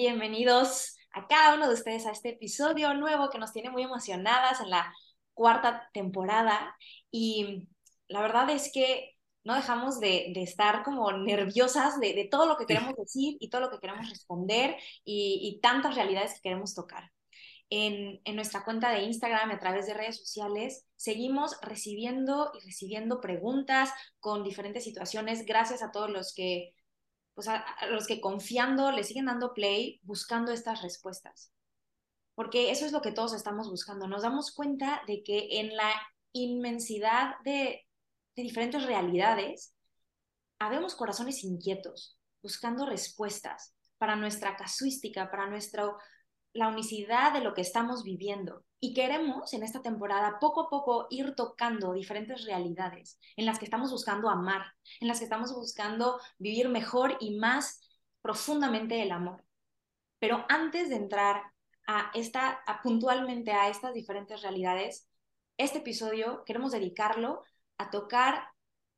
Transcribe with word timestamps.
Bienvenidos 0.00 0.96
a 1.10 1.26
cada 1.26 1.56
uno 1.56 1.66
de 1.66 1.74
ustedes 1.74 2.06
a 2.06 2.12
este 2.12 2.28
episodio 2.28 2.94
nuevo 2.94 3.30
que 3.30 3.38
nos 3.40 3.52
tiene 3.52 3.68
muy 3.68 3.82
emocionadas 3.82 4.60
en 4.60 4.70
la 4.70 4.94
cuarta 5.34 5.90
temporada 5.92 6.76
y 7.10 7.66
la 8.06 8.20
verdad 8.20 8.48
es 8.48 8.70
que 8.72 9.16
no 9.42 9.56
dejamos 9.56 9.98
de, 9.98 10.30
estar 10.36 10.84
como 10.84 11.10
nerviosas 11.10 11.98
de, 11.98 12.28
todo 12.30 12.46
lo 12.46 12.56
que 12.56 12.66
queremos 12.66 12.94
decir 12.94 13.38
y 13.40 13.50
todo 13.50 13.60
lo 13.60 13.70
que 13.72 13.80
queremos 13.80 14.08
responder 14.08 14.76
y, 15.04 15.58
tantas 15.64 15.96
realidades 15.96 16.34
que 16.34 16.42
queremos 16.42 16.76
tocar. 16.76 17.10
En, 17.68 18.20
en, 18.24 18.36
nuestra 18.36 18.62
cuenta 18.62 18.92
de 18.92 19.02
Instagram, 19.02 19.50
a 19.50 19.58
través 19.58 19.88
de 19.88 19.94
redes 19.94 20.18
sociales, 20.18 20.86
seguimos 20.94 21.58
recibiendo 21.60 22.52
y 22.54 22.64
recibiendo 22.64 23.20
preguntas 23.20 23.90
con 24.20 24.44
diferentes 24.44 24.84
situaciones. 24.84 25.44
Gracias 25.44 25.82
a 25.82 25.90
todos 25.90 26.08
los 26.08 26.32
que 26.36 26.72
o 27.38 27.42
sea, 27.42 27.58
a 27.60 27.86
los 27.86 28.08
que 28.08 28.20
confiando 28.20 28.90
le 28.90 29.04
siguen 29.04 29.26
dando 29.26 29.54
play 29.54 30.00
buscando 30.02 30.50
estas 30.50 30.82
respuestas. 30.82 31.52
Porque 32.34 32.72
eso 32.72 32.84
es 32.84 32.90
lo 32.90 33.00
que 33.00 33.12
todos 33.12 33.32
estamos 33.32 33.70
buscando. 33.70 34.08
Nos 34.08 34.22
damos 34.22 34.52
cuenta 34.52 35.02
de 35.06 35.22
que 35.22 35.60
en 35.60 35.76
la 35.76 35.92
inmensidad 36.32 37.36
de, 37.44 37.86
de 38.34 38.42
diferentes 38.42 38.84
realidades, 38.84 39.72
habemos 40.58 40.96
corazones 40.96 41.44
inquietos, 41.44 42.18
buscando 42.42 42.86
respuestas 42.86 43.72
para 43.98 44.16
nuestra 44.16 44.56
casuística, 44.56 45.30
para 45.30 45.48
nuestra 45.48 45.92
la 46.52 46.68
unicidad 46.68 47.32
de 47.32 47.40
lo 47.40 47.54
que 47.54 47.60
estamos 47.60 48.02
viviendo. 48.02 48.64
Y 48.80 48.94
queremos 48.94 49.52
en 49.54 49.62
esta 49.62 49.82
temporada 49.82 50.38
poco 50.40 50.62
a 50.62 50.70
poco 50.70 51.06
ir 51.10 51.34
tocando 51.34 51.92
diferentes 51.94 52.44
realidades 52.44 53.18
en 53.36 53.46
las 53.46 53.58
que 53.58 53.64
estamos 53.64 53.90
buscando 53.90 54.28
amar, 54.28 54.66
en 55.00 55.08
las 55.08 55.18
que 55.18 55.24
estamos 55.24 55.52
buscando 55.52 56.20
vivir 56.38 56.68
mejor 56.68 57.16
y 57.20 57.36
más 57.36 57.80
profundamente 58.22 59.02
el 59.02 59.10
amor. 59.10 59.44
Pero 60.18 60.44
antes 60.48 60.88
de 60.90 60.96
entrar 60.96 61.42
a 61.86 62.10
esta, 62.14 62.62
puntualmente 62.82 63.52
a 63.52 63.68
estas 63.68 63.94
diferentes 63.94 64.42
realidades, 64.42 65.08
este 65.56 65.78
episodio 65.78 66.44
queremos 66.44 66.72
dedicarlo 66.72 67.42
a 67.78 67.90
tocar 67.90 68.48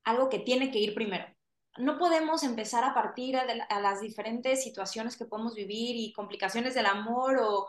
algo 0.04 0.28
que 0.28 0.40
tiene 0.40 0.70
que 0.70 0.78
ir 0.78 0.94
primero, 0.94 1.24
no 1.78 1.98
podemos 1.98 2.42
empezar 2.42 2.84
a 2.84 2.94
partir 2.94 3.36
a, 3.36 3.80
las 3.80 4.00
diferentes 4.00 4.62
situaciones 4.62 5.16
que 5.16 5.24
podemos 5.24 5.54
vivir 5.54 5.96
y 5.96 6.12
complicaciones 6.12 6.74
del 6.74 6.86
amor 6.86 7.40
o, 7.40 7.68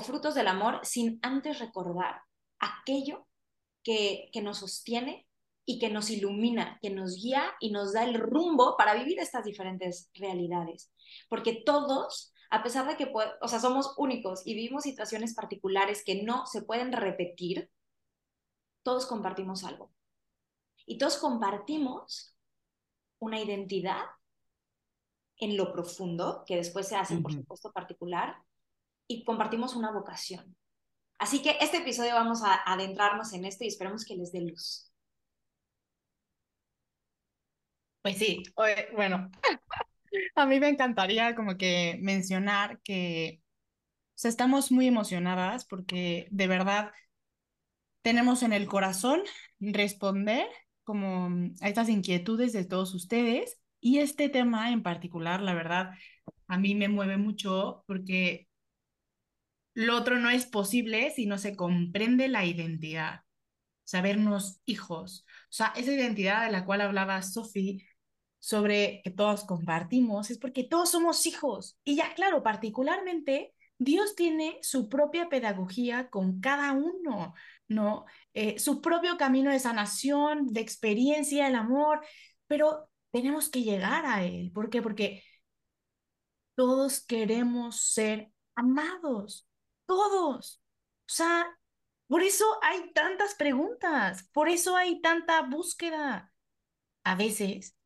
frutos 0.00 0.34
del 0.34 0.46
amor 0.46 0.80
sin 0.84 1.18
antes 1.22 1.58
recordar 1.58 2.22
aquello 2.60 3.26
que, 3.82 4.30
que 4.32 4.40
nos 4.40 4.58
sostiene 4.58 5.26
y 5.64 5.78
que 5.78 5.90
nos 5.90 6.10
ilumina, 6.10 6.78
que 6.80 6.90
nos 6.90 7.16
guía 7.16 7.44
y 7.60 7.70
nos 7.70 7.92
da 7.92 8.04
el 8.04 8.14
rumbo 8.14 8.76
para 8.76 8.94
vivir 8.94 9.18
estas 9.18 9.44
diferentes 9.44 10.10
realidades. 10.14 10.92
Porque 11.28 11.62
todos, 11.64 12.32
a 12.50 12.62
pesar 12.62 12.86
de 12.88 12.96
que, 12.96 13.12
o 13.40 13.48
sea, 13.48 13.60
somos 13.60 13.94
únicos 13.96 14.46
y 14.46 14.54
vivimos 14.54 14.84
situaciones 14.84 15.34
particulares 15.34 16.02
que 16.04 16.22
no 16.22 16.46
se 16.46 16.62
pueden 16.62 16.92
repetir, 16.92 17.70
todos 18.82 19.06
compartimos 19.06 19.64
algo. 19.64 19.92
Y 20.86 20.98
todos 20.98 21.18
compartimos 21.18 22.36
una 23.20 23.40
identidad 23.40 24.02
en 25.36 25.56
lo 25.56 25.72
profundo, 25.72 26.44
que 26.46 26.56
después 26.56 26.88
se 26.88 26.96
hace, 26.96 27.16
por 27.18 27.32
supuesto, 27.32 27.72
particular, 27.72 28.36
y 29.06 29.24
compartimos 29.24 29.74
una 29.74 29.90
vocación. 29.90 30.56
Así 31.18 31.42
que 31.42 31.56
este 31.60 31.78
episodio 31.78 32.14
vamos 32.14 32.42
a 32.42 32.60
adentrarnos 32.70 33.32
en 33.32 33.44
esto 33.44 33.64
y 33.64 33.68
esperamos 33.68 34.04
que 34.04 34.16
les 34.16 34.32
dé 34.32 34.40
luz. 34.40 34.90
Pues 38.02 38.16
sí, 38.16 38.42
bueno, 38.94 39.30
a 40.34 40.46
mí 40.46 40.60
me 40.60 40.68
encantaría 40.68 41.34
como 41.34 41.56
que 41.56 41.98
mencionar 42.00 42.80
que 42.82 43.42
estamos 44.16 44.72
muy 44.72 44.86
emocionadas 44.86 45.64
porque 45.64 46.26
de 46.30 46.46
verdad 46.46 46.92
tenemos 48.02 48.42
en 48.42 48.52
el 48.52 48.66
corazón 48.66 49.22
responder 49.58 50.48
como 50.90 51.30
mm, 51.30 51.54
a 51.60 51.68
estas 51.68 51.88
inquietudes 51.88 52.52
de 52.52 52.64
todos 52.64 52.94
ustedes. 52.94 53.60
Y 53.80 53.98
este 54.00 54.28
tema 54.28 54.72
en 54.72 54.82
particular, 54.82 55.40
la 55.40 55.54
verdad, 55.54 55.92
a 56.48 56.58
mí 56.58 56.74
me 56.74 56.88
mueve 56.88 57.16
mucho 57.16 57.84
porque 57.86 58.48
lo 59.74 59.96
otro 59.96 60.18
no 60.18 60.30
es 60.30 60.46
posible 60.46 61.12
si 61.12 61.26
no 61.26 61.38
se 61.38 61.54
comprende 61.54 62.26
la 62.28 62.44
identidad, 62.44 63.20
sabernos 63.84 64.60
hijos. 64.66 65.24
O 65.44 65.52
sea, 65.52 65.72
esa 65.76 65.92
identidad 65.92 66.44
de 66.44 66.52
la 66.52 66.64
cual 66.64 66.80
hablaba 66.80 67.22
Sophie 67.22 67.86
sobre 68.40 69.00
que 69.04 69.10
todos 69.10 69.44
compartimos, 69.44 70.30
es 70.30 70.38
porque 70.38 70.64
todos 70.64 70.90
somos 70.90 71.24
hijos. 71.26 71.78
Y 71.84 71.96
ya, 71.96 72.14
claro, 72.14 72.42
particularmente, 72.42 73.54
Dios 73.78 74.16
tiene 74.16 74.58
su 74.62 74.88
propia 74.88 75.28
pedagogía 75.28 76.10
con 76.10 76.40
cada 76.40 76.72
uno. 76.72 77.34
¿No? 77.70 78.04
Eh, 78.34 78.58
su 78.58 78.82
propio 78.82 79.16
camino 79.16 79.50
de 79.50 79.60
sanación, 79.60 80.48
de 80.48 80.60
experiencia, 80.60 81.48
el 81.48 81.54
amor, 81.54 82.04
pero 82.46 82.90
tenemos 83.12 83.48
que 83.48 83.62
llegar 83.62 84.04
a 84.06 84.24
él. 84.24 84.50
¿Por 84.52 84.70
qué? 84.70 84.82
Porque 84.82 85.22
todos 86.56 87.00
queremos 87.06 87.80
ser 87.80 88.32
amados, 88.56 89.48
todos. 89.86 90.60
O 91.08 91.12
sea, 91.12 91.46
por 92.08 92.22
eso 92.22 92.44
hay 92.62 92.92
tantas 92.92 93.34
preguntas, 93.34 94.28
por 94.32 94.48
eso 94.48 94.76
hay 94.76 95.00
tanta 95.00 95.42
búsqueda. 95.42 96.32
A 97.04 97.14
veces 97.14 97.76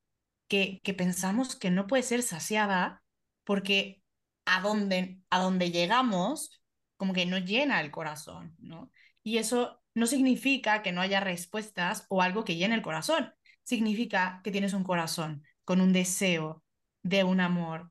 que, 0.48 0.80
que 0.82 0.94
pensamos 0.94 1.56
que 1.56 1.70
no 1.70 1.86
puede 1.86 2.02
ser 2.02 2.22
saciada 2.22 3.02
porque 3.44 4.02
a 4.46 4.62
donde, 4.62 5.20
a 5.30 5.40
donde 5.40 5.70
llegamos, 5.70 6.62
como 6.96 7.12
que 7.12 7.26
no 7.26 7.38
llena 7.38 7.80
el 7.82 7.90
corazón, 7.90 8.56
¿no? 8.58 8.90
Y 9.24 9.38
eso 9.38 9.82
no 9.94 10.06
significa 10.06 10.82
que 10.82 10.92
no 10.92 11.00
haya 11.00 11.18
respuestas 11.20 12.06
o 12.08 12.22
algo 12.22 12.44
que 12.44 12.56
llene 12.56 12.74
el 12.76 12.82
corazón. 12.82 13.32
Significa 13.64 14.40
que 14.44 14.52
tienes 14.52 14.74
un 14.74 14.84
corazón 14.84 15.42
con 15.64 15.80
un 15.80 15.92
deseo 15.92 16.62
de 17.02 17.24
un 17.24 17.40
amor 17.40 17.90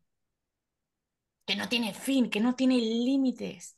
que 1.45 1.55
no 1.55 1.67
tiene 1.67 1.93
fin, 1.93 2.29
que 2.29 2.39
no 2.39 2.55
tiene 2.55 2.77
límites. 2.77 3.77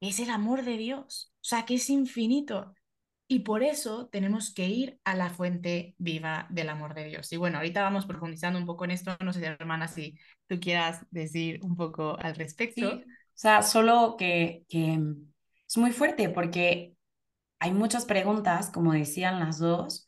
Es 0.00 0.18
el 0.20 0.30
amor 0.30 0.64
de 0.64 0.76
Dios, 0.76 1.32
o 1.36 1.44
sea, 1.44 1.64
que 1.64 1.74
es 1.74 1.90
infinito. 1.90 2.74
Y 3.30 3.40
por 3.40 3.62
eso 3.62 4.08
tenemos 4.08 4.54
que 4.54 4.66
ir 4.66 5.00
a 5.04 5.14
la 5.14 5.28
fuente 5.28 5.94
viva 5.98 6.46
del 6.48 6.70
amor 6.70 6.94
de 6.94 7.04
Dios. 7.04 7.30
Y 7.32 7.36
bueno, 7.36 7.58
ahorita 7.58 7.82
vamos 7.82 8.06
profundizando 8.06 8.58
un 8.58 8.64
poco 8.64 8.86
en 8.86 8.92
esto. 8.92 9.16
No 9.22 9.34
sé, 9.34 9.44
hermana, 9.44 9.86
si 9.86 10.18
tú 10.46 10.58
quieras 10.58 11.04
decir 11.10 11.60
un 11.62 11.76
poco 11.76 12.18
al 12.18 12.34
respecto. 12.36 12.88
o 12.88 13.02
sea, 13.34 13.62
solo 13.62 14.16
que, 14.18 14.64
que 14.68 14.98
es 15.68 15.76
muy 15.76 15.92
fuerte 15.92 16.28
porque 16.30 16.94
hay 17.58 17.72
muchas 17.72 18.04
preguntas, 18.04 18.70
como 18.70 18.92
decían 18.92 19.40
las 19.40 19.58
dos, 19.58 20.06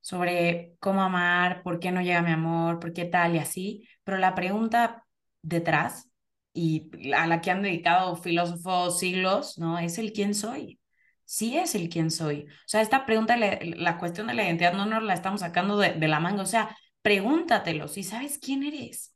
sobre 0.00 0.76
cómo 0.80 1.02
amar, 1.02 1.62
por 1.62 1.80
qué 1.80 1.92
no 1.92 2.00
llega 2.02 2.22
mi 2.22 2.32
amor, 2.32 2.80
por 2.80 2.92
qué 2.92 3.04
tal 3.04 3.34
y 3.34 3.38
así, 3.38 3.88
pero 4.04 4.18
la 4.18 4.34
pregunta 4.34 5.04
detrás 5.42 6.10
y 6.52 6.90
a 7.14 7.26
la 7.26 7.40
que 7.40 7.50
han 7.50 7.62
dedicado 7.62 8.16
filósofos 8.16 8.98
siglos, 8.98 9.58
¿no? 9.58 9.78
Es 9.78 9.98
el 9.98 10.12
quién 10.12 10.34
soy. 10.34 10.80
Sí 11.24 11.58
es 11.58 11.74
el 11.74 11.88
quién 11.88 12.10
soy. 12.10 12.44
O 12.48 12.68
sea, 12.68 12.80
esta 12.82 13.04
pregunta, 13.04 13.36
la, 13.36 13.98
cuestión 13.98 14.28
de 14.28 14.34
la 14.34 14.44
identidad 14.44 14.72
no 14.74 14.86
nos 14.86 15.02
la 15.02 15.14
estamos 15.14 15.40
sacando 15.40 15.76
de, 15.76 15.92
de 15.94 16.08
la 16.08 16.20
manga. 16.20 16.42
O 16.42 16.46
sea, 16.46 16.76
pregúntatelo 17.02 17.88
si 17.88 18.04
sabes 18.04 18.38
quién 18.38 18.62
eres. 18.62 19.14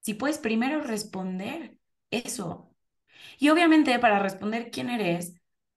Si 0.00 0.14
puedes 0.14 0.38
primero 0.38 0.80
responder 0.82 1.76
eso. 2.10 2.67
Y 3.38 3.48
obviamente 3.50 3.98
para 3.98 4.18
responder 4.18 4.70
quién 4.70 4.90
eres, 4.90 5.34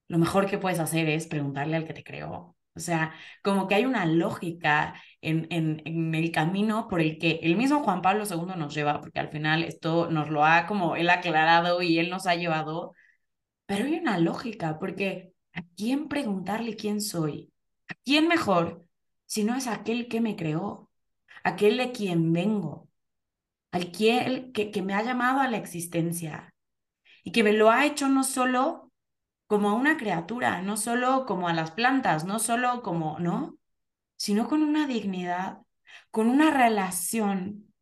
lo 0.07 0.17
mejor 0.17 0.47
que 0.47 0.57
puedes 0.57 0.79
hacer 0.79 1.09
es 1.09 1.27
preguntarle 1.27 1.77
al 1.77 1.85
que 1.85 1.93
te 1.93 2.03
creó. 2.03 2.55
O 2.73 2.79
sea, 2.79 3.13
como 3.43 3.67
que 3.67 3.75
hay 3.75 3.85
una 3.85 4.05
lógica 4.05 4.93
en, 5.21 5.47
en, 5.51 5.81
en, 5.85 6.15
el 6.15 6.31
camino 6.31 6.87
por 6.87 7.01
el 7.01 7.17
que 7.17 7.39
el 7.43 7.57
mismo 7.57 7.83
Juan 7.83 8.01
Pablo 8.01 8.23
II 8.25 8.55
nos 8.57 8.73
lleva, 8.73 9.01
porque 9.01 9.19
al 9.19 9.29
final 9.29 9.63
esto 9.63 10.09
nos 10.09 10.29
lo 10.29 10.45
ha 10.45 10.67
como 10.67 10.95
él 10.95 11.09
aclarado 11.09 11.81
y 11.81 11.99
él 11.99 12.09
nos 12.09 12.27
ha 12.27 12.35
llevado, 12.35 12.93
pero 13.65 13.85
hay 13.85 13.95
una 13.95 14.19
lógica, 14.19 14.79
porque 14.79 15.33
¿a 15.53 15.63
quién 15.77 16.07
preguntarle 16.07 16.75
quién 16.75 17.01
soy? 17.01 17.51
¿A 17.89 17.95
quién 18.05 18.27
mejor 18.27 18.85
si 19.25 19.43
no 19.43 19.55
es 19.55 19.67
aquel 19.67 20.07
que 20.07 20.21
me 20.21 20.35
creó? 20.35 20.91
aquel 21.43 21.77
de 21.77 21.91
quien 21.91 22.33
vengo, 22.33 22.89
aquel 23.71 24.51
que, 24.53 24.71
que 24.71 24.81
me 24.81 24.93
ha 24.93 25.03
llamado 25.03 25.41
a 25.41 25.47
la 25.47 25.57
existencia 25.57 26.50
y 27.23 27.31
que 27.31 27.43
me 27.43 27.53
lo 27.53 27.69
ha 27.69 27.85
hecho 27.85 28.07
no 28.09 28.23
solo 28.23 28.91
como 29.47 29.69
a 29.69 29.73
una 29.73 29.97
criatura, 29.97 30.61
no 30.61 30.77
solo 30.77 31.25
como 31.25 31.47
a 31.47 31.53
las 31.53 31.71
plantas, 31.71 32.25
no 32.25 32.39
solo 32.39 32.81
como, 32.81 33.19
¿no? 33.19 33.57
Sino 34.15 34.47
con 34.47 34.63
una 34.63 34.87
dignidad, 34.87 35.59
con 36.09 36.27
una 36.29 36.51
relación 36.51 37.73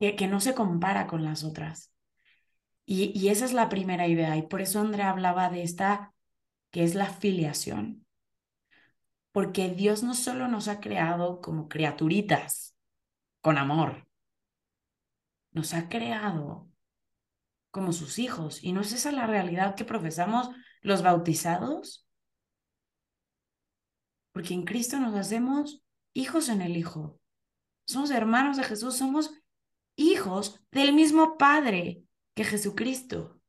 que, 0.00 0.16
que 0.16 0.26
no 0.26 0.40
se 0.40 0.54
compara 0.54 1.06
con 1.06 1.24
las 1.24 1.44
otras. 1.44 1.92
Y, 2.84 3.18
y 3.18 3.28
esa 3.28 3.44
es 3.44 3.52
la 3.52 3.68
primera 3.68 4.08
idea. 4.08 4.36
Y 4.36 4.42
por 4.42 4.60
eso 4.60 4.80
Andrea 4.80 5.10
hablaba 5.10 5.48
de 5.50 5.62
esta, 5.62 6.12
que 6.70 6.84
es 6.84 6.94
la 6.94 7.06
filiación. 7.06 8.04
Porque 9.32 9.68
Dios 9.70 10.02
no 10.02 10.14
solo 10.14 10.48
nos 10.48 10.68
ha 10.68 10.80
creado 10.80 11.40
como 11.40 11.68
criaturitas 11.68 12.76
con 13.40 13.58
amor, 13.58 14.06
nos 15.52 15.74
ha 15.74 15.88
creado 15.88 16.68
como 17.74 17.92
sus 17.92 18.20
hijos. 18.20 18.62
¿Y 18.62 18.72
no 18.72 18.82
es 18.82 18.92
esa 18.92 19.10
la 19.10 19.26
realidad 19.26 19.74
que 19.74 19.84
profesamos 19.84 20.48
los 20.80 21.02
bautizados? 21.02 22.06
Porque 24.30 24.54
en 24.54 24.62
Cristo 24.64 25.00
nos 25.00 25.16
hacemos 25.16 25.82
hijos 26.12 26.48
en 26.50 26.62
el 26.62 26.76
Hijo. 26.76 27.18
Somos 27.84 28.12
hermanos 28.12 28.56
de 28.56 28.62
Jesús, 28.62 28.96
somos 28.96 29.34
hijos 29.96 30.64
del 30.70 30.92
mismo 30.92 31.36
Padre 31.36 32.04
que 32.34 32.44
Jesucristo. 32.44 33.40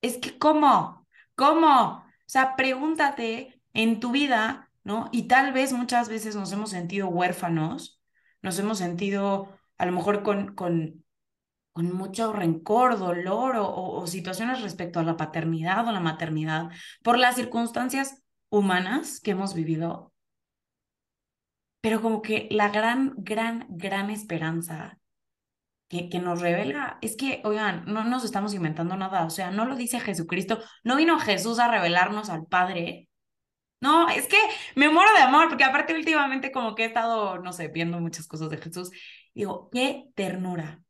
Es 0.00 0.16
que, 0.16 0.38
¿cómo? 0.38 1.06
¿Cómo? 1.34 1.98
O 1.98 2.04
sea, 2.24 2.56
pregúntate 2.56 3.60
en 3.74 4.00
tu 4.00 4.12
vida, 4.12 4.70
¿no? 4.82 5.10
Y 5.12 5.28
tal 5.28 5.52
vez 5.52 5.74
muchas 5.74 6.08
veces 6.08 6.36
nos 6.36 6.50
hemos 6.52 6.70
sentido 6.70 7.08
huérfanos, 7.08 8.00
nos 8.40 8.58
hemos 8.58 8.78
sentido 8.78 9.58
a 9.76 9.84
lo 9.84 9.92
mejor 9.92 10.22
con, 10.22 10.54
con, 10.54 11.04
con 11.80 11.96
mucho 11.96 12.32
rencor, 12.32 12.98
dolor 12.98 13.56
o, 13.58 14.06
situaciones 14.06 14.60
respecto 14.60 15.00
a 15.00 15.02
la 15.02 15.16
paternidad 15.16 15.88
o 15.88 15.92
la 15.92 16.00
maternidad 16.00 16.68
por 17.02 17.18
las 17.18 17.36
circunstancias 17.36 18.22
humanas 18.50 19.20
que 19.20 19.30
hemos 19.30 19.54
vivido. 19.54 20.12
Pero 21.80 22.02
como 22.02 22.20
que 22.20 22.48
la 22.50 22.68
gran, 22.68 23.14
gran, 23.16 23.66
gran 23.70 24.10
esperanza 24.10 24.98
que, 25.88 26.10
que, 26.10 26.18
nos 26.18 26.42
revela, 26.42 26.98
es 27.00 27.16
que, 27.16 27.40
oigan, 27.44 27.84
no 27.86 28.04
nos 28.04 28.24
estamos 28.24 28.52
inventando 28.52 28.96
nada, 28.96 29.24
o 29.24 29.30
sea, 29.30 29.50
no 29.50 29.64
lo 29.64 29.74
dice 29.74 30.00
Jesucristo, 30.00 30.60
no 30.84 30.96
vino 30.96 31.18
Jesús 31.18 31.58
a 31.58 31.68
revelarnos 31.70 32.28
al 32.28 32.46
Padre. 32.46 33.08
No, 33.80 34.08
es 34.10 34.26
que 34.28 34.36
me 34.76 34.90
muero 34.90 35.10
de 35.14 35.22
amor, 35.22 35.48
porque 35.48 35.64
aparte 35.64 35.94
últimamente 35.94 36.52
como 36.52 36.74
que 36.74 36.84
he 36.84 36.86
estado, 36.86 37.38
no 37.38 37.52
sé, 37.54 37.68
viendo 37.68 37.98
muchas 38.00 38.26
cosas 38.28 38.50
de 38.50 38.58
Jesús. 38.58 38.90
Digo, 39.34 39.70
qué 39.72 40.10
ternura 40.14 40.82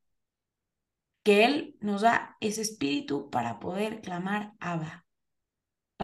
que 1.31 1.44
Él 1.44 1.77
nos 1.81 2.03
da 2.03 2.37
ese 2.41 2.61
espíritu 2.61 3.31
para 3.31 3.61
poder 3.61 4.00
clamar 4.00 4.55
Abba, 4.59 5.06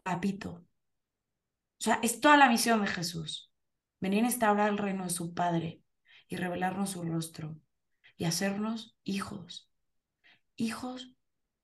papito. 0.05 0.51
O 0.51 1.81
sea, 1.81 1.99
es 2.05 2.21
toda 2.21 2.37
la 2.37 2.49
misión 2.49 2.81
de 2.81 2.87
Jesús. 2.87 3.51
Venir 3.99 4.23
a 4.23 4.27
instaurar 4.27 4.71
el 4.71 4.79
reino 4.79 5.03
de 5.03 5.11
su 5.11 5.35
Padre 5.35 5.83
y 6.29 6.37
revelarnos 6.37 6.91
su 6.91 7.03
rostro 7.03 7.57
y 8.17 8.27
hacernos 8.27 8.97
hijos, 9.03 9.69
hijos 10.55 11.17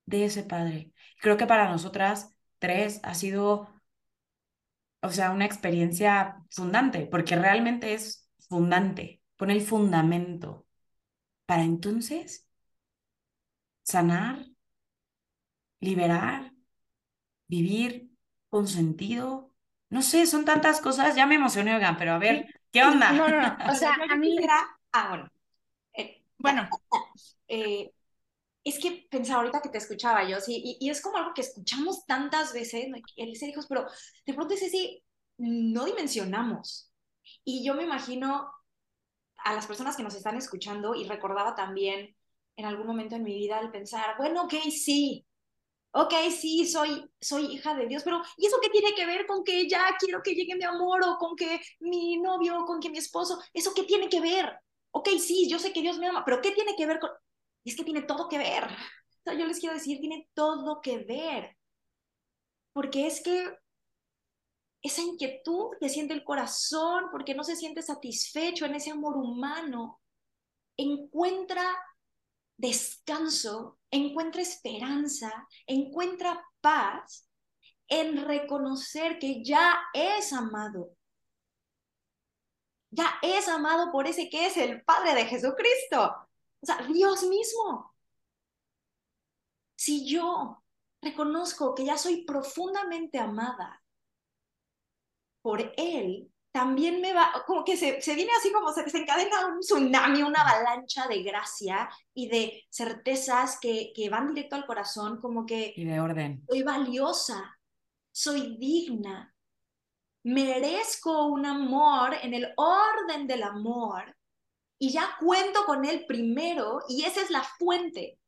de 0.07 0.25
ese 0.25 0.43
Padre. 0.43 0.93
Creo 1.21 1.37
que 1.37 1.47
para 1.47 1.71
nosotras 1.71 2.35
tres 2.59 2.99
ha 3.05 3.15
sido, 3.15 3.73
o 5.03 5.11
sea, 5.11 5.31
una 5.31 5.45
experiencia 5.45 6.43
fundante, 6.51 7.07
porque 7.07 7.37
realmente 7.37 7.95
es 7.95 8.29
fundante, 8.49 9.23
pone 9.37 9.53
el 9.53 9.63
fundamento 9.63 10.67
para 11.47 11.63
entonces 11.63 12.49
sanar, 13.83 14.47
liberar, 15.81 16.53
vivir 17.49 18.11
con 18.49 18.69
sentido. 18.69 19.55
No 19.91 20.03
sé, 20.03 20.27
son 20.27 20.45
tantas 20.45 20.81
cosas, 20.81 21.15
ya 21.15 21.27
me 21.27 21.35
emocioné, 21.35 21.75
oigan, 21.75 21.97
pero 21.97 22.13
a 22.13 22.19
ver, 22.19 22.47
¿qué 22.71 22.83
onda? 22.83 23.13
No, 23.13 23.29
no, 23.29 23.41
no, 23.41 23.57
o 23.73 23.75
sea, 23.75 23.95
a 23.95 24.17
mí 24.17 24.39
era, 24.39 24.57
ah, 24.93 25.09
bueno, 25.09 25.31
bueno. 26.39 26.69
Eh, 27.49 27.93
es 28.65 28.79
que 28.79 29.07
pensaba 29.11 29.41
ahorita 29.41 29.61
que 29.61 29.69
te 29.69 29.79
escuchaba 29.79 30.29
yo, 30.29 30.41
sí, 30.41 30.61
y, 30.65 30.87
y, 30.87 30.91
es 30.91 31.01
como 31.01 31.17
algo 31.19 31.35
que 31.35 31.41
escuchamos 31.41 32.07
tantas 32.07 32.53
veces, 32.53 32.89
¿no? 32.89 32.97
el 33.17 33.37
ser 33.37 33.51
hijos, 33.51 33.67
pero 33.67 33.87
de 34.25 34.35
pronto 34.35 34.55
es 34.55 34.63
así, 34.63 35.05
no 35.39 35.85
dimensionamos. 35.85 36.93
Y 37.45 37.65
yo 37.65 37.75
me 37.75 37.85
imagino 37.85 38.53
a 39.39 39.55
las 39.55 39.67
personas 39.67 39.97
que 39.97 40.03
nos 40.03 40.15
están 40.15 40.37
escuchando 40.37 40.95
y 40.95 41.05
recordaba 41.05 41.55
también 41.55 42.17
en 42.57 42.67
algún 42.67 42.87
momento 42.87 43.17
en 43.17 43.23
mi 43.25 43.35
vida 43.35 43.61
el 43.61 43.71
pensar, 43.71 44.17
bueno, 44.19 44.45
ok, 44.45 44.55
sí, 44.71 45.27
ok, 45.93 46.15
sí, 46.31 46.67
soy, 46.67 47.05
soy 47.21 47.47
hija 47.55 47.75
de 47.75 47.87
Dios, 47.87 48.03
pero 48.05 48.23
¿y 48.37 48.47
eso 48.47 48.59
qué 48.63 48.71
tiene 48.71 48.95
que 48.95 49.07
ver 49.07 49.27
con 49.27 49.45
que 49.45 49.69
ya 49.69 49.85
quiero 49.99 50.23
que 50.23 50.35
llegue 50.35 50.57
mi 50.57 50.65
amor 50.65 51.01
o 51.05 51.19
con 51.19 51.37
que 51.37 51.61
mi 51.81 52.19
novio 52.19 52.61
o 52.61 52.67
con 52.67 52.81
que 52.81 52.91
mi 52.91 52.99
esposo? 52.99 53.41
¿Eso 53.53 53.73
qué 53.75 53.85
tiene 53.85 54.09
que 54.09 54.21
ver? 54.21 54.59
ok, 54.93 55.09
sí, 55.19 55.49
yo 55.49 55.59
sé 55.59 55.73
que 55.73 55.83
Dios 55.83 55.99
me 55.99 56.07
ama, 56.07 56.25
pero 56.25 56.41
¿qué 56.41 56.53
tiene 56.53 56.77
que 56.77 56.87
ver 56.87 57.01
con...? 57.01 57.11
Es 57.65 57.77
que 57.77 57.85
tiene 57.85 58.03
todo 58.03 58.29
que 58.29 58.39
ver. 58.39 58.65
Yo 59.39 59.47
les 59.47 59.61
quiero 59.61 59.75
decir, 59.75 60.01
tiene 60.01 60.29
todo 60.35 60.81
que 60.81 60.99
ver. 60.99 61.57
Porque 62.73 63.07
es 63.07 63.23
que 63.23 63.57
esa 64.83 65.01
inquietud 65.01 65.77
que 65.81 65.89
siente 65.89 66.13
el 66.13 66.25
corazón, 66.25 67.05
porque 67.13 67.35
no 67.35 67.45
se 67.45 67.55
siente 67.55 67.83
satisfecho 67.83 68.67
en 68.67 68.75
ese 68.75 68.91
amor 68.91 69.17
humano, 69.17 70.01
encuentra 70.77 71.65
descanso, 72.57 73.79
encuentra 73.91 74.43
esperanza, 74.43 75.49
encuentra 75.67 76.45
paz 76.61 77.29
en 77.89 78.25
reconocer 78.27 79.19
que 79.19 79.45
ya 79.45 79.79
es 79.93 80.33
amado, 80.33 80.97
ya 82.91 83.19
es 83.23 83.49
amado 83.49 83.91
por 83.93 84.07
ese 84.07 84.31
que 84.31 84.47
es 84.47 84.57
el 84.57 84.83
Padre 84.85 85.15
de 85.15 85.27
Jesucristo. 85.27 86.29
O 86.61 86.67
sea, 86.67 86.87
Dios 86.87 87.25
mismo. 87.25 87.95
Si 89.77 90.07
yo 90.07 90.63
reconozco 91.01 91.75
que 91.75 91.85
ya 91.85 91.99
soy 91.99 92.25
profundamente 92.25 93.19
amada 93.19 93.83
por 95.43 95.73
Él, 95.77 96.32
también 96.53 97.01
me 97.01 97.15
va, 97.15 97.33
como 97.47 97.65
que 97.65 97.77
se, 97.77 98.01
se 98.03 98.15
viene 98.15 98.31
así 98.39 98.53
como 98.53 98.73
se 98.73 98.85
desencadena 98.85 99.47
un 99.47 99.61
tsunami, 99.61 100.23
una 100.23 100.43
avalancha 100.43 101.09
de 101.09 101.23
gracia 101.23 101.89
y 102.15 102.29
de 102.29 102.65
certezas 102.71 103.59
que, 103.59 103.93
que 103.95 104.11
van 104.11 104.29
directo 104.29 104.57
al 104.57 104.67
corazón, 104.67 105.21
como 105.21 105.47
que... 105.47 105.73
Y 105.75 105.85
de 105.85 105.99
orden. 105.99 106.45
Soy 106.49 106.63
valiosa, 106.63 107.59
soy 108.11 108.57
digna, 108.59 109.35
merezco 110.25 111.27
un 111.27 111.47
amor 111.47 112.15
en 112.23 112.35
el 112.35 112.53
orden 112.57 113.27
del 113.27 113.43
amor 113.43 114.15
y 114.79 114.91
ya 114.91 115.17
cuento 115.19 115.65
con 115.65 115.85
él 115.85 116.05
primero 116.07 116.81
y 116.89 117.05
esa 117.05 117.23
es 117.23 117.31
la 117.31 117.43
fuente 117.43 118.19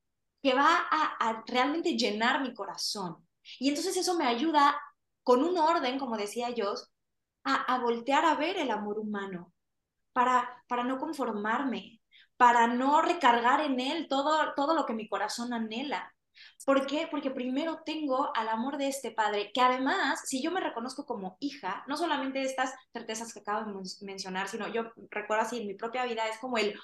que 0.42 0.54
va 0.54 0.86
a, 0.90 1.42
realmente 1.46 1.96
llenar 1.96 2.42
mi 2.42 2.52
corazón. 2.54 3.26
Y 3.58 3.68
entonces 3.68 3.96
eso 3.96 4.14
me 4.14 4.26
ayuda 4.26 4.78
con 5.22 5.42
un 5.42 5.56
orden, 5.56 5.98
como 5.98 6.16
decía 6.16 6.50
yo, 6.50 6.74
a, 7.44 7.78
voltear 7.78 8.24
a 8.24 8.34
ver 8.36 8.56
el 8.56 8.70
amor 8.70 8.98
humano, 8.98 9.52
para, 10.12 10.62
para 10.68 10.84
no 10.84 10.98
conformarme, 10.98 12.00
para 12.36 12.66
no 12.66 13.02
recargar 13.02 13.60
en 13.60 13.80
él 13.80 14.08
todo, 14.08 14.54
todo 14.54 14.74
lo 14.74 14.86
que 14.86 14.94
mi 14.94 15.08
corazón 15.08 15.52
anhela, 15.52 16.14
¿Por 16.64 16.86
qué? 16.86 17.08
Porque 17.10 17.30
primero 17.30 17.82
tengo 17.84 18.34
al 18.36 18.48
amor 18.48 18.78
de 18.78 18.88
este 18.88 19.10
padre, 19.10 19.50
que 19.52 19.60
además, 19.60 20.20
si 20.24 20.42
yo 20.42 20.50
me 20.50 20.60
reconozco 20.60 21.06
como 21.06 21.36
hija, 21.40 21.84
no 21.88 21.96
solamente 21.96 22.42
estas 22.42 22.74
certezas 22.92 23.32
que 23.32 23.40
acabo 23.40 23.70
de 23.70 23.90
mencionar, 24.02 24.48
sino 24.48 24.68
yo 24.68 24.92
recuerdo 25.10 25.44
así 25.44 25.60
en 25.60 25.66
mi 25.66 25.74
propia 25.74 26.04
vida, 26.04 26.26
es 26.28 26.38
como 26.38 26.58
el, 26.58 26.78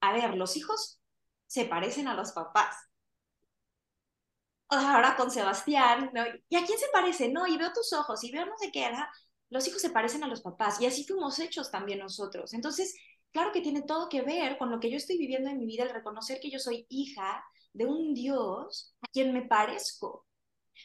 a 0.00 0.12
ver, 0.12 0.34
los 0.36 0.56
hijos 0.56 1.00
se 1.46 1.64
parecen 1.66 2.08
a 2.08 2.14
los 2.14 2.32
papás. 2.32 2.76
Ahora 4.70 5.16
con 5.16 5.30
Sebastián, 5.30 6.10
¿no? 6.12 6.22
¿Y 6.48 6.56
a 6.56 6.64
quién 6.66 6.78
se 6.78 6.88
parece? 6.92 7.30
No, 7.30 7.46
y 7.46 7.56
veo 7.56 7.72
tus 7.72 7.92
ojos, 7.94 8.22
y 8.24 8.30
veo 8.30 8.44
no 8.46 8.56
sé 8.58 8.70
qué, 8.70 8.84
era. 8.84 9.10
Los 9.50 9.66
hijos 9.66 9.80
se 9.80 9.90
parecen 9.90 10.24
a 10.24 10.28
los 10.28 10.42
papás, 10.42 10.80
y 10.80 10.86
así 10.86 11.04
fuimos 11.04 11.38
hechos 11.38 11.70
también 11.70 12.00
nosotros. 12.00 12.52
Entonces, 12.54 12.94
claro 13.32 13.52
que 13.52 13.60
tiene 13.60 13.82
todo 13.82 14.08
que 14.08 14.22
ver 14.22 14.58
con 14.58 14.70
lo 14.70 14.80
que 14.80 14.90
yo 14.90 14.96
estoy 14.96 15.18
viviendo 15.18 15.50
en 15.50 15.58
mi 15.58 15.66
vida, 15.66 15.84
el 15.84 15.90
reconocer 15.90 16.40
que 16.40 16.50
yo 16.50 16.58
soy 16.58 16.86
hija 16.88 17.44
de 17.72 17.86
un 17.86 18.14
Dios 18.14 18.94
a 19.00 19.06
quien 19.12 19.32
me 19.32 19.42
parezco. 19.42 20.26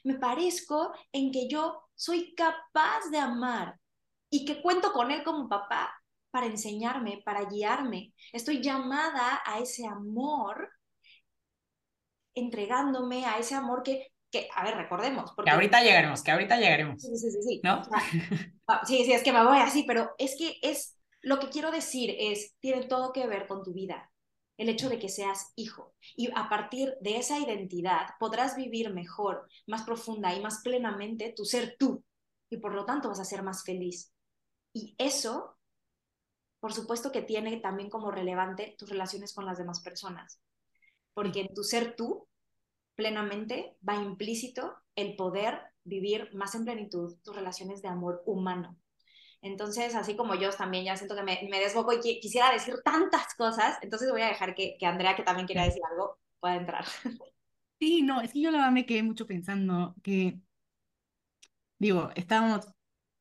Me 0.03 0.15
parezco 0.15 0.93
en 1.12 1.32
que 1.32 1.48
yo 1.48 1.82
soy 1.96 2.34
capaz 2.36 3.10
de 3.12 3.17
amar 3.17 3.79
y 4.29 4.46
que 4.46 4.62
cuento 4.62 4.91
con 4.91 5.12
Él 5.12 5.24
como 5.24 5.48
papá 5.48 5.93
para 6.32 6.48
enseñarme, 6.48 7.22
para 7.24 7.46
guiarme. 7.46 8.13
Estoy 8.32 8.62
llamada 8.62 9.41
a 9.46 9.60
ese 9.60 9.86
amor, 9.86 10.72
entregándome 12.34 13.25
a 13.25 13.38
ese 13.38 13.53
amor 13.53 13.84
que, 13.84 14.12
que 14.33 14.49
a 14.53 14.63
ver, 14.63 14.75
recordemos. 14.75 15.31
Porque... 15.33 15.49
Que 15.49 15.55
ahorita 15.55 15.81
llegaremos, 15.81 16.23
que 16.23 16.31
ahorita 16.31 16.57
llegaremos. 16.57 17.01
Sí, 17.01 17.15
sí, 17.15 17.31
sí, 17.31 17.41
sí. 17.41 17.61
¿No? 17.63 17.83
sí, 18.85 19.05
sí, 19.05 19.13
es 19.13 19.23
que 19.23 19.31
me 19.31 19.45
voy 19.45 19.59
así, 19.59 19.83
pero 19.83 20.11
es 20.17 20.35
que 20.37 20.57
es 20.61 20.97
lo 21.21 21.39
que 21.39 21.49
quiero 21.49 21.71
decir 21.71 22.15
es, 22.19 22.55
tiene 22.59 22.85
todo 22.87 23.13
que 23.13 23.27
ver 23.27 23.47
con 23.47 23.63
tu 23.63 23.73
vida, 23.73 24.11
el 24.57 24.69
hecho 24.69 24.89
de 24.89 24.99
que 24.99 25.07
seas 25.07 25.53
hijo. 25.55 25.95
Y 26.15 26.29
a 26.35 26.49
partir 26.49 26.95
de 26.99 27.17
esa 27.17 27.39
identidad 27.39 28.07
podrás 28.19 28.55
vivir 28.55 28.91
mejor, 28.91 29.47
más 29.67 29.83
profunda 29.83 30.35
y 30.35 30.41
más 30.41 30.61
plenamente 30.63 31.31
tu 31.35 31.45
ser 31.45 31.77
tú. 31.79 32.03
Y 32.49 32.57
por 32.57 32.73
lo 32.73 32.85
tanto 32.85 33.07
vas 33.07 33.19
a 33.19 33.25
ser 33.25 33.43
más 33.43 33.63
feliz. 33.63 34.11
Y 34.73 34.95
eso, 34.97 35.57
por 36.59 36.73
supuesto 36.73 37.11
que 37.11 37.21
tiene 37.21 37.57
también 37.57 37.89
como 37.89 38.11
relevante 38.11 38.75
tus 38.77 38.89
relaciones 38.89 39.33
con 39.33 39.45
las 39.45 39.59
demás 39.59 39.81
personas. 39.81 40.41
Porque 41.13 41.41
en 41.41 41.53
tu 41.53 41.63
ser 41.63 41.95
tú, 41.95 42.27
plenamente, 42.95 43.75
va 43.88 43.95
implícito 43.95 44.75
el 44.95 45.15
poder 45.15 45.59
vivir 45.83 46.29
más 46.33 46.55
en 46.55 46.65
plenitud 46.65 47.15
tus 47.23 47.35
relaciones 47.35 47.81
de 47.81 47.89
amor 47.89 48.23
humano. 48.25 48.77
Entonces, 49.41 49.93
así 49.95 50.15
como 50.15 50.35
yo 50.35 50.50
también 50.51 50.85
ya 50.85 50.95
siento 50.95 51.15
que 51.15 51.23
me, 51.23 51.39
me 51.50 51.59
desboco 51.59 51.91
y 51.93 52.19
quisiera 52.19 52.51
decir 52.51 52.75
tantas 52.83 53.33
cosas, 53.35 53.77
entonces 53.81 54.09
voy 54.09 54.21
a 54.21 54.27
dejar 54.27 54.55
que, 54.55 54.77
que 54.79 54.85
Andrea, 54.85 55.15
que 55.15 55.23
también 55.23 55.47
quería 55.47 55.65
decir 55.65 55.81
algo, 55.91 56.17
pueda 56.39 56.55
entrar. 56.55 56.85
Sí, 57.79 58.01
no, 58.01 58.21
es 58.21 58.31
que 58.31 58.41
yo 58.41 58.50
la 58.51 58.59
verdad 58.59 58.71
me 58.71 58.85
quedé 58.85 59.03
mucho 59.03 59.27
pensando 59.27 59.93
que, 60.01 60.39
digo, 61.77 62.09
estábamos 62.15 62.67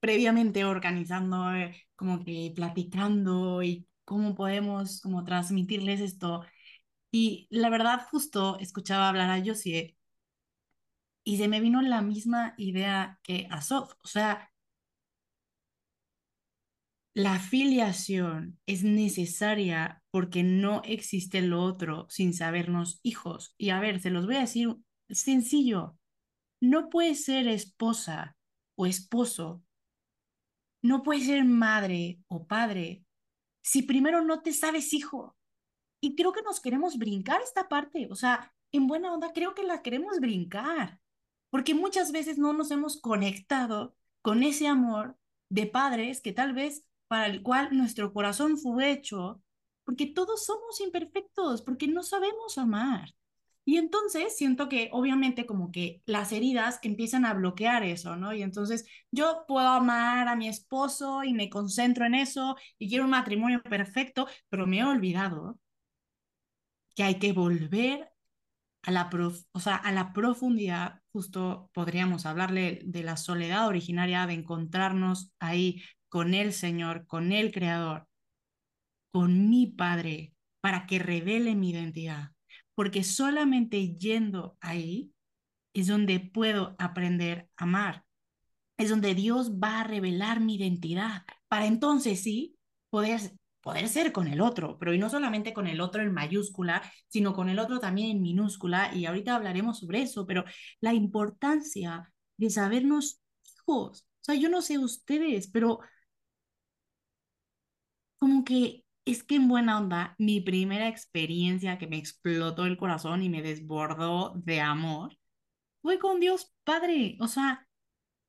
previamente 0.01 0.65
organizando, 0.65 1.53
eh, 1.55 1.75
como 1.97 2.25
que 2.25 2.53
platicando 2.55 3.63
y 3.63 3.87
cómo 4.05 4.35
podemos 4.35 5.01
como 5.01 5.25
transmitirles 5.25 6.01
esto. 6.01 6.43
Y 7.13 7.47
la 7.51 7.71
verdad, 7.71 8.07
justo 8.11 8.59
escuchaba 8.59 9.09
hablar 9.09 9.31
a 9.31 9.45
Josie 9.45 9.97
y 11.25 11.37
se 11.39 11.49
me 11.49 11.61
vino 11.61 11.83
la 11.83 12.03
misma 12.03 12.55
idea 12.57 13.21
que 13.23 13.47
a 13.51 13.61
Sof. 13.63 13.95
O 14.03 14.09
sea, 14.09 14.53
la 17.15 17.39
filiación 17.39 18.59
es 18.67 18.85
necesaria 18.85 20.03
porque 20.11 20.43
no 20.43 20.83
existe 20.85 21.43
lo 21.43 21.63
otro 21.63 22.07
sin 22.09 22.33
sabernos 22.35 23.01
hijos. 23.03 23.55
Y 23.59 23.71
a 23.71 23.81
ver, 23.81 24.01
se 24.01 24.11
los 24.11 24.27
voy 24.27 24.37
a 24.37 24.41
decir 24.41 24.75
sencillo. 25.11 25.99
No 26.61 26.89
puedes 26.89 27.25
ser 27.25 27.49
esposa 27.49 28.37
o 28.77 28.87
esposo. 28.87 29.63
No 30.83 31.03
puedes 31.03 31.27
ser 31.27 31.45
madre 31.45 32.21
o 32.29 32.47
padre 32.47 33.05
si 33.63 33.83
primero 33.83 34.23
no 34.23 34.43
te 34.43 34.53
sabes 34.53 34.93
hijo. 34.95 35.37
Y 36.05 36.17
creo 36.17 36.33
que 36.33 36.43
nos 36.43 36.61
queremos 36.61 36.99
brincar 36.99 37.41
esta 37.43 37.69
parte. 37.69 38.09
O 38.11 38.17
sea, 38.17 38.53
en 38.73 38.89
buena 38.89 39.15
onda, 39.15 39.33
creo 39.33 39.55
que 39.55 39.63
la 39.63 39.83
queremos 39.83 40.19
brincar. 40.19 41.01
Porque 41.49 41.75
muchas 41.75 42.11
veces 42.11 42.39
no 42.39 42.53
nos 42.53 42.73
hemos 42.73 43.01
conectado 43.01 43.95
con 44.21 44.43
ese 44.43 44.67
amor 44.67 45.17
de 45.49 45.67
padres 45.67 46.21
que 46.21 46.33
tal 46.33 46.55
vez 46.55 46.85
para 47.07 47.27
el 47.27 47.43
cual 47.43 47.77
nuestro 47.77 48.13
corazón 48.13 48.59
fue 48.59 48.91
hecho, 48.91 49.43
porque 49.85 50.07
todos 50.07 50.45
somos 50.45 50.81
imperfectos, 50.81 51.63
porque 51.63 51.87
no 51.87 52.03
sabemos 52.03 52.59
amar. 52.59 53.15
Y 53.65 53.77
entonces 53.77 54.37
siento 54.37 54.69
que 54.69 54.89
obviamente 54.93 55.47
como 55.47 55.71
que 55.71 56.03
las 56.05 56.33
heridas 56.33 56.81
empiezan 56.83 57.25
a 57.25 57.35
bloquear 57.35 57.85
eso, 57.85 58.17
¿no? 58.17 58.35
Y 58.35 58.43
entonces 58.43 58.87
yo 59.13 59.45
puedo 59.47 59.69
amar 59.69 60.27
a 60.27 60.35
mi 60.35 60.49
esposo 60.49 61.23
y 61.23 61.33
me 61.33 61.49
concentro 61.49 62.07
en 62.07 62.17
eso 62.17 62.57
y 62.79 62.89
quiero 62.89 63.05
un 63.05 63.11
matrimonio 63.11 63.63
perfecto, 63.63 64.27
pero 64.49 64.67
me 64.67 64.81
he 64.81 64.85
olvidado 64.85 65.61
que 66.95 67.03
hay 67.03 67.19
que 67.19 67.33
volver 67.33 68.11
a 68.83 68.91
la, 68.91 69.11
o 69.53 69.61
sea, 69.61 69.77
a 69.77 69.93
la 69.93 70.13
profundidad, 70.13 71.01
justo 71.13 71.71
podríamos 71.73 72.27
hablarle 72.27 72.81
de 72.85 73.03
la 73.03 73.17
soledad 73.17 73.69
originaria, 73.69 74.27
de 74.27 74.35
encontrarnos 74.35 75.33
ahí 75.39 75.83
con 76.09 76.35
el 76.35 76.53
Señor, 76.53 77.07
con 77.07 77.33
el 77.33 77.53
Creador, 77.53 78.09
con 79.13 79.49
mi 79.49 79.67
Padre, 79.67 80.35
para 80.61 80.87
que 80.87 80.99
revele 80.99 81.55
mi 81.55 81.71
identidad. 81.71 82.33
Porque 82.75 83.05
solamente 83.05 83.95
yendo 83.95 84.57
ahí 84.61 85.13
es 85.75 85.87
donde 85.87 86.21
puedo 86.21 86.75
aprender 86.79 87.49
a 87.57 87.65
amar. 87.65 88.05
Es 88.77 88.91
donde 88.91 89.15
Dios 89.15 89.53
va 89.53 89.81
a 89.81 89.85
revelar 89.85 90.41
mi 90.41 90.57
identidad. 90.57 91.25
Para 91.49 91.67
entonces 91.67 92.21
sí 92.21 92.57
poder 92.91 93.21
poder 93.63 93.89
ser 93.89 94.13
con 94.13 94.27
el 94.29 94.41
otro, 94.41 94.79
pero 94.79 94.93
y 94.95 94.99
no 94.99 95.09
solamente 95.09 95.53
con 95.55 95.67
el 95.67 95.81
otro 95.81 96.03
en 96.03 96.13
mayúscula, 96.13 96.83
sino 97.09 97.33
con 97.35 97.49
el 97.49 97.59
otro 97.59 97.79
también 97.81 98.11
en 98.11 98.23
minúscula, 98.23 98.95
y 98.95 99.07
ahorita 99.07 99.37
hablaremos 99.37 99.79
sobre 99.81 100.03
eso, 100.03 100.27
pero 100.27 100.45
la 100.81 100.93
importancia 100.95 102.13
de 102.37 102.51
sabernos 102.51 103.21
hijos. 103.45 104.07
O 104.21 104.25
sea, 104.25 104.35
yo 104.35 104.49
no 104.49 104.63
sé 104.63 104.79
ustedes, 104.79 105.49
pero 105.49 105.81
como 108.19 108.45
que 108.45 108.85
es 109.05 109.23
que 109.25 109.37
en 109.37 109.49
buena 109.49 109.79
onda, 109.79 110.15
mi 110.19 110.41
primera 110.41 110.89
experiencia 110.89 111.79
que 111.79 111.87
me 111.87 111.99
explotó 111.99 112.67
el 112.67 112.77
corazón 112.77 113.23
y 113.23 113.29
me 113.29 113.43
desbordó 113.43 114.33
de 114.37 114.61
amor 114.61 115.19
fue 115.83 115.99
con 115.99 116.21
Dios 116.21 116.55
Padre. 116.65 117.17
O 117.21 117.29
sea, 117.29 117.67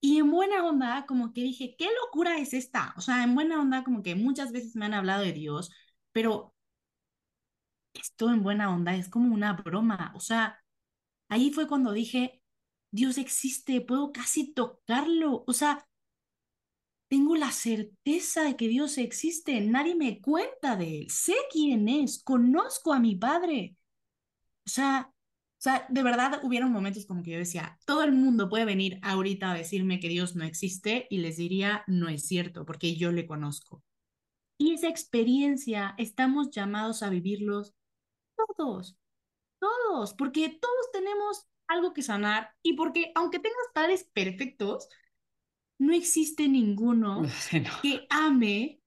y 0.03 0.19
en 0.19 0.31
buena 0.31 0.65
onda, 0.67 1.05
como 1.07 1.33
que 1.33 1.41
dije, 1.43 1.75
¿qué 1.77 1.88
locura 2.05 2.38
es 2.39 2.53
esta? 2.53 2.93
O 2.98 3.01
sea, 3.01 3.24
en 3.24 3.36
buena 3.36 3.62
onda, 3.62 3.83
como 3.86 4.03
que 4.03 4.15
muchas 4.15 4.51
veces 4.51 4.75
me 4.75 4.86
han 4.86 4.93
hablado 4.93 5.24
de 5.24 5.31
Dios, 5.33 5.72
pero 6.12 6.53
esto 7.93 8.29
en 8.31 8.43
buena 8.43 8.74
onda 8.74 8.95
es 8.95 9.10
como 9.10 9.33
una 9.33 9.53
broma. 9.53 10.12
O 10.15 10.19
sea, 10.19 10.60
ahí 11.29 11.51
fue 11.51 11.67
cuando 11.67 11.93
dije, 11.93 12.41
Dios 12.91 13.17
existe, 13.17 13.81
puedo 13.81 14.12
casi 14.13 14.53
tocarlo. 14.53 15.43
O 15.48 15.53
sea, 15.53 15.88
tengo 17.07 17.36
la 17.36 17.51
certeza 17.51 18.43
de 18.43 18.55
que 18.57 18.67
Dios 18.67 18.98
existe, 18.98 19.62
nadie 19.62 19.95
me 19.95 20.19
cuenta 20.22 20.75
de 20.75 21.01
él, 21.01 21.10
sé 21.12 21.36
quién 21.51 21.88
es, 21.88 22.24
conozco 22.24 22.93
a 22.93 23.00
mi 23.00 23.15
Padre. 23.15 23.77
O 24.65 24.69
sea, 24.69 25.12
sea, 25.63 25.86
de 25.88 26.03
verdad 26.03 26.41
hubieron 26.43 26.74
momentos 26.74 27.05
como 27.05 27.24
que 27.24 27.32
yo 27.32 27.38
decía, 27.38 27.79
todo 27.86 28.03
el 28.03 28.12
mundo 28.12 28.50
puede 28.50 28.65
venir 28.65 29.00
ahorita 29.01 29.51
a 29.51 29.55
decirme 29.55 30.01
que 30.01 30.10
Dios 30.10 30.36
no 30.36 30.43
existe 30.43 31.08
y 31.10 31.20
les 31.20 31.38
diría, 31.38 31.86
no 31.88 32.10
es 32.10 32.27
cierto, 32.27 32.65
porque 32.65 32.96
yo 32.96 33.13
le 33.13 33.25
conozco. 33.25 33.82
Y 34.58 34.74
esa 34.74 34.89
experiencia 34.89 35.96
estamos 35.98 36.51
llamados 36.51 37.01
a 37.01 37.10
vivirlos 37.10 37.74
todos, 38.58 38.98
todos, 39.60 40.13
porque 40.13 40.50
todos 40.50 40.91
tenemos 40.91 41.48
algo 41.67 41.93
que 41.93 42.01
sanar 42.01 42.51
y 42.62 42.74
porque 42.74 43.13
aunque 43.15 43.39
tengas 43.39 43.67
padres 43.74 44.10
perfectos, 44.13 44.89
no 45.79 45.93
existe 45.93 46.50
ninguno 46.50 47.24
que 47.82 48.05
ame 48.10 48.82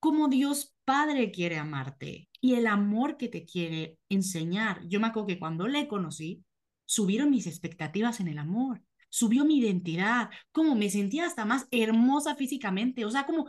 como 0.00 0.28
Dios 0.28 0.74
Padre 0.84 1.30
quiere 1.30 1.56
amarte 1.56 2.29
y 2.40 2.54
el 2.54 2.66
amor 2.66 3.16
que 3.16 3.28
te 3.28 3.44
quiere 3.44 3.98
enseñar. 4.08 4.86
Yo 4.88 5.00
me 5.00 5.08
acuerdo 5.08 5.28
que 5.28 5.38
cuando 5.38 5.68
le 5.68 5.88
conocí, 5.88 6.44
subieron 6.86 7.30
mis 7.30 7.46
expectativas 7.46 8.20
en 8.20 8.28
el 8.28 8.38
amor, 8.38 8.82
subió 9.08 9.44
mi 9.44 9.58
identidad, 9.58 10.30
como 10.52 10.74
me 10.74 10.90
sentía 10.90 11.26
hasta 11.26 11.44
más 11.44 11.66
hermosa 11.70 12.36
físicamente, 12.36 13.04
o 13.04 13.10
sea, 13.10 13.26
como, 13.26 13.46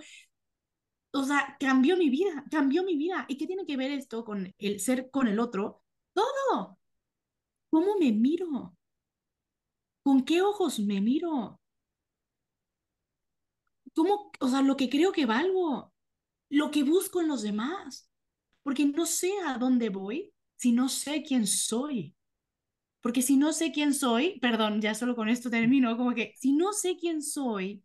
o 1.13 1.23
sea, 1.23 1.57
cambió 1.59 1.97
mi 1.97 2.09
vida, 2.09 2.45
cambió 2.51 2.83
mi 2.83 2.97
vida. 2.97 3.25
¿Y 3.27 3.37
qué 3.37 3.47
tiene 3.47 3.65
que 3.65 3.77
ver 3.77 3.91
esto 3.91 4.23
con 4.25 4.53
el 4.57 4.79
ser 4.79 5.09
con 5.11 5.27
el 5.27 5.39
otro? 5.39 5.83
Todo. 6.13 6.77
¿Cómo 7.69 7.97
me 7.99 8.11
miro? 8.11 8.75
¿Con 10.03 10.23
qué 10.25 10.41
ojos 10.41 10.79
me 10.79 11.01
miro? 11.01 11.59
¿Cómo, 13.93 14.31
o 14.39 14.47
sea, 14.47 14.61
lo 14.61 14.75
que 14.77 14.89
creo 14.89 15.11
que 15.11 15.25
valgo? 15.25 15.91
lo 16.51 16.69
que 16.69 16.83
busco 16.83 17.21
en 17.21 17.29
los 17.29 17.41
demás, 17.41 18.10
porque 18.63 18.85
no 18.85 19.05
sé 19.05 19.31
a 19.45 19.57
dónde 19.57 19.89
voy 19.89 20.33
si 20.55 20.71
no 20.71 20.89
sé 20.89 21.23
quién 21.23 21.47
soy. 21.47 22.15
Porque 23.01 23.23
si 23.23 23.35
no 23.35 23.51
sé 23.51 23.71
quién 23.71 23.93
soy, 23.93 24.39
perdón, 24.39 24.79
ya 24.79 24.93
solo 24.93 25.15
con 25.15 25.27
esto 25.27 25.49
termino, 25.49 25.97
como 25.97 26.13
que 26.13 26.35
si 26.37 26.53
no 26.53 26.71
sé 26.71 26.97
quién 26.97 27.23
soy, 27.23 27.83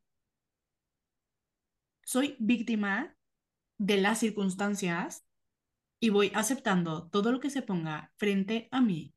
soy 2.04 2.36
víctima 2.38 3.16
de 3.78 3.96
las 3.96 4.20
circunstancias 4.20 5.26
y 6.00 6.10
voy 6.10 6.30
aceptando 6.34 7.08
todo 7.08 7.32
lo 7.32 7.40
que 7.40 7.50
se 7.50 7.62
ponga 7.62 8.12
frente 8.16 8.68
a 8.70 8.80
mí 8.80 9.14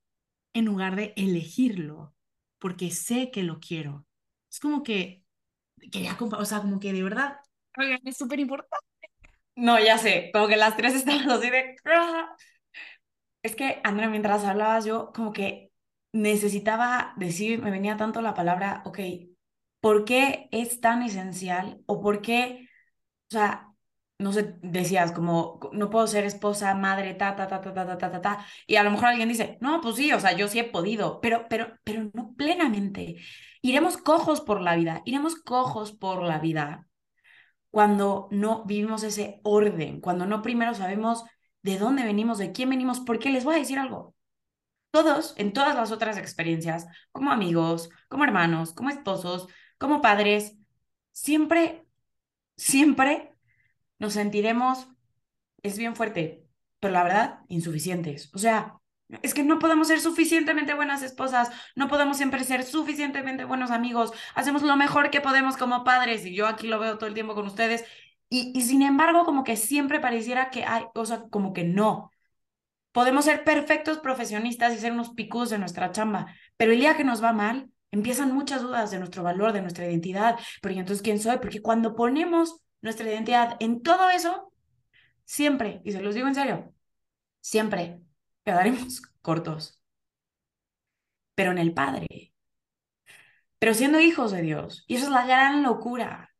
en 0.53 0.65
lugar 0.65 0.95
de 0.95 1.13
elegirlo, 1.17 2.15
porque 2.57 2.91
sé 2.91 3.29
que 3.31 3.43
lo 3.43 3.59
quiero. 3.59 4.07
Es 4.49 4.59
como 4.59 4.83
que 4.83 5.25
quería, 5.91 6.17
o 6.19 6.45
sea, 6.45 6.61
como 6.61 6.79
que 6.79 6.93
de 6.93 7.03
verdad, 7.03 7.37
es 8.05 8.17
súper 8.17 8.39
importante 8.39 8.88
no, 9.59 9.79
ya 9.79 9.97
sé, 9.97 10.29
como 10.33 10.47
que 10.47 10.57
las 10.57 10.77
tres 10.77 10.93
estaban 10.95 11.29
así 11.29 11.49
de... 11.49 11.75
Ah". 11.85 12.35
Es 13.43 13.55
que, 13.55 13.79
Andrea, 13.83 14.09
mientras 14.09 14.43
hablabas, 14.43 14.85
yo 14.85 15.11
como 15.13 15.31
que 15.31 15.71
necesitaba 16.11 17.13
decir, 17.17 17.61
me 17.61 17.71
venía 17.71 17.97
tanto 17.97 18.21
la 18.21 18.33
palabra, 18.33 18.81
ok, 18.85 18.99
¿por 19.79 20.05
qué 20.05 20.49
es 20.51 20.81
tan 20.81 21.03
esencial? 21.03 21.81
O 21.85 22.01
por 22.01 22.21
qué, 22.21 22.67
o 23.31 23.33
sea, 23.33 23.73
no 24.19 24.33
sé, 24.33 24.55
decías 24.61 25.11
como, 25.13 25.59
no 25.73 25.89
puedo 25.89 26.07
ser 26.07 26.25
esposa, 26.25 26.75
madre, 26.75 27.13
ta, 27.15 27.35
ta, 27.35 27.47
ta, 27.47 27.61
ta, 27.61 27.73
ta, 27.73 27.97
ta, 27.97 28.11
ta, 28.11 28.21
ta, 28.21 28.45
y 28.67 28.75
a 28.77 28.83
lo 28.83 28.91
mejor 28.91 29.07
alguien 29.09 29.29
dice, 29.29 29.57
no, 29.61 29.81
pues 29.81 29.95
sí, 29.95 30.11
o 30.13 30.19
sea, 30.19 30.33
yo 30.33 30.47
sí 30.49 30.59
he 30.59 30.65
podido, 30.65 31.21
pero, 31.21 31.47
pero, 31.49 31.77
pero 31.85 32.11
no 32.13 32.35
plenamente. 32.35 33.17
Iremos 33.61 33.97
cojos 33.97 34.41
por 34.41 34.61
la 34.61 34.75
vida, 34.75 35.01
iremos 35.05 35.35
cojos 35.37 35.93
por 35.93 36.23
la 36.23 36.39
vida 36.39 36.88
cuando 37.71 38.27
no 38.31 38.65
vivimos 38.65 39.03
ese 39.03 39.39
orden, 39.43 40.01
cuando 40.01 40.25
no 40.25 40.41
primero 40.41 40.73
sabemos 40.73 41.23
de 41.61 41.77
dónde 41.77 42.03
venimos, 42.03 42.37
de 42.37 42.51
quién 42.51 42.69
venimos, 42.69 42.99
porque 42.99 43.29
les 43.29 43.43
voy 43.43 43.55
a 43.55 43.59
decir 43.59 43.79
algo. 43.79 44.15
Todos, 44.91 45.33
en 45.37 45.53
todas 45.53 45.75
las 45.75 45.91
otras 45.91 46.17
experiencias, 46.17 46.87
como 47.11 47.31
amigos, 47.31 47.89
como 48.07 48.23
hermanos, 48.23 48.73
como 48.73 48.89
esposos, 48.89 49.47
como 49.77 50.01
padres, 50.01 50.57
siempre, 51.11 51.85
siempre 52.57 53.35
nos 53.99 54.13
sentiremos, 54.13 54.87
es 55.61 55.77
bien 55.77 55.95
fuerte, 55.95 56.47
pero 56.79 56.93
la 56.93 57.03
verdad, 57.03 57.39
insuficientes. 57.49 58.33
O 58.33 58.39
sea, 58.39 58.78
es 59.21 59.33
que 59.33 59.43
no 59.43 59.59
podemos 59.59 59.87
ser 59.87 59.99
suficientemente 59.99 60.73
buenas 60.73 61.01
esposas, 61.01 61.49
no 61.75 61.87
podemos 61.87 62.17
siempre 62.17 62.43
ser 62.43 62.63
suficientemente 62.63 63.43
buenos 63.45 63.71
amigos, 63.71 64.13
hacemos 64.35 64.61
lo 64.61 64.75
mejor 64.75 65.09
que 65.09 65.21
podemos 65.21 65.57
como 65.57 65.83
padres 65.83 66.25
y 66.25 66.35
yo 66.35 66.47
aquí 66.47 66.67
lo 66.67 66.79
veo 66.79 66.97
todo 66.97 67.07
el 67.07 67.15
tiempo 67.15 67.33
con 67.35 67.47
ustedes 67.47 67.85
y, 68.29 68.51
y 68.55 68.61
sin 68.61 68.83
embargo 68.83 69.25
como 69.25 69.43
que 69.43 69.55
siempre 69.55 69.99
pareciera 69.99 70.51
que 70.51 70.63
hay, 70.63 70.85
o 70.93 71.05
sea, 71.05 71.23
como 71.29 71.53
que 71.53 71.63
no. 71.63 72.11
Podemos 72.91 73.25
ser 73.25 73.43
perfectos 73.43 73.99
profesionistas 73.99 74.73
y 74.73 74.77
ser 74.77 74.91
unos 74.91 75.11
picos 75.11 75.49
de 75.49 75.59
nuestra 75.59 75.91
chamba, 75.91 76.27
pero 76.57 76.71
el 76.71 76.79
día 76.79 76.97
que 76.97 77.03
nos 77.03 77.23
va 77.23 77.33
mal, 77.33 77.69
empiezan 77.91 78.33
muchas 78.33 78.61
dudas 78.61 78.91
de 78.91 78.99
nuestro 78.99 79.23
valor, 79.23 79.53
de 79.53 79.61
nuestra 79.61 79.85
identidad, 79.85 80.37
pero 80.61 80.75
entonces 80.75 81.01
quién 81.01 81.19
soy? 81.19 81.37
Porque 81.37 81.61
cuando 81.61 81.95
ponemos 81.95 82.61
nuestra 82.81 83.07
identidad 83.09 83.57
en 83.59 83.81
todo 83.81 84.09
eso, 84.09 84.51
siempre, 85.25 85.81
y 85.83 85.91
se 85.91 86.01
los 86.01 86.13
digo 86.15 86.27
en 86.27 86.35
serio, 86.35 86.73
siempre 87.41 87.99
quedaremos 88.45 89.01
cortos. 89.21 89.81
Pero 91.35 91.51
en 91.51 91.57
el 91.57 91.73
Padre. 91.73 92.33
Pero 93.59 93.73
siendo 93.73 93.99
hijos 93.99 94.31
de 94.31 94.41
Dios. 94.41 94.83
Y 94.87 94.95
eso 94.95 95.05
es 95.05 95.11
la 95.11 95.25
gran 95.25 95.63
locura. 95.63 96.33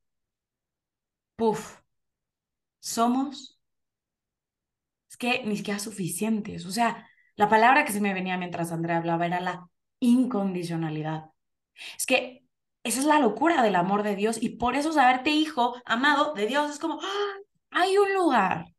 Puf. 1.36 1.80
Somos. 2.80 3.60
Es 5.10 5.18
que 5.18 5.44
ni 5.46 5.58
siquiera 5.58 5.80
suficientes. 5.80 6.66
O 6.66 6.72
sea, 6.72 7.08
la 7.36 7.50
palabra 7.50 7.86
que 7.86 7.94
se 7.94 8.02
me 8.02 8.14
venía 8.14 8.38
mientras 8.38 8.72
Andrea 8.72 8.98
hablaba 8.98 9.26
era 9.26 9.40
la 9.40 9.70
incondicionalidad. 10.00 11.32
Es 11.98 12.06
que 12.06 12.44
esa 12.84 13.00
es 13.00 13.06
la 13.06 13.20
locura 13.20 13.62
del 13.64 13.76
amor 13.76 14.04
de 14.04 14.16
Dios 14.16 14.42
y 14.42 14.50
por 14.58 14.76
eso 14.76 14.94
saberte 14.94 15.32
hijo, 15.32 15.76
amado 15.86 16.34
de 16.34 16.48
Dios, 16.48 16.72
es 16.72 16.80
como, 16.80 17.00
¡ah! 17.02 17.34
hay 17.72 17.98
un 17.98 18.14
lugar 18.14 18.74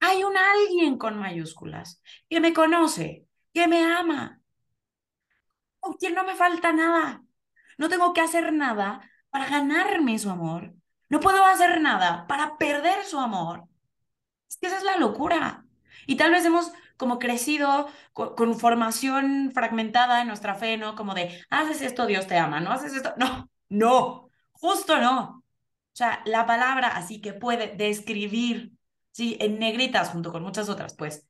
hay 0.00 0.24
un 0.24 0.36
alguien 0.36 0.98
con 0.98 1.18
mayúsculas 1.18 2.02
que 2.28 2.40
me 2.40 2.52
conoce, 2.52 3.26
que 3.52 3.68
me 3.68 3.84
ama, 3.84 4.40
con 5.78 5.94
quien 5.94 6.14
no 6.14 6.24
me 6.24 6.34
falta 6.34 6.72
nada. 6.72 7.22
No 7.78 7.88
tengo 7.88 8.12
que 8.12 8.20
hacer 8.20 8.52
nada 8.52 9.00
para 9.30 9.48
ganarme 9.48 10.18
su 10.18 10.30
amor. 10.30 10.74
No 11.08 11.20
puedo 11.20 11.44
hacer 11.44 11.80
nada 11.80 12.26
para 12.26 12.56
perder 12.58 13.04
su 13.04 13.18
amor. 13.18 13.64
Es 14.48 14.56
que 14.58 14.66
esa 14.68 14.78
es 14.78 14.84
la 14.84 14.96
locura. 14.96 15.64
Y 16.06 16.16
tal 16.16 16.32
vez 16.32 16.44
hemos 16.44 16.72
como 16.96 17.18
crecido 17.18 17.88
con, 18.12 18.34
con, 18.34 18.58
formación 18.58 19.52
fragmentada 19.54 20.20
en 20.20 20.28
nuestra 20.28 20.54
fe, 20.54 20.76
¿no? 20.76 20.94
Como 20.96 21.14
de, 21.14 21.42
haces 21.50 21.80
esto, 21.82 22.06
Dios 22.06 22.26
te 22.26 22.36
ama, 22.36 22.60
¿no? 22.60 22.72
Haces 22.72 22.94
esto. 22.94 23.14
No, 23.18 23.50
no, 23.68 24.30
justo 24.52 24.98
no. 24.98 25.38
O 25.92 25.96
sea, 25.96 26.22
la 26.26 26.46
palabra 26.46 26.88
así 26.88 27.20
que 27.20 27.32
puede 27.32 27.74
describir 27.76 28.72
Sí, 29.12 29.36
en 29.40 29.58
negritas 29.58 30.10
junto 30.10 30.32
con 30.32 30.42
muchas 30.42 30.68
otras, 30.68 30.94
pues. 30.94 31.26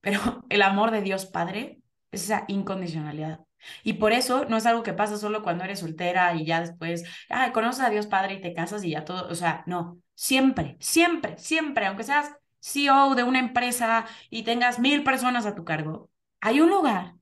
Pero 0.00 0.20
el 0.50 0.62
amor 0.62 0.90
de 0.90 1.02
Dios 1.02 1.26
Padre 1.26 1.80
es 2.10 2.24
esa 2.24 2.44
incondicionalidad. 2.48 3.40
Y 3.82 3.94
por 3.94 4.12
eso 4.12 4.44
no 4.46 4.56
es 4.56 4.66
algo 4.66 4.82
que 4.82 4.92
pasa 4.92 5.18
solo 5.18 5.42
cuando 5.42 5.64
eres 5.64 5.80
soltera 5.80 6.34
y 6.34 6.44
ya 6.46 6.60
después, 6.60 7.04
ah, 7.30 7.52
conoces 7.52 7.84
a 7.84 7.90
Dios 7.90 8.06
Padre 8.06 8.34
y 8.34 8.40
te 8.40 8.54
casas 8.54 8.84
y 8.84 8.90
ya 8.90 9.04
todo, 9.04 9.28
o 9.28 9.34
sea, 9.34 9.64
no, 9.66 10.00
siempre, 10.14 10.76
siempre, 10.80 11.38
siempre, 11.38 11.86
aunque 11.86 12.04
seas 12.04 12.32
CEO 12.60 13.14
de 13.14 13.24
una 13.24 13.40
empresa 13.40 14.06
y 14.30 14.44
tengas 14.44 14.78
mil 14.78 15.04
personas 15.04 15.46
a 15.46 15.54
tu 15.54 15.64
cargo, 15.64 16.10
hay 16.40 16.60
un 16.60 16.70
lugar 16.70 17.14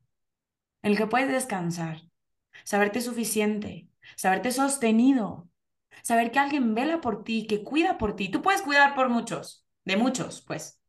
en 0.82 0.92
el 0.92 0.96
que 0.98 1.06
puedes 1.06 1.28
descansar, 1.30 2.02
saberte 2.64 3.00
suficiente, 3.00 3.88
saberte 4.16 4.52
sostenido, 4.52 5.48
saber 6.02 6.30
que 6.32 6.38
alguien 6.38 6.74
vela 6.74 7.00
por 7.00 7.24
ti, 7.24 7.46
que 7.46 7.64
cuida 7.64 7.98
por 7.98 8.16
ti. 8.16 8.28
Tú 8.30 8.42
puedes 8.42 8.62
cuidar 8.62 8.94
por 8.94 9.08
muchos, 9.08 9.63
de 9.84 9.96
muchos, 9.96 10.42
pues. 10.42 10.80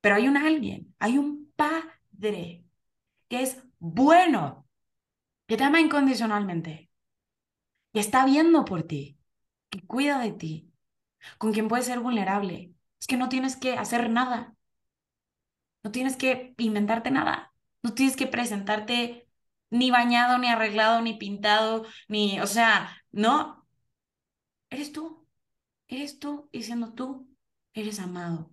Pero 0.00 0.16
hay 0.16 0.28
un 0.28 0.36
alguien, 0.36 0.94
hay 0.98 1.18
un 1.18 1.52
padre 1.56 2.64
que 3.28 3.42
es 3.42 3.62
bueno, 3.78 4.66
que 5.46 5.56
te 5.56 5.64
ama 5.64 5.80
incondicionalmente, 5.80 6.90
que 7.92 8.00
está 8.00 8.24
viendo 8.24 8.64
por 8.64 8.82
ti, 8.84 9.18
que 9.70 9.86
cuida 9.86 10.18
de 10.20 10.32
ti, 10.32 10.72
con 11.38 11.52
quien 11.52 11.68
puedes 11.68 11.86
ser 11.86 12.00
vulnerable. 12.00 12.74
Es 13.00 13.06
que 13.06 13.16
no 13.16 13.28
tienes 13.28 13.56
que 13.56 13.74
hacer 13.74 14.10
nada, 14.10 14.56
no 15.82 15.90
tienes 15.90 16.16
que 16.16 16.54
inventarte 16.58 17.10
nada, 17.10 17.54
no 17.82 17.94
tienes 17.94 18.16
que 18.16 18.26
presentarte 18.26 19.28
ni 19.70 19.90
bañado, 19.90 20.38
ni 20.38 20.48
arreglado, 20.48 21.00
ni 21.02 21.14
pintado, 21.14 21.86
ni, 22.08 22.40
o 22.40 22.46
sea, 22.46 22.96
no, 23.12 23.66
eres 24.70 24.92
tú, 24.92 25.26
eres 25.88 26.18
tú 26.18 26.48
y 26.52 26.62
siendo 26.64 26.94
tú 26.94 27.28
eres 27.74 28.00
amado. 28.00 28.50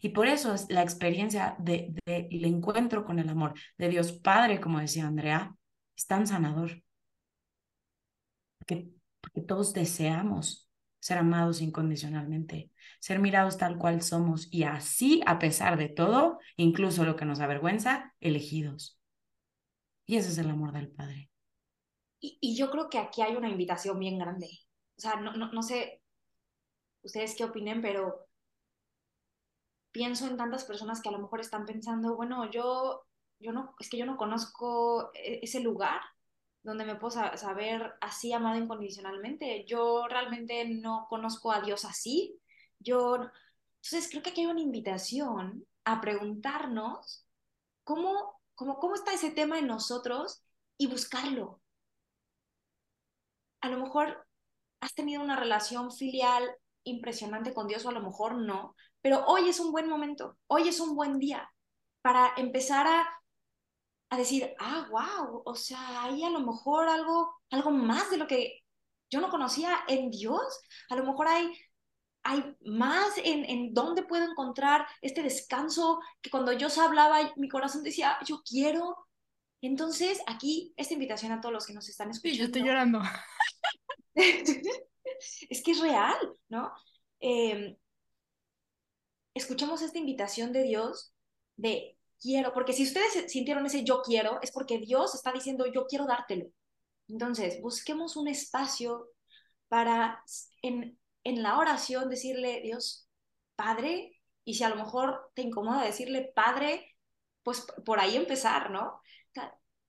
Y 0.00 0.10
por 0.10 0.26
eso 0.26 0.54
es 0.54 0.70
la 0.70 0.82
experiencia 0.82 1.56
del 1.58 1.94
de, 2.06 2.28
el 2.30 2.44
encuentro 2.44 3.04
con 3.04 3.18
el 3.18 3.28
amor 3.28 3.54
de 3.76 3.88
Dios 3.88 4.12
Padre, 4.12 4.60
como 4.60 4.80
decía 4.80 5.06
Andrea, 5.06 5.56
es 5.96 6.06
tan 6.06 6.26
sanador. 6.26 6.82
Porque, 8.58 8.90
porque 9.20 9.40
todos 9.42 9.72
deseamos 9.72 10.68
ser 11.00 11.18
amados 11.18 11.60
incondicionalmente, 11.60 12.70
ser 13.00 13.18
mirados 13.18 13.56
tal 13.56 13.78
cual 13.78 14.02
somos 14.02 14.48
y 14.52 14.64
así, 14.64 15.22
a 15.26 15.38
pesar 15.38 15.78
de 15.78 15.88
todo, 15.88 16.38
incluso 16.56 17.04
lo 17.04 17.16
que 17.16 17.24
nos 17.24 17.40
avergüenza, 17.40 18.14
elegidos. 18.20 18.98
Y 20.06 20.16
ese 20.16 20.30
es 20.30 20.38
el 20.38 20.50
amor 20.50 20.72
del 20.72 20.88
Padre. 20.88 21.30
Y, 22.20 22.38
y 22.40 22.56
yo 22.56 22.70
creo 22.70 22.88
que 22.88 22.98
aquí 22.98 23.22
hay 23.22 23.36
una 23.36 23.48
invitación 23.48 23.98
bien 23.98 24.18
grande. 24.18 24.48
O 24.96 25.00
sea, 25.00 25.16
no, 25.16 25.32
no, 25.34 25.52
no 25.52 25.62
sé 25.62 26.02
ustedes 27.02 27.36
qué 27.36 27.44
opinen, 27.44 27.80
pero 27.80 28.27
pienso 29.92 30.26
en 30.26 30.36
tantas 30.36 30.64
personas 30.64 31.00
que 31.00 31.08
a 31.08 31.12
lo 31.12 31.18
mejor 31.18 31.40
están 31.40 31.64
pensando, 31.64 32.16
bueno, 32.16 32.50
yo, 32.50 33.04
yo 33.38 33.52
no, 33.52 33.74
es 33.78 33.88
que 33.88 33.98
yo 33.98 34.06
no 34.06 34.16
conozco 34.16 35.10
e, 35.14 35.40
ese 35.42 35.60
lugar 35.60 36.00
donde 36.62 36.84
me 36.84 36.96
puedo 36.96 37.12
saber 37.36 37.94
así 38.00 38.32
amado 38.32 38.58
incondicionalmente. 38.58 39.64
Yo 39.66 40.06
realmente 40.08 40.68
no 40.68 41.06
conozco 41.08 41.52
a 41.52 41.60
Dios 41.60 41.84
así. 41.84 42.38
Yo, 42.78 43.16
entonces 43.16 44.10
creo 44.10 44.22
que 44.22 44.30
aquí 44.30 44.42
hay 44.42 44.48
una 44.48 44.60
invitación 44.60 45.64
a 45.84 46.00
preguntarnos 46.00 47.26
cómo, 47.84 48.40
cómo, 48.54 48.78
cómo 48.78 48.94
está 48.94 49.14
ese 49.14 49.30
tema 49.30 49.58
en 49.58 49.66
nosotros 49.66 50.42
y 50.76 50.88
buscarlo. 50.88 51.60
A 53.60 53.68
lo 53.68 53.78
mejor 53.78 54.26
has 54.80 54.94
tenido 54.94 55.22
una 55.22 55.36
relación 55.36 55.90
filial 55.90 56.44
impresionante 56.84 57.54
con 57.54 57.66
Dios 57.66 57.84
o 57.84 57.88
a 57.88 57.92
lo 57.92 58.02
mejor 58.02 58.36
no, 58.36 58.76
pero 59.02 59.24
hoy 59.26 59.48
es 59.48 59.60
un 59.60 59.72
buen 59.72 59.88
momento, 59.88 60.38
hoy 60.46 60.68
es 60.68 60.80
un 60.80 60.94
buen 60.94 61.18
día 61.18 61.50
para 62.02 62.32
empezar 62.36 62.86
a, 62.86 63.08
a 64.10 64.16
decir, 64.16 64.54
ah, 64.58 64.88
wow, 64.90 65.42
o 65.44 65.54
sea, 65.54 66.04
hay 66.04 66.24
a 66.24 66.30
lo 66.30 66.40
mejor 66.40 66.88
algo, 66.88 67.34
algo 67.50 67.70
más 67.70 68.10
de 68.10 68.16
lo 68.16 68.26
que 68.26 68.62
yo 69.10 69.20
no 69.20 69.30
conocía 69.30 69.80
en 69.88 70.10
Dios, 70.10 70.60
a 70.90 70.96
lo 70.96 71.04
mejor 71.04 71.28
hay, 71.28 71.52
hay 72.22 72.56
más 72.60 73.16
en, 73.18 73.44
en 73.44 73.72
dónde 73.72 74.02
puedo 74.02 74.30
encontrar 74.30 74.86
este 75.00 75.22
descanso 75.22 76.00
que 76.20 76.30
cuando 76.30 76.52
yo 76.52 76.68
hablaba, 76.82 77.32
mi 77.36 77.48
corazón 77.48 77.82
decía, 77.82 78.18
yo 78.24 78.42
quiero. 78.42 78.96
Entonces, 79.60 80.20
aquí 80.26 80.72
esta 80.76 80.94
invitación 80.94 81.32
a 81.32 81.40
todos 81.40 81.52
los 81.52 81.66
que 81.66 81.72
nos 81.72 81.88
están 81.88 82.10
escuchando. 82.10 82.34
Sí, 82.34 82.38
yo 82.38 82.44
estoy 82.46 82.62
llorando. 82.62 83.00
es 84.14 85.62
que 85.62 85.70
es 85.72 85.80
real, 85.80 86.16
¿no? 86.48 86.72
Eh, 87.20 87.76
escuchemos 89.38 89.82
esta 89.82 89.98
invitación 89.98 90.52
de 90.52 90.62
Dios 90.62 91.14
de 91.56 91.96
quiero, 92.20 92.52
porque 92.52 92.72
si 92.72 92.84
ustedes 92.84 93.30
sintieron 93.30 93.66
ese 93.66 93.84
yo 93.84 94.02
quiero, 94.02 94.38
es 94.42 94.52
porque 94.52 94.78
Dios 94.78 95.14
está 95.14 95.32
diciendo 95.32 95.66
yo 95.66 95.86
quiero 95.86 96.06
dártelo. 96.06 96.46
Entonces, 97.08 97.60
busquemos 97.62 98.16
un 98.16 98.28
espacio 98.28 99.08
para 99.68 100.22
en, 100.62 100.98
en 101.24 101.42
la 101.42 101.58
oración 101.58 102.08
decirle, 102.08 102.60
Dios, 102.62 103.08
Padre, 103.56 104.20
y 104.44 104.54
si 104.54 104.64
a 104.64 104.68
lo 104.68 104.76
mejor 104.76 105.30
te 105.34 105.42
incomoda 105.42 105.84
decirle 105.84 106.32
Padre, 106.34 106.96
pues 107.42 107.66
por 107.84 108.00
ahí 108.00 108.16
empezar, 108.16 108.70
¿no? 108.70 109.00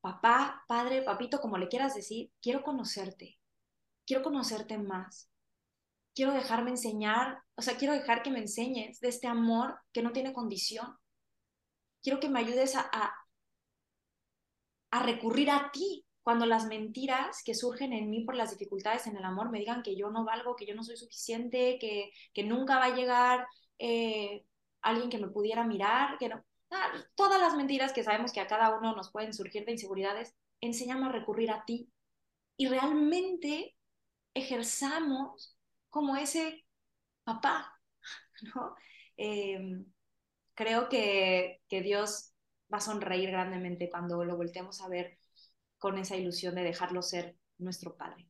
Papá, 0.01 0.63
Padre, 0.67 1.01
Papito, 1.01 1.41
como 1.41 1.57
le 1.57 1.67
quieras 1.67 1.93
decir, 1.93 2.31
quiero 2.41 2.63
conocerte, 2.63 3.37
quiero 4.05 4.23
conocerte 4.23 4.77
más 4.77 5.29
quiero 6.19 6.33
dejarme 6.33 6.71
enseñar, 6.71 7.41
o 7.55 7.61
sea, 7.61 7.77
quiero 7.77 7.93
dejar 7.93 8.21
que 8.23 8.29
me 8.29 8.39
enseñes 8.39 8.99
de 8.99 9.07
este 9.07 9.25
amor 9.25 9.79
que 9.93 10.01
no 10.01 10.11
tiene 10.11 10.33
condición. 10.33 10.97
Quiero 12.03 12.19
que 12.19 12.27
me 12.27 12.41
ayudes 12.41 12.75
a, 12.75 12.89
a, 14.91 15.03
recurrir 15.03 15.49
a 15.49 15.71
ti 15.71 16.05
cuando 16.21 16.45
las 16.45 16.65
mentiras 16.65 17.41
que 17.45 17.55
surgen 17.55 17.93
en 17.93 18.09
mí 18.09 18.25
por 18.25 18.35
las 18.35 18.51
dificultades 18.51 19.07
en 19.07 19.15
el 19.15 19.23
amor 19.23 19.49
me 19.49 19.59
digan 19.59 19.81
que 19.81 19.95
yo 19.95 20.09
no 20.09 20.25
valgo, 20.25 20.57
que 20.57 20.65
yo 20.65 20.75
no 20.75 20.83
soy 20.83 20.97
suficiente, 20.97 21.77
que, 21.79 22.11
que 22.33 22.43
nunca 22.43 22.77
va 22.79 22.87
a 22.87 22.95
llegar 22.95 23.47
eh, 23.77 24.43
alguien 24.81 25.09
que 25.09 25.19
me 25.19 25.29
pudiera 25.29 25.63
mirar, 25.63 26.17
que 26.17 26.27
no. 26.27 26.43
todas 27.15 27.39
las 27.39 27.55
mentiras 27.55 27.93
que 27.93 28.03
sabemos 28.03 28.33
que 28.33 28.41
a 28.41 28.47
cada 28.47 28.77
uno 28.77 28.93
nos 28.93 29.09
pueden 29.09 29.33
surgir 29.33 29.63
de 29.63 29.71
inseguridades, 29.71 30.35
enséñame 30.59 31.05
a 31.05 31.13
recurrir 31.13 31.49
a 31.49 31.63
ti 31.63 31.89
y 32.57 32.67
realmente 32.67 33.77
ejerzamos 34.33 35.55
como 35.89 36.15
ese 36.15 36.65
papá, 37.23 37.73
¿no? 38.55 38.75
Em, 39.17 39.85
creo 40.53 40.89
que, 40.89 41.61
que 41.67 41.81
Dios 41.81 42.33
va 42.71 42.77
a 42.77 42.81
sonreír 42.81 43.31
grandemente 43.31 43.89
cuando 43.89 44.23
lo 44.23 44.37
volteemos 44.37 44.81
a 44.81 44.89
ver 44.89 45.17
con 45.77 45.97
esa 45.97 46.15
ilusión 46.17 46.55
de 46.55 46.63
dejarlo 46.63 47.01
ser 47.01 47.37
nuestro 47.57 47.95
Padre. 47.95 48.27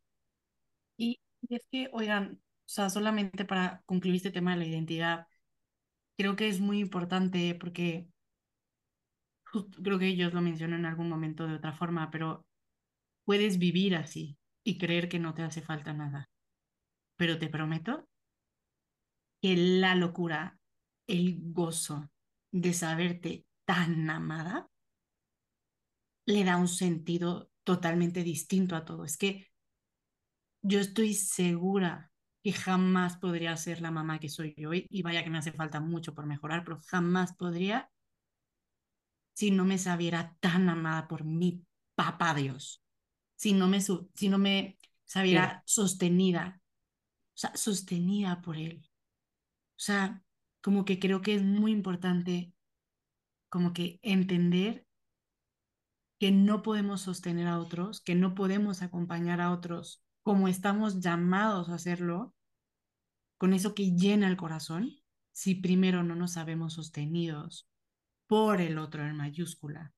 Y, 0.97 1.19
es 1.49 1.61
que, 1.71 1.89
oigan, 1.91 2.39
o 2.41 2.69
sea, 2.69 2.89
solamente 2.89 3.45
para 3.45 3.81
concluir 3.85 4.17
este 4.17 4.31
tema 4.31 4.51
de 4.51 4.57
la 4.57 4.65
identidad, 4.65 5.27
creo 6.17 6.35
que 6.35 6.47
es 6.47 6.59
muy 6.59 6.79
importante 6.79 7.55
porque 7.55 8.07
creo 9.83 9.97
que 9.97 10.07
ellos 10.07 10.33
lo 10.33 10.41
mencionan 10.41 10.81
en 10.81 10.85
algún 10.85 11.09
momento 11.09 11.47
de 11.47 11.55
otra 11.55 11.73
forma, 11.73 12.11
pero 12.11 12.45
puedes 13.25 13.57
vivir 13.57 13.95
así 13.95 14.37
y 14.63 14.77
creer 14.77 15.09
que 15.09 15.19
no 15.19 15.33
te 15.33 15.41
hace 15.43 15.61
falta 15.61 15.93
nada. 15.93 16.28
Pero 17.19 17.37
te 17.37 17.49
prometo 17.49 18.07
que 19.41 19.57
la 19.57 19.93
locura, 19.93 20.57
el 21.05 21.37
gozo 21.51 22.09
de 22.49 22.71
saberte 22.71 23.45
tan 23.65 24.09
amada, 24.09 24.69
le 26.25 26.45
da 26.45 26.55
un 26.55 26.69
sentido 26.69 27.51
totalmente 27.65 28.23
distinto 28.23 28.73
a 28.77 28.85
todo. 28.85 29.03
Es 29.03 29.17
que 29.17 29.49
yo 30.61 30.79
estoy 30.79 31.13
segura 31.13 32.09
que 32.41 32.53
jamás 32.53 33.17
podría 33.17 33.57
ser 33.57 33.81
la 33.81 33.91
mamá 33.91 34.19
que 34.19 34.29
soy 34.29 34.55
hoy, 34.65 34.87
y 34.89 35.01
vaya 35.01 35.21
que 35.21 35.29
me 35.29 35.39
hace 35.39 35.51
falta 35.51 35.81
mucho 35.81 36.15
por 36.15 36.25
mejorar, 36.25 36.63
pero 36.63 36.79
jamás 36.87 37.35
podría 37.35 37.91
si 39.33 39.51
no 39.51 39.65
me 39.65 39.77
sabiera 39.77 40.37
tan 40.39 40.69
amada 40.69 41.09
por 41.09 41.25
mi 41.25 41.65
papá 41.95 42.33
Dios, 42.33 42.81
si 43.35 43.51
no 43.51 43.67
me, 43.67 43.81
si 43.81 44.29
no 44.29 44.37
me 44.37 44.77
sabiera 45.03 45.63
sostenida, 45.65 46.58
sea, 47.39 47.55
sostenida 47.55 48.41
por 48.41 48.57
Él. 48.57 48.83
O 49.71 49.81
sea, 49.81 50.23
como 50.61 50.85
que 50.85 50.99
creo 50.99 51.21
que 51.21 51.35
es 51.35 51.43
muy 51.43 51.71
importante 51.71 52.53
como 53.49 53.73
que 53.73 53.99
entender 54.03 54.85
que 56.19 56.31
no 56.31 56.61
podemos 56.61 57.01
sostener 57.01 57.47
a 57.47 57.59
otros, 57.59 58.01
que 58.01 58.13
no 58.13 58.35
podemos 58.35 58.81
acompañar 58.81 59.39
a 59.41 59.51
otros 59.51 60.03
como 60.21 60.47
estamos 60.47 60.99
llamados 60.99 61.69
a 61.69 61.75
hacerlo, 61.75 62.35
con 63.37 63.53
eso 63.53 63.73
que 63.73 63.95
llena 63.95 64.27
el 64.27 64.37
corazón, 64.37 64.91
si 65.31 65.55
primero 65.55 66.03
no 66.03 66.15
nos 66.15 66.33
sabemos 66.33 66.73
sostenidos 66.73 67.69
por 68.27 68.59
el 68.59 68.77
otro 68.77 69.05
en 69.07 69.15
mayúscula, 69.15 69.93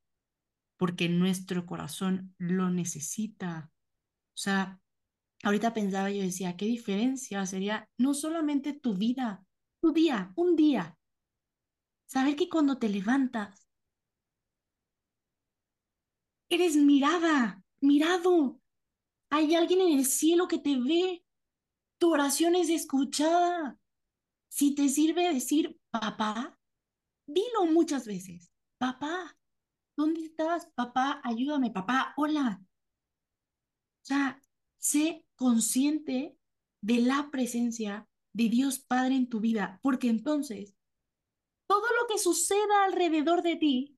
porque 0.78 1.10
nuestro 1.10 1.66
corazón 1.66 2.36
lo 2.38 2.70
necesita. 2.70 3.72
O 4.28 4.38
sea, 4.38 4.81
ahorita 5.44 5.74
pensaba 5.74 6.12
yo 6.12 6.22
decía, 6.22 6.56
¿qué 6.58 6.66
diferencia 6.66 7.46
sería 7.46 7.90
no 7.98 8.14
solamente 8.14 8.74
tu 8.74 8.96
vida, 8.96 9.46
tu 9.82 9.92
día, 9.92 10.32
un 10.36 10.56
día? 10.56 10.98
Saber 12.06 12.36
que 12.36 12.50
cuando 12.50 12.78
te 12.78 12.90
levantas 12.90 13.68
Eres 16.52 16.76
mirada, 16.76 17.64
mirado. 17.80 18.60
Hay 19.30 19.56
alguien 19.56 19.80
en 19.80 20.00
el 20.00 20.06
cielo 20.06 20.50
que 20.50 20.60
te 20.60 20.78
ve. 20.78 21.24
Tu 21.98 22.12
oración 22.12 22.56
es 22.56 22.70
escuchada. 22.70 23.80
Si 24.50 24.76
te 24.76 24.90
sirve 24.90 25.34
decir 25.34 25.80
papá, 25.92 26.60
dilo 27.26 27.68
muchas 27.68 28.06
veces. 28.06 28.52
Papá, 28.78 29.38
¿dónde 29.96 30.26
estás? 30.26 30.66
Papá, 30.76 31.22
ayúdame. 31.24 31.72
Papá, 31.72 32.14
hola. 32.18 32.62
O 32.62 34.06
sea, 34.06 34.42
sé 34.78 35.26
consciente 35.42 36.38
de 36.84 37.00
la 37.00 37.30
presencia 37.32 38.08
de 38.34 38.48
Dios 38.48 38.78
Padre 38.80 39.16
en 39.16 39.28
tu 39.28 39.40
vida, 39.40 39.80
porque 39.82 40.08
entonces 40.08 40.76
todo 41.68 41.82
lo 42.00 42.08
que 42.08 42.20
suceda 42.20 42.86
alrededor 42.86 43.42
de 43.42 43.56
ti 43.56 43.98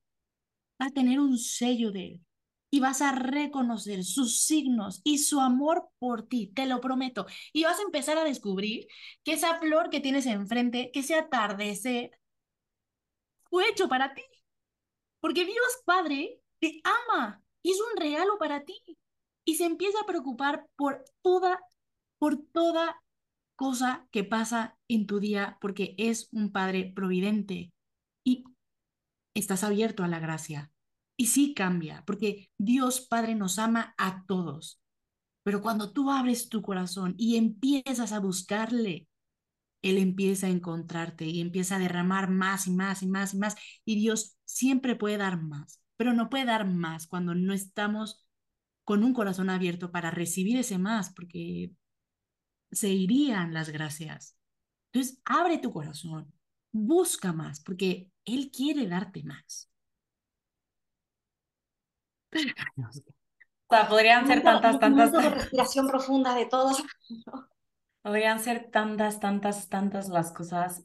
va 0.80 0.86
a 0.86 0.90
tener 0.90 1.20
un 1.20 1.38
sello 1.38 1.92
de 1.92 2.06
Él 2.06 2.20
y 2.70 2.80
vas 2.80 3.02
a 3.02 3.12
reconocer 3.12 4.04
sus 4.04 4.40
signos 4.40 5.02
y 5.04 5.18
su 5.18 5.38
amor 5.40 5.90
por 5.98 6.26
ti, 6.26 6.52
te 6.54 6.66
lo 6.66 6.80
prometo. 6.80 7.26
Y 7.52 7.64
vas 7.64 7.78
a 7.78 7.82
empezar 7.82 8.16
a 8.16 8.24
descubrir 8.24 8.88
que 9.22 9.34
esa 9.34 9.60
flor 9.60 9.90
que 9.90 10.00
tienes 10.00 10.26
enfrente, 10.26 10.90
que 10.92 11.00
ese 11.00 11.14
atardecer, 11.14 12.18
fue 13.44 13.68
hecho 13.68 13.88
para 13.88 14.14
ti. 14.14 14.24
Porque 15.20 15.44
Dios 15.44 15.82
Padre 15.84 16.40
te 16.58 16.80
ama 17.12 17.44
y 17.62 17.70
es 17.72 17.78
un 17.80 18.00
regalo 18.00 18.38
para 18.38 18.64
ti. 18.64 18.74
Y 19.44 19.56
se 19.56 19.64
empieza 19.64 19.98
a 20.00 20.06
preocupar 20.06 20.66
por 20.76 21.04
toda, 21.22 21.60
por 22.18 22.38
toda 22.38 23.02
cosa 23.56 24.08
que 24.10 24.24
pasa 24.24 24.78
en 24.88 25.06
tu 25.06 25.20
día, 25.20 25.58
porque 25.60 25.94
es 25.98 26.28
un 26.32 26.52
Padre 26.52 26.92
providente. 26.94 27.72
Y 28.24 28.44
estás 29.34 29.64
abierto 29.64 30.04
a 30.04 30.08
la 30.08 30.18
gracia 30.18 30.70
y 31.16 31.26
sí 31.26 31.54
cambia, 31.54 32.02
porque 32.06 32.50
Dios 32.58 33.00
Padre 33.00 33.34
nos 33.34 33.58
ama 33.58 33.94
a 33.98 34.24
todos. 34.26 34.80
Pero 35.42 35.60
cuando 35.60 35.92
tú 35.92 36.10
abres 36.10 36.48
tu 36.48 36.62
corazón 36.62 37.14
y 37.18 37.36
empiezas 37.36 38.12
a 38.12 38.20
buscarle, 38.20 39.08
Él 39.82 39.98
empieza 39.98 40.46
a 40.46 40.50
encontrarte 40.50 41.26
y 41.26 41.40
empieza 41.40 41.76
a 41.76 41.78
derramar 41.78 42.30
más 42.30 42.66
y 42.66 42.70
más 42.70 43.02
y 43.02 43.06
más 43.06 43.34
y 43.34 43.38
más. 43.38 43.56
Y 43.84 43.96
Dios 43.96 44.36
siempre 44.44 44.96
puede 44.96 45.18
dar 45.18 45.40
más, 45.42 45.80
pero 45.96 46.14
no 46.14 46.30
puede 46.30 46.46
dar 46.46 46.66
más 46.66 47.06
cuando 47.06 47.34
no 47.34 47.52
estamos 47.52 48.23
con 48.84 49.02
un 49.02 49.14
corazón 49.14 49.50
abierto 49.50 49.90
para 49.90 50.10
recibir 50.10 50.58
ese 50.58 50.78
más, 50.78 51.12
porque 51.12 51.72
se 52.70 52.90
irían 52.90 53.54
las 53.54 53.70
gracias. 53.70 54.36
Entonces, 54.92 55.20
abre 55.24 55.58
tu 55.58 55.72
corazón, 55.72 56.32
busca 56.70 57.32
más, 57.32 57.60
porque 57.60 58.10
Él 58.24 58.50
quiere 58.50 58.86
darte 58.86 59.22
más. 59.22 59.70
O 62.32 63.74
sea, 63.74 63.88
podrían 63.88 64.26
ser 64.26 64.42
tantas, 64.42 64.78
tantas. 64.78 65.12
de 65.12 65.30
respiración 65.30 65.88
profunda 65.88 66.34
de 66.34 66.46
todos. 66.46 66.82
Podrían 68.02 68.40
ser 68.40 68.70
tantas, 68.70 69.20
tantas, 69.20 69.68
tantas 69.68 70.08
las 70.08 70.32
cosas. 70.32 70.84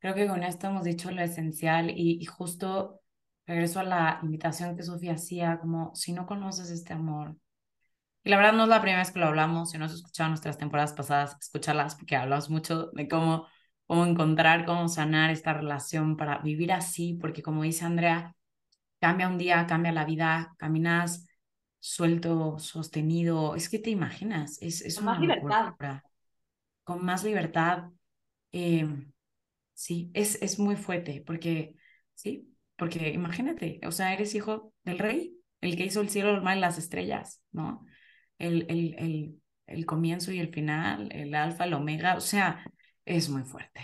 Creo 0.00 0.14
que 0.14 0.26
con 0.26 0.42
esto 0.42 0.68
hemos 0.68 0.84
dicho 0.84 1.10
lo 1.10 1.22
esencial 1.22 1.90
y, 1.90 2.24
justo 2.24 2.99
regreso 3.50 3.80
a 3.80 3.84
la 3.84 4.20
invitación 4.22 4.76
que 4.76 4.82
Sofía 4.82 5.14
hacía, 5.14 5.58
como 5.58 5.94
si 5.94 6.12
no 6.12 6.26
conoces 6.26 6.70
este 6.70 6.92
amor. 6.92 7.36
Y 8.22 8.30
la 8.30 8.36
verdad 8.36 8.52
no 8.52 8.64
es 8.64 8.68
la 8.68 8.80
primera 8.80 9.00
vez 9.00 9.10
que 9.10 9.18
lo 9.18 9.26
hablamos, 9.26 9.70
si 9.70 9.78
no 9.78 9.86
has 9.86 9.92
escuchado 9.92 10.28
nuestras 10.28 10.58
temporadas 10.58 10.92
pasadas, 10.92 11.36
escúchalas 11.40 11.96
porque 11.96 12.16
hablamos 12.16 12.50
mucho 12.50 12.90
de 12.92 13.08
cómo, 13.08 13.46
cómo 13.86 14.06
encontrar, 14.06 14.66
cómo 14.66 14.88
sanar 14.88 15.30
esta 15.30 15.54
relación 15.54 16.16
para 16.16 16.38
vivir 16.38 16.72
así, 16.72 17.14
porque 17.20 17.42
como 17.42 17.62
dice 17.62 17.84
Andrea, 17.84 18.36
cambia 19.00 19.28
un 19.28 19.38
día, 19.38 19.66
cambia 19.66 19.92
la 19.92 20.04
vida, 20.04 20.54
caminas 20.58 21.26
suelto, 21.80 22.58
sostenido, 22.58 23.56
es 23.56 23.68
que 23.68 23.78
te 23.78 23.90
imaginas, 23.90 24.58
es, 24.60 24.82
es 24.82 24.96
con 24.96 25.06
más 25.06 25.20
libertad. 25.20 25.74
Con 26.84 27.04
más 27.04 27.24
libertad. 27.24 27.90
Em, 28.52 29.10
sí, 29.72 30.10
es, 30.12 30.40
es 30.42 30.58
muy 30.58 30.76
fuerte, 30.76 31.22
porque, 31.26 31.74
sí, 32.14 32.49
porque 32.80 33.10
imagínate, 33.10 33.78
o 33.86 33.92
sea, 33.92 34.14
eres 34.14 34.34
hijo 34.34 34.72
del 34.84 34.98
rey, 34.98 35.36
el 35.60 35.76
que 35.76 35.84
hizo 35.84 36.00
el 36.00 36.08
cielo, 36.08 36.30
el 36.30 36.40
mar 36.40 36.56
y 36.56 36.60
las 36.60 36.78
estrellas, 36.78 37.42
¿no? 37.52 37.84
El, 38.38 38.64
el, 38.70 38.94
el, 38.98 39.42
el 39.66 39.84
comienzo 39.84 40.32
y 40.32 40.38
el 40.38 40.48
final, 40.48 41.10
el 41.12 41.34
alfa, 41.34 41.64
el 41.64 41.74
omega, 41.74 42.16
o 42.16 42.22
sea, 42.22 42.64
es 43.04 43.28
muy 43.28 43.44
fuerte. 43.44 43.80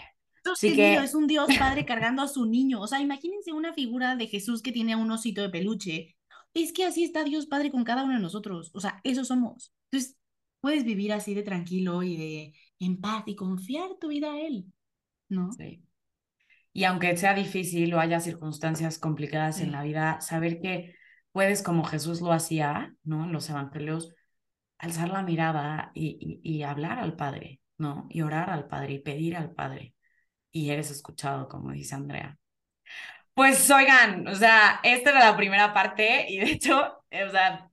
Sí 0.55 0.75
que... 0.75 0.95
es 0.95 1.15
un 1.15 1.27
Dios 1.27 1.47
padre 1.59 1.85
cargando 1.85 2.23
a 2.23 2.29
su 2.29 2.47
niño. 2.47 2.81
O 2.81 2.87
sea, 2.87 3.01
imagínense 3.01 3.53
una 3.53 3.75
figura 3.75 4.17
de 4.17 4.29
Jesús 4.29 4.63
que 4.63 4.73
tiene 4.73 4.97
un 4.97 5.11
osito 5.11 5.43
de 5.43 5.51
peluche. 5.51 6.17
Es 6.55 6.73
que 6.73 6.87
así 6.87 7.05
está 7.05 7.23
Dios 7.23 7.45
Padre 7.45 7.71
con 7.71 7.85
cada 7.85 8.05
uno 8.05 8.15
de 8.15 8.21
nosotros. 8.21 8.71
O 8.73 8.81
sea, 8.81 9.01
eso 9.05 9.27
somos. 9.27 9.75
Entonces, 9.91 10.17
puedes 10.63 10.85
vivir 10.85 11.13
así 11.13 11.35
de 11.35 11.43
tranquilo 11.43 12.03
y 12.03 12.17
de 12.17 12.55
en 12.79 12.99
paz 12.99 13.25
y 13.27 13.37
confiar 13.37 13.91
tu 14.01 14.09
vida 14.09 14.33
a 14.33 14.41
Él, 14.41 14.65
¿no? 15.29 15.53
Sí. 15.53 15.86
Y 16.77 16.85
aunque 16.85 17.17
sea 17.17 17.33
difícil 17.33 17.95
o 17.95 18.01
haya 18.01 18.21
circunstancias 18.21 18.99
complicadas 18.99 19.61
en 19.63 19.73
la 19.73 19.83
vida, 19.83 20.21
saber 20.21 20.61
que 20.61 20.95
puedes, 21.33 21.63
como 21.63 21.85
Jesús 21.85 22.21
lo 22.21 22.33
hacía, 22.33 22.95
¿no? 23.03 23.25
En 23.25 23.33
los 23.33 23.49
evangelios, 23.49 24.15
alzar 24.77 25.09
la 25.09 25.23
mirada 25.23 25.91
y, 25.95 26.39
y 26.43 26.65
hablar 26.65 26.99
al 26.99 27.17
Padre, 27.17 27.63
¿no? 27.79 28.07
Y 28.11 28.21
orar 28.21 28.51
al 28.51 28.69
Padre 28.69 28.93
y 28.93 28.99
pedir 28.99 29.39
al 29.39 29.53
Padre 29.53 29.95
y 30.53 30.69
eres 30.69 30.91
escuchado, 30.91 31.49
como 31.49 31.73
dice 31.73 31.95
Andrea. 31.95 32.39
Pues 33.33 33.71
oigan, 33.71 34.29
o 34.29 34.35
sea, 34.35 34.81
esta 34.83 35.11
era 35.13 35.21
la 35.21 35.37
primera 35.39 35.73
parte 35.73 36.27
y 36.29 36.41
de 36.41 36.51
hecho, 36.53 36.79
o 36.79 37.31
sea, 37.31 37.71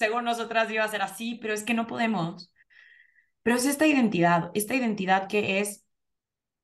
según 0.00 0.24
nosotras 0.24 0.68
iba 0.68 0.82
a 0.82 0.88
ser 0.88 1.02
así, 1.02 1.36
pero 1.40 1.54
es 1.54 1.62
que 1.62 1.74
no 1.74 1.86
podemos. 1.86 2.52
Pero 3.44 3.54
es 3.54 3.66
esta 3.66 3.86
identidad, 3.86 4.50
esta 4.54 4.74
identidad 4.74 5.28
que 5.28 5.60
es, 5.60 5.83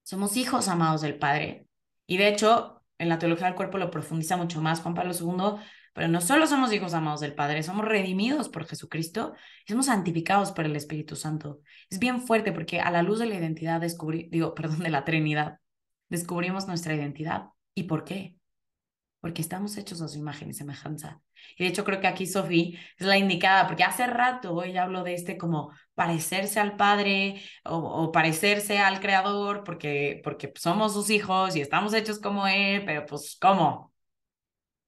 somos 0.02 0.36
hijos 0.36 0.68
amados 0.68 1.02
del 1.02 1.18
Padre. 1.18 1.66
Y 2.06 2.16
de 2.16 2.28
hecho, 2.28 2.82
en 2.98 3.08
la 3.08 3.18
teología 3.18 3.46
del 3.46 3.56
cuerpo 3.56 3.78
lo 3.78 3.90
profundiza 3.90 4.36
mucho 4.36 4.60
más 4.60 4.80
Juan 4.80 4.94
Pablo 4.94 5.12
II, 5.12 5.60
pero 5.92 6.08
no 6.08 6.20
solo 6.20 6.46
somos 6.46 6.72
hijos 6.72 6.94
amados 6.94 7.20
del 7.20 7.34
Padre, 7.34 7.62
somos 7.62 7.84
redimidos 7.84 8.48
por 8.48 8.66
Jesucristo 8.66 9.34
somos 9.66 9.86
santificados 9.86 10.52
por 10.52 10.64
el 10.64 10.76
Espíritu 10.76 11.16
Santo. 11.16 11.60
Es 11.88 11.98
bien 11.98 12.22
fuerte 12.22 12.52
porque 12.52 12.80
a 12.80 12.90
la 12.90 13.02
luz 13.02 13.18
de 13.18 13.26
la 13.26 13.36
identidad 13.36 13.80
descubrí, 13.80 14.28
digo, 14.30 14.54
perdón, 14.54 14.80
de 14.80 14.90
la 14.90 15.04
Trinidad, 15.04 15.58
descubrimos 16.08 16.66
nuestra 16.66 16.94
identidad. 16.94 17.48
¿Y 17.74 17.84
por 17.84 18.04
qué? 18.04 18.36
Porque 19.20 19.42
estamos 19.42 19.76
hechos 19.76 20.00
a 20.00 20.08
su 20.08 20.18
imagen 20.18 20.50
y 20.50 20.54
semejanza. 20.54 21.20
Y 21.56 21.64
de 21.64 21.70
hecho 21.70 21.84
creo 21.84 22.00
que 22.00 22.06
aquí 22.06 22.26
Sofía 22.26 22.78
es 22.98 23.06
la 23.06 23.18
indicada, 23.18 23.66
porque 23.66 23.84
hace 23.84 24.06
rato 24.06 24.62
ella 24.62 24.84
habló 24.84 25.02
de 25.04 25.14
este 25.14 25.36
como 25.36 25.72
parecerse 25.94 26.60
al 26.60 26.76
Padre 26.76 27.42
o, 27.64 28.10
parecerse 28.12 28.78
al 28.78 29.00
Creador, 29.00 29.64
porque, 29.64 30.20
porque 30.24 30.52
somos 30.56 30.94
sus 30.94 31.10
hijos 31.10 31.56
y 31.56 31.60
estamos 31.60 31.94
hechos 31.94 32.18
como 32.20 32.46
Él, 32.46 32.84
pero 32.84 33.04
pues 33.06 33.36
¿cómo? 33.40 33.92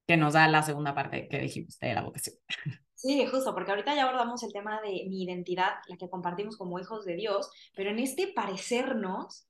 Que 0.07 0.17
nos 0.17 0.33
da 0.33 0.47
la 0.47 0.63
segunda 0.63 0.93
parte 0.95 1.27
que 1.29 1.39
dijimos 1.39 1.77
de 1.79 1.93
la 1.93 2.01
vocación. 2.01 2.35
Sí, 2.95 3.27
justo, 3.27 3.53
porque 3.53 3.71
ahorita 3.71 3.93
ya 3.95 4.03
abordamos 4.03 4.43
el 4.43 4.53
tema 4.53 4.79
de 4.79 5.05
mi 5.09 5.23
identidad, 5.23 5.73
la 5.89 5.97
que 5.97 6.09
compartimos 6.09 6.55
como 6.55 6.79
hijos 6.79 7.03
de 7.03 7.15
Dios, 7.17 7.51
pero 7.75 7.89
en 7.89 7.99
este 7.99 8.31
parecernos, 8.33 9.45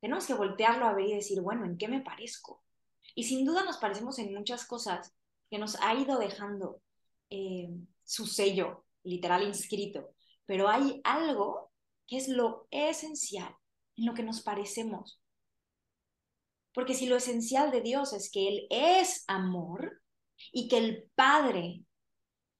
tenemos 0.00 0.26
que 0.26 0.32
voltearlo 0.32 0.86
a 0.86 0.94
ver 0.94 1.06
y 1.06 1.14
decir, 1.14 1.42
bueno, 1.42 1.66
¿en 1.66 1.76
qué 1.76 1.86
me 1.86 2.00
parezco? 2.00 2.64
Y 3.14 3.24
sin 3.24 3.44
duda 3.44 3.62
nos 3.64 3.76
parecemos 3.76 4.18
en 4.18 4.32
muchas 4.32 4.64
cosas 4.64 5.14
que 5.50 5.58
nos 5.58 5.80
ha 5.80 5.94
ido 5.94 6.18
dejando 6.18 6.80
eh, 7.30 7.68
su 8.04 8.26
sello 8.26 8.84
literal 9.04 9.46
inscrito, 9.46 10.14
pero 10.46 10.68
hay 10.68 11.00
algo 11.04 11.70
que 12.06 12.16
es 12.16 12.28
lo 12.28 12.66
esencial 12.70 13.54
en 13.96 14.06
lo 14.06 14.14
que 14.14 14.22
nos 14.22 14.42
parecemos. 14.42 15.20
Porque 16.72 16.94
si 16.94 17.06
lo 17.06 17.16
esencial 17.16 17.70
de 17.70 17.80
Dios 17.80 18.12
es 18.12 18.30
que 18.30 18.48
Él 18.48 18.66
es 18.70 19.24
amor 19.26 20.02
y 20.52 20.68
que 20.68 20.78
el 20.78 21.10
Padre 21.14 21.82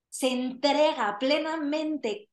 se 0.09 0.29
entrega 0.29 1.19
plenamente, 1.19 2.29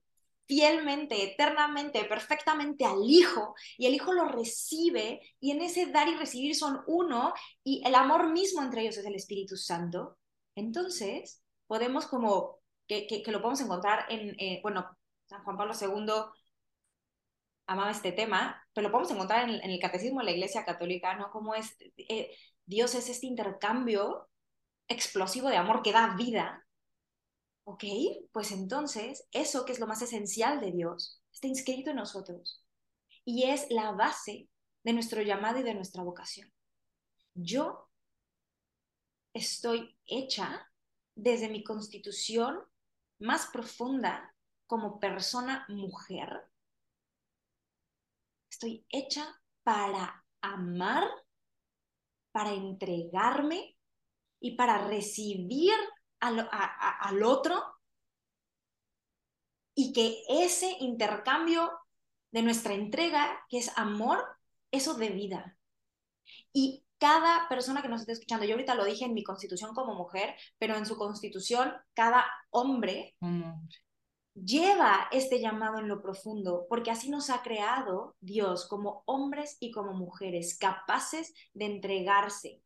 fielmente, 0.48 1.24
eternamente, 1.24 2.06
perfectamente 2.06 2.86
al 2.86 3.00
Hijo 3.04 3.54
y 3.78 3.86
el 3.86 3.94
Hijo 3.94 4.14
lo 4.14 4.28
recibe 4.28 5.22
y 5.40 5.52
en 5.52 5.62
ese 5.62 5.88
dar 5.88 6.08
y 6.08 6.16
recibir 6.16 6.56
son 6.56 6.82
uno 6.88 7.34
y 7.64 7.82
el 7.86 7.96
amor 7.96 8.32
mismo 8.32 8.62
entre 8.64 8.82
ellos 8.82 8.98
es 8.98 9.06
el 9.06 9.16
Espíritu 9.16 9.56
Santo, 9.56 10.18
entonces 10.56 11.44
podemos 11.68 12.08
como 12.08 12.60
que, 12.88 13.08
que, 13.08 13.32
lo 13.32 13.42
podemos 13.42 13.62
encontrar 13.62 14.06
en, 14.10 14.36
eh, 14.40 14.60
bueno, 14.62 14.98
San 15.26 15.44
Juan 15.44 15.58
Pablo 15.58 15.74
II 15.80 16.14
amaba 17.68 17.92
este 17.92 18.12
tema, 18.12 18.64
pero 18.74 18.88
lo 18.88 18.92
podemos 18.92 19.12
encontrar 19.12 19.50
en, 19.50 19.70
el 19.70 19.80
catecismo 19.80 20.20
de 20.20 20.26
la 20.26 20.32
Iglesia 20.32 20.66
Católica, 20.66 21.16
¿no? 21.16 21.32
Como 21.32 21.56
es, 21.56 21.76
eh, 21.98 22.36
Dios 22.66 22.96
es 22.96 23.10
este 23.10 23.26
intercambio 23.26 24.30
explosivo 24.88 25.50
de 25.50 25.58
amor 25.58 25.82
que 25.82 25.92
da 25.92 26.16
vida, 26.16 26.66
¿ok? 27.64 27.84
Pues 28.32 28.52
entonces, 28.52 29.28
eso 29.32 29.66
que 29.66 29.74
es 29.74 29.80
lo 29.80 29.88
más 29.88 30.02
esencial 30.02 30.62
de 30.62 30.72
Dios, 30.72 31.22
está 31.34 31.48
inscrito 31.48 31.90
en 31.90 31.98
nosotros 31.98 32.64
y 33.24 33.46
es 33.46 33.68
la 33.72 33.92
base 33.92 34.48
de 34.84 34.94
nuestro 34.94 35.22
llamado 35.24 35.60
y 35.60 35.64
de 35.64 35.74
nuestra 35.74 36.04
vocación. 36.04 36.52
Yo 37.34 37.85
estoy 39.36 39.96
hecha 40.08 40.72
desde 41.14 41.50
mi 41.50 41.64
constitución 41.64 42.58
más 43.20 43.48
profunda 43.48 44.34
como 44.66 45.00
persona 45.00 45.66
mujer. 45.68 46.50
Estoy 48.50 48.86
hecha 48.90 49.42
para 49.64 50.26
amar, 50.42 51.04
para 52.32 52.54
entregarme 52.54 53.78
y 54.40 54.56
para 54.56 54.88
recibir 54.88 55.74
al, 56.22 57.24
otro 57.24 57.62
y 59.76 59.92
que 59.92 60.24
ese 60.30 60.78
intercambio 60.80 61.72
de 62.32 62.42
nuestra 62.42 62.74
entrega, 62.74 63.46
que 63.50 63.58
es 63.58 63.78
amor, 63.78 64.26
eso 64.72 64.94
de 64.94 65.10
vida. 65.10 65.58
Y 66.54 66.85
cada 66.98 67.48
persona 67.50 67.82
que 67.82 67.90
nos 67.90 68.02
esté 68.02 68.14
escuchando, 68.14 68.46
yo 68.46 68.54
ahorita 68.54 68.76
lo 68.76 68.86
dije 68.86 69.06
en 69.06 69.14
mi 69.14 69.24
constitución 69.24 69.74
como 69.74 69.96
mujer, 69.96 70.36
pero 70.58 70.76
en 70.76 70.86
su 70.86 70.98
constitución, 70.98 71.74
cada 71.94 72.26
hombre 72.52 73.16
lleva 74.34 75.08
este 75.12 75.40
llamado 75.40 75.80
en 75.80 75.88
lo 75.88 76.02
profundo, 76.02 76.66
porque 76.70 76.92
así 76.92 77.10
nos 77.10 77.30
ha 77.30 77.42
creado 77.42 78.16
Dios 78.20 78.68
como 78.68 79.04
hombres 79.06 79.58
y 79.60 79.72
como 79.72 79.94
mujeres, 79.94 80.58
capaces 80.58 81.34
de 81.54 81.66
entregarse 81.66 82.62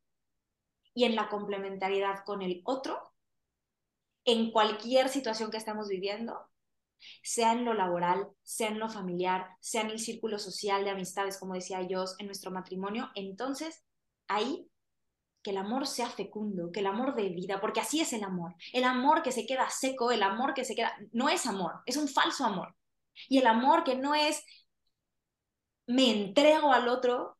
y 0.94 1.06
en 1.06 1.16
la 1.16 1.30
complementariedad 1.30 2.24
con 2.26 2.42
el 2.42 2.62
otro, 2.66 3.14
en 4.26 4.52
cualquier 4.52 5.10
situación 5.10 5.50
que 5.50 5.58
estemos 5.58 5.88
viviendo, 5.88 6.50
sea 7.24 7.54
en 7.54 7.66
lo 7.66 7.74
laboral, 7.74 8.28
sea 8.44 8.70
en 8.70 8.80
lo 8.80 8.90
familiar, 8.90 9.48
sea 9.60 9.82
en 9.82 9.92
el 9.92 10.00
círculo 10.00 10.40
social 10.40 10.84
de 10.84 10.90
amistades, 10.90 11.40
como 11.40 11.54
decía 11.54 11.82
yo, 11.88 12.04
en 12.18 12.26
nuestro 12.26 12.52
matrimonio, 12.52 13.10
entonces 13.16 13.86
ahí 14.30 14.70
que 15.42 15.52
el 15.52 15.58
amor 15.58 15.88
sea 15.88 16.10
fecundo, 16.10 16.72
que 16.72 16.82
el 16.82 16.88
amor 16.88 17.16
de 17.16 17.30
vida, 17.30 17.62
porque 17.62 17.80
así 17.80 18.02
es 18.02 18.14
el 18.14 18.24
amor. 18.24 18.56
El 18.74 18.84
amor 18.84 19.24
que 19.24 19.32
se 19.32 19.46
queda 19.46 19.70
seco, 19.70 20.12
el 20.12 20.24
amor 20.24 20.54
que 20.54 20.66
se 20.66 20.76
queda, 20.76 20.96
no 21.12 21.30
es 21.30 21.46
amor, 21.46 21.82
es 21.86 21.98
un 21.98 22.08
falso 22.08 22.46
amor. 22.46 22.76
Y 23.28 23.38
el 23.40 23.48
amor 23.48 23.84
que 23.84 23.96
no 23.96 24.16
es 24.16 24.44
me 25.88 26.12
entrego 26.12 26.72
al 26.72 26.88
otro 26.88 27.38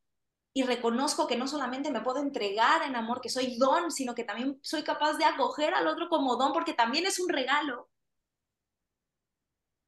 y 0.52 0.64
reconozco 0.64 1.26
que 1.26 1.36
no 1.36 1.46
solamente 1.46 1.90
me 1.92 2.00
puedo 2.00 2.18
entregar 2.18 2.82
en 2.82 2.96
amor, 2.96 3.20
que 3.20 3.28
soy 3.28 3.56
don, 3.58 3.90
sino 3.92 4.14
que 4.14 4.24
también 4.24 4.58
soy 4.62 4.82
capaz 4.82 5.14
de 5.14 5.24
acoger 5.24 5.74
al 5.74 5.86
otro 5.86 6.08
como 6.08 6.36
don, 6.36 6.52
porque 6.52 6.74
también 6.74 7.06
es 7.06 7.20
un 7.20 7.28
regalo. 7.28 7.88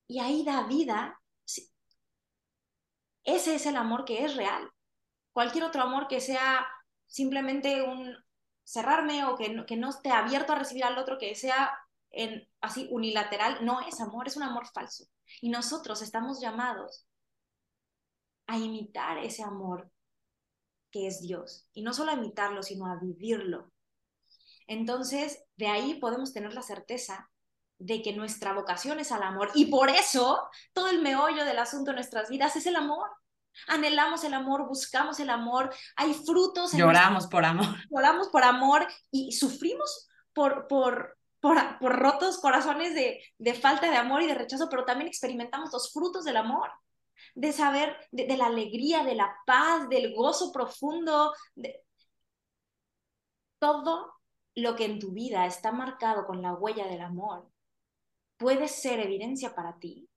Y 0.07 0.21
ahí 0.21 0.45
da 0.45 0.63
vida. 0.65 1.21
Ese 3.25 3.55
es 3.57 3.67
el 3.67 3.77
amor 3.77 4.05
que 4.05 4.25
es 4.25 4.37
real. 4.37 4.71
Cualquier 5.33 5.65
otro 5.65 5.83
amor 5.83 6.07
que 6.09 6.21
sea 6.21 6.67
simplemente 7.13 7.83
un 7.83 8.17
cerrarme 8.65 9.25
o 9.27 9.37
que 9.37 9.51
no, 9.51 9.67
que 9.67 9.77
no 9.77 9.91
esté 9.91 10.11
abierto 10.11 10.53
a 10.53 10.59
recibir 10.59 10.85
al 10.85 10.97
otro, 10.97 11.19
que 11.19 11.35
sea 11.35 11.79
en, 12.11 12.49
así 12.63 12.89
unilateral, 12.91 13.65
no 13.65 13.81
es 13.83 14.01
amor, 14.01 14.27
es 14.27 14.37
un 14.37 14.45
amor 14.45 14.67
falso. 14.73 15.05
Y 15.43 15.51
nosotros 15.51 16.01
estamos 16.01 16.41
llamados 16.41 17.07
a 18.47 18.57
imitar 18.57 19.19
ese 19.19 19.43
amor 19.43 19.91
que 20.91 21.07
es 21.07 21.21
Dios. 21.21 21.69
Y 21.75 21.83
no 21.83 21.93
solo 21.93 22.13
a 22.13 22.15
imitarlo, 22.15 22.63
sino 22.63 22.87
a 22.87 22.97
vivirlo. 22.97 23.71
Entonces, 24.67 25.45
de 25.57 25.69
ahí 25.69 25.95
podemos 25.95 26.33
tener 26.33 26.55
la 26.55 26.63
certeza 26.63 27.31
de 27.79 28.01
que 28.01 28.15
nuestra 28.15 28.55
vocación 28.55 29.01
es 29.01 29.13
al 29.13 29.23
amor. 29.23 29.51
Y 29.55 29.67
por 29.67 29.91
eso, 29.91 30.49
todo 30.73 30.89
el 30.89 31.03
meollo 31.03 31.45
del 31.45 31.59
asunto 31.59 31.91
en 31.91 31.97
nuestras 31.97 32.31
vidas 32.31 32.57
es 32.57 32.67
el 32.67 32.77
amor. 32.77 33.11
Anhelamos 33.69 34.25
el 34.25 34.35
amor, 34.35 34.67
buscamos 34.67 35.21
el 35.21 35.31
amor, 35.31 35.75
hay 35.97 36.15
frutos. 36.15 36.73
Lloramos 36.73 37.27
por 37.27 37.45
amor. 37.45 37.67
Lloramos 37.91 38.29
por 38.29 38.43
amor 38.43 38.87
y 39.11 39.33
sufrimos 39.33 40.09
por, 40.33 40.67
por, 40.69 41.19
por, 41.41 41.57
rotos 41.81 42.39
corazones 42.39 42.95
de, 42.95 43.23
de, 43.39 43.55
falta 43.55 43.91
de 43.91 43.97
amor 43.97 44.23
y 44.23 44.27
de 44.27 44.35
rechazo, 44.35 44.69
pero 44.71 44.85
también 44.85 45.09
experimentamos 45.09 45.71
los 45.73 45.93
frutos 45.93 46.25
del 46.25 46.37
amor, 46.37 46.71
de 47.35 47.53
saber, 47.53 47.97
de, 48.11 48.37
la 48.37 48.47
alegría, 48.47 49.05
de 49.05 49.15
la 49.15 49.35
paz, 49.47 49.89
del 49.89 50.15
gozo 50.15 50.53
profundo, 50.53 51.33
de 51.55 51.85
todo 53.59 54.13
lo 54.55 54.77
que 54.77 54.85
en 54.85 54.99
tu 54.99 55.13
vida 55.13 55.47
está 55.47 55.73
marcado 55.73 56.27
con 56.27 56.43
la 56.43 56.53
huella 56.55 56.87
del 56.87 57.01
amor 57.01 57.49
puede 58.43 58.67
ser 58.67 58.99
evidencia 58.99 59.55
para 59.55 59.79
ti 59.79 60.09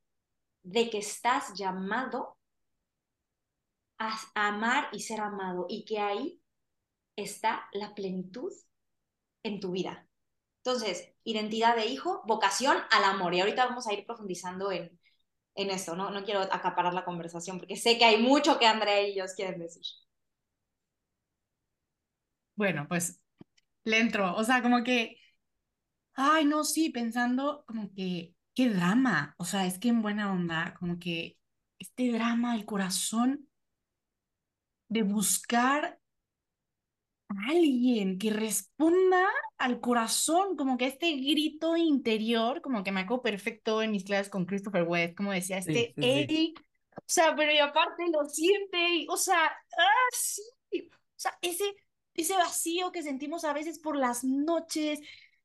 de 0.63 0.89
que 0.89 0.97
estás 0.97 1.53
llamado 1.53 2.37
a 3.97 4.17
amar 4.35 4.89
y 4.91 5.01
ser 5.01 5.21
amado 5.21 5.65
y 5.69 5.85
que 5.85 5.99
ahí 5.99 6.41
está 7.15 7.67
la 7.73 7.95
plenitud 7.95 8.51
en 9.43 9.59
tu 9.59 9.71
vida. 9.71 10.07
Entonces, 10.63 11.13
identidad 11.23 11.75
de 11.75 11.85
hijo, 11.87 12.23
vocación 12.25 12.77
al 12.91 13.03
amor. 13.03 13.33
Y 13.35 13.41
ahorita 13.41 13.67
vamos 13.67 13.87
a 13.87 13.93
ir 13.93 14.05
profundizando 14.05 14.71
en, 14.71 14.99
en 15.55 15.69
esto, 15.69 15.95
¿no? 15.95 16.11
No 16.11 16.23
quiero 16.23 16.41
acaparar 16.41 16.93
la 16.93 17.05
conversación 17.05 17.59
porque 17.59 17.77
sé 17.77 17.97
que 17.97 18.05
hay 18.05 18.21
mucho 18.21 18.59
que 18.59 18.65
Andrea 18.67 19.01
y 19.07 19.11
ellos 19.11 19.33
quieren 19.35 19.59
decir. 19.59 19.83
Bueno, 22.55 22.87
pues 22.87 23.21
le 23.85 23.99
entro, 23.99 24.35
o 24.35 24.43
sea, 24.43 24.61
como 24.61 24.83
que, 24.83 25.17
ay, 26.13 26.45
no, 26.45 26.63
sí, 26.63 26.89
pensando 26.89 27.63
como 27.67 27.93
que, 27.93 28.35
qué 28.55 28.69
drama, 28.69 29.35
o 29.37 29.45
sea, 29.45 29.65
es 29.67 29.79
que 29.79 29.89
en 29.89 30.01
buena 30.01 30.31
onda, 30.33 30.75
como 30.79 30.99
que 30.99 31.37
este 31.79 32.11
drama, 32.11 32.55
el 32.55 32.65
corazón 32.65 33.49
de 34.87 35.03
buscar 35.03 35.99
a 37.29 37.49
alguien 37.49 38.17
que 38.17 38.29
responda 38.29 39.27
al 39.57 39.79
corazón, 39.79 40.55
como 40.55 40.77
que 40.77 40.85
este 40.85 41.11
grito 41.13 41.75
interior, 41.75 42.61
como 42.61 42.83
que 42.83 42.91
me 42.91 43.01
acuerdo 43.01 43.23
perfecto 43.23 43.81
en 43.81 43.91
mis 43.91 44.03
clases 44.03 44.29
con 44.29 44.45
Christopher 44.45 44.83
West, 44.83 45.15
como 45.15 45.31
decía, 45.31 45.57
este, 45.57 45.93
sí, 45.97 46.53
o 46.95 47.03
sea, 47.05 47.35
pero 47.35 47.51
y 47.51 47.57
aparte 47.57 48.03
lo 48.11 48.27
siente, 48.27 48.77
y, 48.95 49.07
o 49.09 49.17
sea, 49.17 49.45
ah, 49.45 50.07
sí, 50.11 50.41
o 50.71 50.89
sea, 51.15 51.37
ese, 51.41 51.63
ese 52.13 52.33
vacío 52.35 52.91
que 52.91 53.03
sentimos 53.03 53.43
a 53.43 53.53
veces 53.53 53.79
por 53.79 53.97
las 53.97 54.23
noches, 54.23 54.99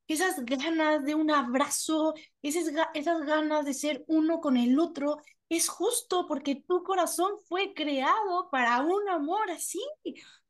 esas 0.07 0.45
ganas 0.45 1.05
de 1.05 1.15
un 1.15 1.31
abrazo, 1.31 2.15
esas, 2.43 2.73
esas 2.95 3.23
ganas 3.27 3.65
de 3.65 3.75
ser 3.75 4.05
uno 4.09 4.41
con 4.41 4.57
el 4.57 4.79
otro, 4.79 5.19
es 5.51 5.69
justo 5.69 6.27
porque 6.27 6.57
tu 6.67 6.83
corazón 6.85 7.33
fue 7.47 7.75
creado 7.75 8.49
para 8.51 8.81
un 8.83 9.09
amor 9.09 9.51
así. 9.51 9.81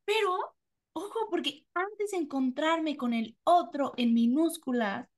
Pero, 0.04 0.54
ojo, 0.92 1.28
porque 1.30 1.66
antes 1.74 2.12
de 2.12 2.18
encontrarme 2.18 2.96
con 2.96 3.14
el 3.14 3.36
otro 3.44 3.94
en 3.96 4.14
minúsculas, 4.14 5.08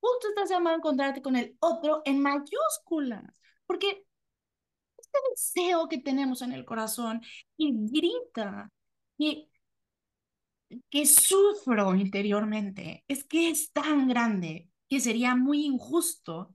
justo 0.00 0.28
estás 0.28 0.50
llamado 0.50 0.76
a 0.76 0.78
encontrarte 0.78 1.22
con 1.22 1.36
el 1.36 1.56
otro 1.60 2.02
en 2.04 2.20
mayúsculas. 2.22 3.24
Porque 3.66 4.04
este 4.98 5.18
deseo 5.30 5.88
que 5.88 5.98
tenemos 5.98 6.42
en 6.42 6.52
el 6.52 6.64
corazón 6.64 7.20
y 7.56 7.72
grita, 7.90 8.70
y 9.18 9.50
que 10.88 11.04
sufro 11.06 11.94
interiormente 11.94 13.04
es 13.08 13.24
que 13.24 13.50
es 13.50 13.72
tan 13.72 14.08
grande 14.08 14.70
que 14.88 15.00
sería 15.00 15.34
muy 15.36 15.66
injusto 15.66 16.54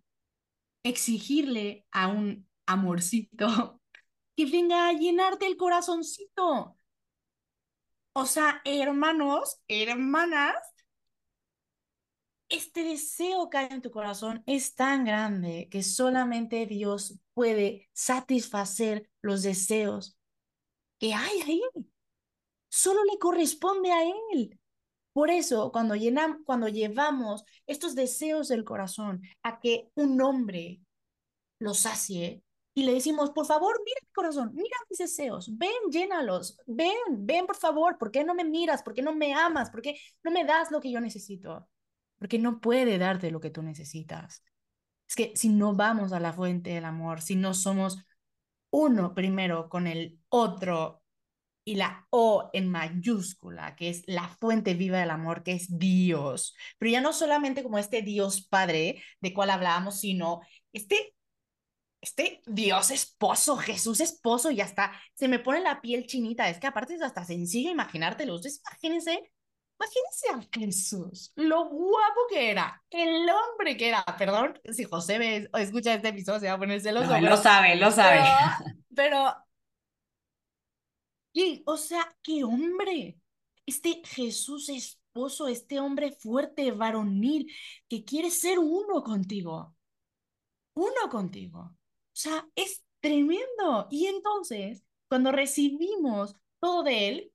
exigirle 0.83 1.85
a 1.91 2.07
un 2.07 2.47
amorcito 2.65 3.79
que 4.35 4.45
venga 4.45 4.89
a 4.89 4.93
llenarte 4.93 5.47
el 5.47 5.57
corazoncito. 5.57 6.77
O 8.13 8.25
sea, 8.25 8.61
hermanos, 8.63 9.59
hermanas, 9.67 10.55
este 12.49 12.83
deseo 12.83 13.49
que 13.49 13.57
hay 13.57 13.67
en 13.71 13.81
tu 13.81 13.91
corazón 13.91 14.43
es 14.45 14.75
tan 14.75 15.03
grande 15.03 15.67
que 15.69 15.83
solamente 15.83 16.65
Dios 16.65 17.19
puede 17.33 17.89
satisfacer 17.93 19.09
los 19.21 19.43
deseos 19.43 20.17
que 20.99 21.13
hay 21.13 21.41
ahí 21.41 21.61
solo 22.69 23.03
le 23.05 23.17
corresponde 23.19 23.91
a 23.91 24.03
Él. 24.03 24.59
Por 25.13 25.29
eso, 25.29 25.71
cuando, 25.71 25.95
llenamos, 25.95 26.39
cuando 26.45 26.67
llevamos 26.67 27.45
estos 27.67 27.95
deseos 27.95 28.49
del 28.49 28.65
corazón 28.65 29.21
a 29.43 29.59
que 29.59 29.89
un 29.95 30.21
hombre 30.21 30.81
los 31.59 31.79
sacie 31.79 32.43
y 32.77 32.83
le 32.83 32.93
decimos, 32.93 33.31
por 33.31 33.45
favor, 33.45 33.81
mira 33.85 33.99
mi 34.03 34.11
corazón, 34.11 34.51
mira 34.53 34.75
mis 34.89 34.99
deseos, 34.99 35.57
ven, 35.57 35.71
llénalos, 35.89 36.57
ven, 36.67 36.93
ven, 37.09 37.47
por 37.47 37.55
favor, 37.55 37.97
¿por 37.97 38.11
qué 38.11 38.25
no 38.25 38.35
me 38.35 38.43
miras? 38.43 38.83
¿Por 38.83 38.93
qué 38.93 39.01
no 39.01 39.15
me 39.15 39.33
amas? 39.33 39.69
¿Por 39.69 39.81
qué 39.81 39.97
no 40.23 40.29
me 40.29 40.43
das 40.43 40.71
lo 40.71 40.81
que 40.81 40.91
yo 40.91 40.99
necesito? 40.99 41.69
Porque 42.19 42.37
no 42.37 42.59
puede 42.59 42.97
darte 42.97 43.31
lo 43.31 43.39
que 43.39 43.49
tú 43.49 43.63
necesitas. 43.63 44.43
Es 45.07 45.15
que 45.15 45.31
si 45.35 45.47
no 45.47 45.73
vamos 45.73 46.11
a 46.11 46.19
la 46.19 46.33
fuente 46.33 46.71
del 46.71 46.83
amor, 46.83 47.21
si 47.21 47.37
no 47.37 47.53
somos 47.53 48.03
uno 48.71 49.15
primero 49.15 49.69
con 49.69 49.87
el 49.87 50.19
otro 50.27 51.01
y 51.63 51.75
la 51.75 52.05
O 52.09 52.49
en 52.51 52.69
mayúscula, 52.69 53.75
que 53.77 53.89
es 53.89 54.03
la 54.05 54.27
fuente 54.27 54.73
viva 54.73 54.99
del 54.99 55.11
amor, 55.11 55.43
que 55.43 55.53
es 55.53 55.79
Dios. 55.79 56.55
Pero 56.77 56.91
ya 56.91 56.99
no 56.99 57.13
solamente 57.13 57.63
como 57.63 57.77
este 57.77 58.01
Dios 58.01 58.45
Padre 58.45 59.01
de 59.21 59.33
cual 59.33 59.49
hablábamos, 59.49 59.99
sino 59.99 60.41
este, 60.73 61.14
este 62.05 62.41
Dios 62.45 62.91
esposo, 62.91 63.57
Jesús 63.57 63.99
esposo, 63.99 64.51
y 64.51 64.61
hasta 64.61 64.91
se 65.15 65.27
me 65.27 65.39
pone 65.39 65.59
la 65.61 65.81
piel 65.81 66.05
chinita. 66.05 66.47
Es 66.49 66.59
que 66.59 66.67
aparte 66.67 66.93
es 66.93 67.01
hasta 67.01 67.25
sencillo 67.25 67.71
imaginártelo. 67.71 68.35
Ustedes 68.35 68.61
imagínense, 68.61 69.31
imagínense 69.79 70.29
a 70.29 70.59
Jesús, 70.59 71.31
lo 71.35 71.67
guapo 71.67 72.21
que 72.29 72.51
era, 72.51 72.83
el 72.91 73.27
hombre 73.27 73.75
que 73.75 73.89
era. 73.89 74.05
Perdón, 74.17 74.59
si 74.71 74.83
José 74.83 75.17
ve, 75.17 75.49
escucha 75.57 75.95
este 75.95 76.09
episodio, 76.09 76.39
se 76.39 76.47
va 76.47 76.53
a 76.53 76.59
poner 76.59 76.79
celoso. 76.79 77.19
No, 77.19 77.21
lo 77.21 77.37
sabe, 77.37 77.75
lo 77.75 77.91
sabe. 77.91 78.21
pero 78.95 79.35
y, 81.33 81.63
o 81.65 81.75
sea, 81.77 82.15
qué 82.23 82.43
hombre. 82.43 83.19
Este 83.65 84.01
Jesús 84.05 84.69
esposo, 84.69 85.47
este 85.47 85.79
hombre 85.79 86.11
fuerte, 86.11 86.71
varonil, 86.71 87.51
que 87.89 88.05
quiere 88.05 88.29
ser 88.31 88.59
uno 88.59 89.03
contigo. 89.03 89.75
Uno 90.75 91.09
contigo. 91.09 91.75
O 92.15 92.17
sea, 92.17 92.47
es 92.55 92.83
tremendo. 93.01 93.87
Y 93.91 94.07
entonces, 94.07 94.83
cuando 95.09 95.33
recibimos 95.33 96.35
todo 96.59 96.83
de 96.83 97.09
él, 97.09 97.33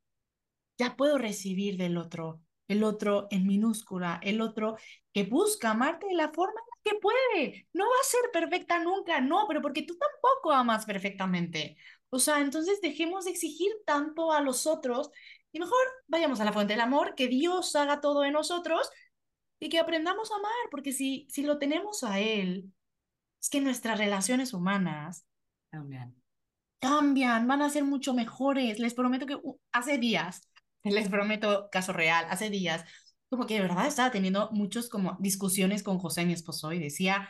ya 0.79 0.97
puedo 0.97 1.19
recibir 1.19 1.77
del 1.77 1.99
otro, 1.99 2.41
el 2.67 2.83
otro 2.85 3.29
en 3.31 3.47
minúscula, 3.47 4.21
el 4.23 4.41
otro 4.41 4.77
que 5.13 5.25
busca 5.25 5.73
amarte 5.73 6.07
de 6.07 6.15
la 6.15 6.33
forma 6.33 6.61
que 6.83 6.93
puede. 6.95 7.69
No 7.75 7.85
va 7.85 7.97
a 8.01 8.05
ser 8.05 8.21
perfecta 8.33 8.83
nunca, 8.83 9.21
no, 9.21 9.45
pero 9.47 9.61
porque 9.61 9.83
tú 9.83 9.97
tampoco 9.99 10.53
amas 10.53 10.87
perfectamente. 10.87 11.77
O 12.09 12.19
sea, 12.19 12.41
entonces 12.41 12.81
dejemos 12.81 13.27
de 13.27 13.33
exigir 13.33 13.71
tanto 13.85 14.33
a 14.33 14.41
los 14.41 14.67
otros 14.67 15.11
y 15.53 15.61
mejor 15.61 15.79
vayamos 16.09 16.41
a 16.41 16.45
la 16.45 16.53
fuente 16.53 16.73
del 16.73 16.81
amor, 16.81 17.15
que 17.15 17.29
Dios 17.29 17.77
haga 17.77 18.01
todo 18.01 18.25
en 18.25 18.33
nosotros 18.33 18.91
y 19.61 19.69
que 19.69 19.79
aprendamos 19.79 20.33
a 20.33 20.37
amar, 20.37 20.53
porque 20.71 20.93
si, 20.93 21.27
si 21.31 21.43
lo 21.43 21.59
tenemos 21.59 22.03
a 22.03 22.21
Él, 22.21 22.73
es 23.41 23.49
que 23.49 23.61
nuestras 23.61 23.99
relaciones 23.99 24.53
humanas 24.53 25.25
cambian. 25.71 26.15
Cambian, 26.81 27.47
van 27.47 27.63
a 27.63 27.71
ser 27.71 27.85
mucho 27.85 28.15
mejores. 28.15 28.79
Les 28.79 28.95
prometo 28.95 29.27
que 29.27 29.37
uh, 29.37 29.61
hace 29.73 29.99
días, 29.99 30.49
les 30.85 31.09
prometo 31.09 31.69
caso 31.71 31.93
real, 31.93 32.27
hace 32.29 32.51
días, 32.51 32.85
como 33.29 33.47
que 33.47 33.55
de 33.55 33.61
verdad 33.61 33.87
estaba 33.87 34.11
teniendo 34.11 34.51
muchos 34.53 34.89
como 34.89 35.17
discusiones 35.21 35.83
con 35.83 35.99
José, 35.99 36.27
mi 36.27 36.33
esposo, 36.33 36.73
y 36.73 36.79
decía, 36.79 37.29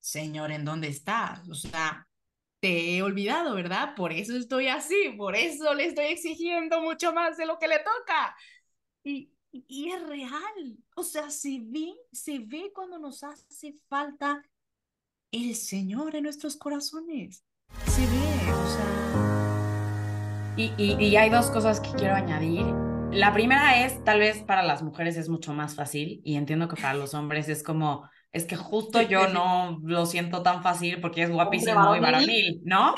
Señor, 0.00 0.50
¿en 0.50 0.64
dónde 0.64 0.88
estás? 0.88 1.48
O 1.48 1.54
sea, 1.54 2.08
te 2.60 2.96
he 2.96 3.02
olvidado, 3.02 3.54
¿verdad? 3.54 3.94
Por 3.94 4.12
eso 4.12 4.36
estoy 4.36 4.68
así, 4.68 5.14
por 5.16 5.36
eso 5.36 5.72
le 5.74 5.86
estoy 5.86 6.06
exigiendo 6.06 6.82
mucho 6.82 7.12
más 7.12 7.36
de 7.36 7.46
lo 7.46 7.58
que 7.58 7.68
le 7.68 7.78
toca. 7.78 8.36
Y, 9.04 9.32
y 9.52 9.90
es 9.90 10.02
real, 10.02 10.78
o 10.96 11.02
sea, 11.02 11.30
se 11.30 11.60
ve, 11.62 11.94
se 12.12 12.40
ve 12.40 12.72
cuando 12.74 12.98
nos 12.98 13.22
hace 13.22 13.76
falta 13.88 14.42
el 15.32 15.54
Señor 15.54 16.16
en 16.16 16.24
nuestros 16.24 16.56
corazones. 16.56 17.44
Se 17.86 18.02
ve, 18.02 18.52
o 18.52 18.66
sea. 18.68 20.54
Y, 20.56 20.72
y, 20.76 21.04
y 21.04 21.16
hay 21.16 21.30
dos 21.30 21.50
cosas 21.50 21.80
que 21.80 21.90
quiero 21.92 22.14
añadir. 22.14 22.64
La 23.12 23.32
primera 23.32 23.84
es, 23.84 24.02
tal 24.04 24.20
vez 24.20 24.42
para 24.42 24.62
las 24.62 24.82
mujeres 24.82 25.16
es 25.16 25.28
mucho 25.28 25.52
más 25.52 25.74
fácil 25.74 26.20
y 26.24 26.36
entiendo 26.36 26.68
que 26.68 26.76
para 26.80 26.94
los 26.94 27.14
hombres 27.14 27.48
es 27.48 27.62
como 27.62 28.08
es 28.32 28.44
que 28.44 28.56
justo 28.56 29.02
yo 29.02 29.28
no 29.28 29.80
lo 29.82 30.06
siento 30.06 30.42
tan 30.42 30.62
fácil 30.62 31.00
porque 31.00 31.22
es 31.24 31.30
guapísimo 31.30 31.96
y 31.96 32.00
varonil, 32.00 32.60
¿no? 32.64 32.94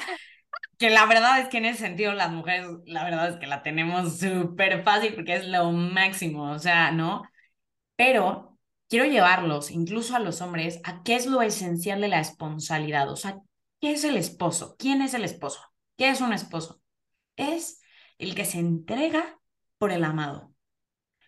Que 0.79 0.90
la 0.90 1.07
verdad 1.07 1.40
es 1.40 1.49
que 1.49 1.59
en 1.59 1.64
ese 1.66 1.79
sentido 1.79 2.12
las 2.12 2.31
mujeres, 2.31 2.66
la 2.85 3.05
verdad 3.05 3.29
es 3.31 3.37
que 3.37 3.47
la 3.47 3.62
tenemos 3.62 4.18
súper 4.18 4.83
fácil 4.83 5.14
porque 5.14 5.37
es 5.37 5.47
lo 5.47 5.71
máximo, 5.73 6.51
o 6.53 6.59
sea, 6.59 6.90
¿no? 6.90 7.23
Pero 7.97 8.52
quiero 8.92 9.07
llevarlos, 9.07 9.70
incluso 9.70 10.14
a 10.14 10.18
los 10.18 10.42
hombres, 10.42 10.81
a 10.85 11.02
qué 11.02 11.14
es 11.16 11.24
lo 11.24 11.40
esencial 11.40 12.02
de 12.02 12.09
la 12.09 12.20
esponsalidad, 12.20 13.11
o 13.11 13.16
sea, 13.16 13.38
¿qué 13.81 13.92
es 13.92 14.05
el 14.05 14.18
esposo? 14.18 14.76
¿Quién 14.78 15.00
es 15.00 15.14
el 15.14 15.24
esposo? 15.24 15.61
¿Qué 15.96 16.11
es 16.11 16.20
un 16.20 16.35
esposo? 16.35 16.83
Es 17.37 17.81
el 18.18 18.35
que 18.35 18.44
se 18.44 18.59
entrega 18.59 19.40
por 19.78 19.92
el 19.92 20.05
amado, 20.05 20.55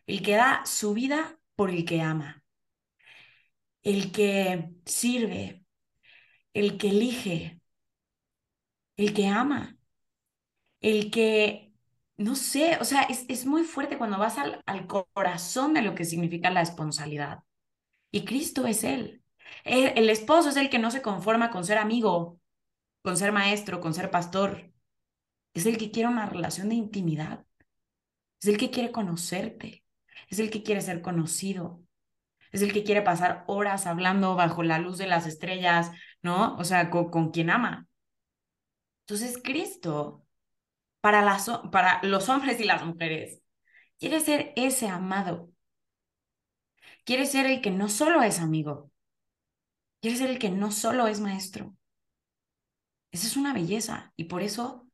el 0.07 0.21
que 0.23 0.37
da 0.37 0.63
su 0.67 0.93
vida 0.93 1.39
por 1.57 1.71
el 1.71 1.87
que 1.87 2.03
ama 2.03 2.45
el 3.83 4.13
que 4.13 4.71
sirve, 4.85 5.65
el 6.55 6.79
que 6.79 6.89
elige, 6.91 7.61
el 8.97 9.15
que 9.15 9.29
ama, 9.29 9.79
el 10.81 11.11
que, 11.11 11.73
no 12.17 12.37
sé, 12.37 12.79
o 12.81 12.85
sea, 12.85 13.03
es, 13.03 13.47
muy 13.47 13.65
fuerte 13.65 13.99
cuando 13.99 14.19
vas 14.19 14.39
al, 14.39 14.63
al, 14.67 14.87
corazón 14.87 15.75
de 15.75 15.83
lo 15.83 15.95
que 15.95 16.05
significa 16.05 16.51
la 16.51 16.63
esponsalidad. 16.63 17.41
Y 18.15 18.25
Cristo 18.25 18.65
es 18.67 18.85
Él. 18.85 19.25
El, 19.65 20.09
esposo 20.09 20.51
es 20.51 20.57
el 20.57 20.71
que 20.71 20.79
no 20.79 20.93
se 20.93 21.03
conforma 21.03 21.51
con 21.51 21.65
ser 21.65 21.79
amigo, 21.79 22.41
con 23.03 23.17
ser 23.17 23.33
maestro, 23.33 23.81
con 23.81 23.93
ser 23.93 24.11
pastor. 24.11 24.73
Es 25.53 25.67
el 25.67 25.79
que 25.79 25.91
quiere 25.91 26.09
una 26.09 26.27
relación 26.27 26.69
de 26.69 26.77
intimidad. 26.77 27.45
Es 28.41 28.49
el 28.49 28.57
que 28.57 28.71
quiere 28.71 28.93
conocerte. 28.93 29.85
Es 30.29 30.39
el 30.39 30.51
que 30.51 30.63
quiere 30.63 30.81
ser 30.81 31.03
conocido 31.03 31.85
es 32.53 32.63
el 32.63 32.73
que 32.73 32.85
quiere 32.85 33.03
pasar 33.03 33.43
horas 33.49 33.85
hablando 33.85 34.37
bajo 34.37 34.63
la 34.63 34.79
luz 34.79 34.97
de 34.97 35.09
las 35.09 35.27
estrellas, 35.27 35.91
¿no? 36.23 36.57
O 36.57 36.63
sea, 36.63 36.89
con, 36.89 37.33
quien 37.33 37.51
ama. 37.51 37.89
Entonces, 39.01 39.41
Cristo, 39.43 40.25
para, 41.01 41.23
las, 41.23 41.51
para 41.73 42.01
los 42.05 42.29
hombres 42.29 42.61
y 42.61 42.65
las 42.65 42.85
mujeres, 42.85 43.41
quiere 43.99 44.21
ser 44.21 44.53
ese 44.55 44.87
amado. 44.87 45.54
Quiere 47.05 47.25
ser 47.27 47.47
el 47.47 47.63
que 47.63 47.71
no 47.71 47.89
solo 47.89 48.23
es 48.23 48.41
amigo, 48.41 48.91
quiere 50.01 50.17
ser 50.17 50.31
el 50.31 50.39
que 50.39 50.51
no 50.51 50.71
solo 50.71 51.09
es 51.09 51.19
maestro. 51.21 51.75
Esa 53.13 53.27
es 53.27 53.37
una 53.37 53.53
belleza 53.55 54.13
y 54.17 54.25
por 54.25 54.43
eso 54.43 54.87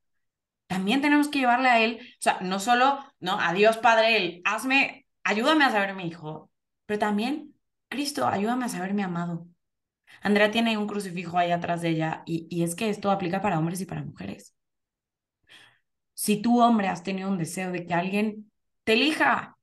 también 0.69 1.03
tenemos 1.03 1.29
que 1.29 1.41
llevarle 1.41 1.69
a 1.69 1.81
él, 1.81 2.01
o 2.03 2.23
sea, 2.23 2.41
no 2.43 2.61
solo, 2.61 3.01
¿no? 3.21 3.41
A 3.41 3.53
Dios 3.55 3.79
Padre, 3.79 4.17
él, 4.17 4.43
hazme, 4.45 5.07
ayúdame 5.25 5.65
a 5.65 5.73
saber 5.73 5.95
mi 5.95 6.07
hijo, 6.09 6.51
pero 6.87 6.99
también, 7.01 7.55
Cristo, 7.89 8.27
ayúdame 8.29 8.67
a 8.67 8.71
saberme 8.71 9.05
amado. 9.05 9.49
Andrea 10.23 10.51
tiene 10.53 10.79
un 10.79 10.89
crucifijo 10.89 11.39
ahí 11.39 11.53
atrás 11.53 11.83
de 11.83 11.91
ella 11.91 12.23
y, 12.27 12.47
y 12.51 12.65
es 12.65 12.75
que 12.77 12.91
esto 12.91 13.11
aplica 13.11 13.43
para 13.43 13.59
hombres 13.59 13.81
y 13.83 13.87
para 13.87 14.05
mujeres. 14.05 14.55
Si 16.15 16.41
tú, 16.43 16.61
hombre, 16.61 16.89
has 16.89 17.03
tenido 17.03 17.29
un 17.29 17.39
deseo 17.39 17.73
de 17.73 17.87
que 17.87 17.95
alguien 17.95 18.51
te 18.85 18.93
elija, 18.95 19.59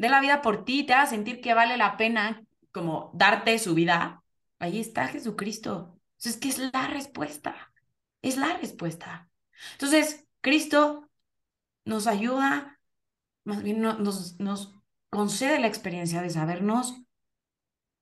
dé 0.00 0.08
la 0.08 0.20
vida 0.20 0.40
por 0.40 0.64
ti, 0.64 0.84
te 0.84 0.94
haga 0.94 1.06
sentir 1.06 1.42
que 1.42 1.52
vale 1.52 1.76
la 1.76 1.98
pena 1.98 2.42
como 2.72 3.10
darte 3.12 3.58
su 3.58 3.74
vida, 3.74 4.24
ahí 4.58 4.80
está 4.80 5.08
Jesucristo. 5.08 6.00
Entonces, 6.16 6.40
¿qué 6.40 6.48
es 6.48 6.58
la 6.72 6.86
respuesta? 6.86 7.72
Es 8.22 8.38
la 8.38 8.56
respuesta. 8.56 9.28
Entonces, 9.72 10.26
Cristo 10.40 11.10
nos 11.84 12.06
ayuda, 12.06 12.80
más 13.44 13.62
bien 13.62 13.82
nos, 13.82 14.40
nos 14.40 14.74
concede 15.10 15.58
la 15.58 15.66
experiencia 15.66 16.22
de 16.22 16.30
sabernos 16.30 17.02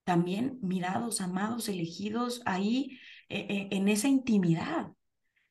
también 0.05 0.59
mirados, 0.63 1.21
amados, 1.21 1.69
elegidos 1.69 2.43
ahí 2.47 3.01
eh, 3.29 3.47
eh, 3.49 3.69
en 3.73 3.89
esa 3.89 4.07
intimidad 4.07 4.93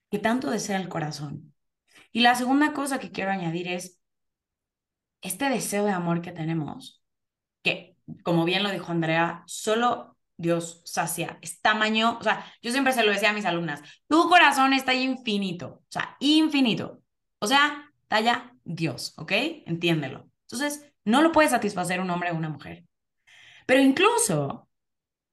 que 0.09 0.19
tanto 0.19 0.49
desea 0.49 0.79
el 0.79 0.87
corazón. 0.87 1.53
Y 2.13 2.21
la 2.21 2.35
segunda 2.35 2.71
cosa 2.71 2.99
que 2.99 3.11
quiero 3.11 3.31
añadir 3.31 3.67
es 3.67 3.96
este 5.22 5.49
deseo 5.49 5.86
de 5.86 5.91
amor 5.91 6.22
que 6.22 6.32
tenemos, 6.32 7.03
que 7.63 7.97
como 8.24 8.45
bien 8.45 8.63
lo 8.63 8.72
dijo 8.72 8.91
Andrea, 8.91 9.43
solo 9.47 10.18
Dios 10.38 10.82
sacia, 10.86 11.39
es 11.41 11.61
tamaño, 11.61 12.18
o 12.20 12.24
sea, 12.24 12.45
yo 12.61 12.72
siempre 12.72 12.93
se 12.93 13.03
lo 13.03 13.11
decía 13.11 13.32
a 13.32 13.34
mis 13.34 13.45
alumnas, 13.45 13.82
tu 14.07 14.30
corazón 14.30 14.74
está 14.74 14.93
infinito, 14.93 15.82
o 15.84 15.88
sea, 15.89 16.15
infinito, 16.20 17.01
o 17.39 17.47
sea, 17.47 17.91
talla 18.07 18.53
Dios, 18.63 19.13
¿ok? 19.18 19.32
Entiéndelo. 19.65 20.30
Entonces, 20.43 20.86
no 21.05 21.22
lo 21.22 21.32
puede 21.32 21.49
satisfacer 21.49 21.99
un 21.99 22.09
hombre 22.09 22.32
o 22.32 22.36
una 22.36 22.49
mujer. 22.49 22.86
Pero 23.65 23.82
incluso, 23.82 24.70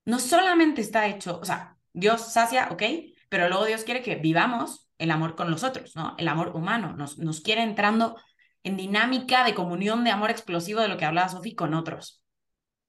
no 0.05 0.19
solamente 0.19 0.81
está 0.81 1.07
hecho, 1.07 1.39
o 1.41 1.45
sea, 1.45 1.77
Dios 1.93 2.33
sacia, 2.33 2.69
¿ok? 2.71 2.83
Pero 3.29 3.49
luego 3.49 3.65
Dios 3.67 3.85
quiere 3.85 4.03
que 4.03 4.17
vivamos 4.17 4.89
el 4.99 5.11
amor 5.11 5.37
con 5.37 5.51
los 5.51 5.65
otros, 5.65 5.95
¿no? 5.97 6.15
El 6.19 6.29
amor 6.29 6.57
humano, 6.57 6.95
nos, 6.95 7.19
nos 7.19 7.41
quiere 7.41 7.63
entrando 7.63 8.17
en 8.65 8.77
dinámica 8.77 9.45
de 9.45 9.55
comunión 9.55 10.03
de 10.03 10.11
amor 10.11 10.31
explosivo 10.31 10.81
de 10.81 10.89
lo 10.89 10.97
que 10.97 11.05
hablaba 11.05 11.29
Sofi 11.29 11.55
con 11.55 11.75
otros. 11.75 12.25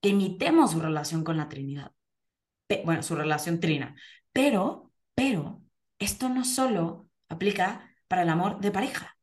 Que 0.01 0.09
imitemos 0.09 0.71
su 0.71 0.80
relación 0.80 1.23
con 1.23 1.38
la 1.38 1.49
Trinidad. 1.49 1.91
bueno, 2.84 3.03
su 3.03 3.15
relación 3.15 3.59
trina. 3.59 3.95
Pero, 4.32 4.91
pero, 5.13 5.61
esto 5.99 6.30
no 6.30 6.43
solo 6.43 7.07
aplica 7.30 7.95
para 8.07 8.23
el 8.23 8.30
amor 8.30 8.59
de 8.59 8.71
pareja. 8.71 9.17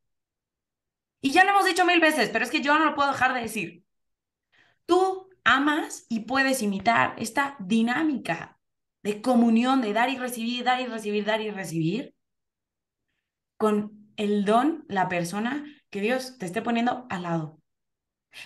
Y 1.21 1.31
ya 1.31 1.43
lo 1.43 1.51
hemos 1.51 1.65
dicho 1.65 1.85
mil 1.85 1.99
veces, 1.99 2.29
pero 2.29 2.45
es 2.45 2.51
que 2.51 2.61
yo 2.61 2.77
no 2.77 2.85
lo 2.85 2.95
puedo 2.95 3.11
dejar 3.11 3.33
de 3.33 3.41
decir. 3.41 3.83
Tú 4.85 5.29
amas 5.43 6.05
y 6.09 6.21
puedes 6.21 6.61
imitar 6.61 7.15
esta 7.17 7.55
dinámica 7.59 8.59
de 9.03 9.21
comunión, 9.21 9.81
de 9.81 9.93
dar 9.93 10.09
y 10.09 10.17
recibir, 10.17 10.63
dar 10.63 10.81
y 10.81 10.85
recibir, 10.85 11.25
dar 11.25 11.41
y 11.41 11.51
recibir, 11.51 12.15
con 13.57 14.11
el 14.17 14.45
don, 14.45 14.85
la 14.87 15.07
persona 15.09 15.65
que 15.93 16.01
Dios 16.01 16.37
te 16.39 16.47
esté 16.47 16.61
poniendo 16.61 17.05
al 17.09 17.23
lado. 17.23 17.61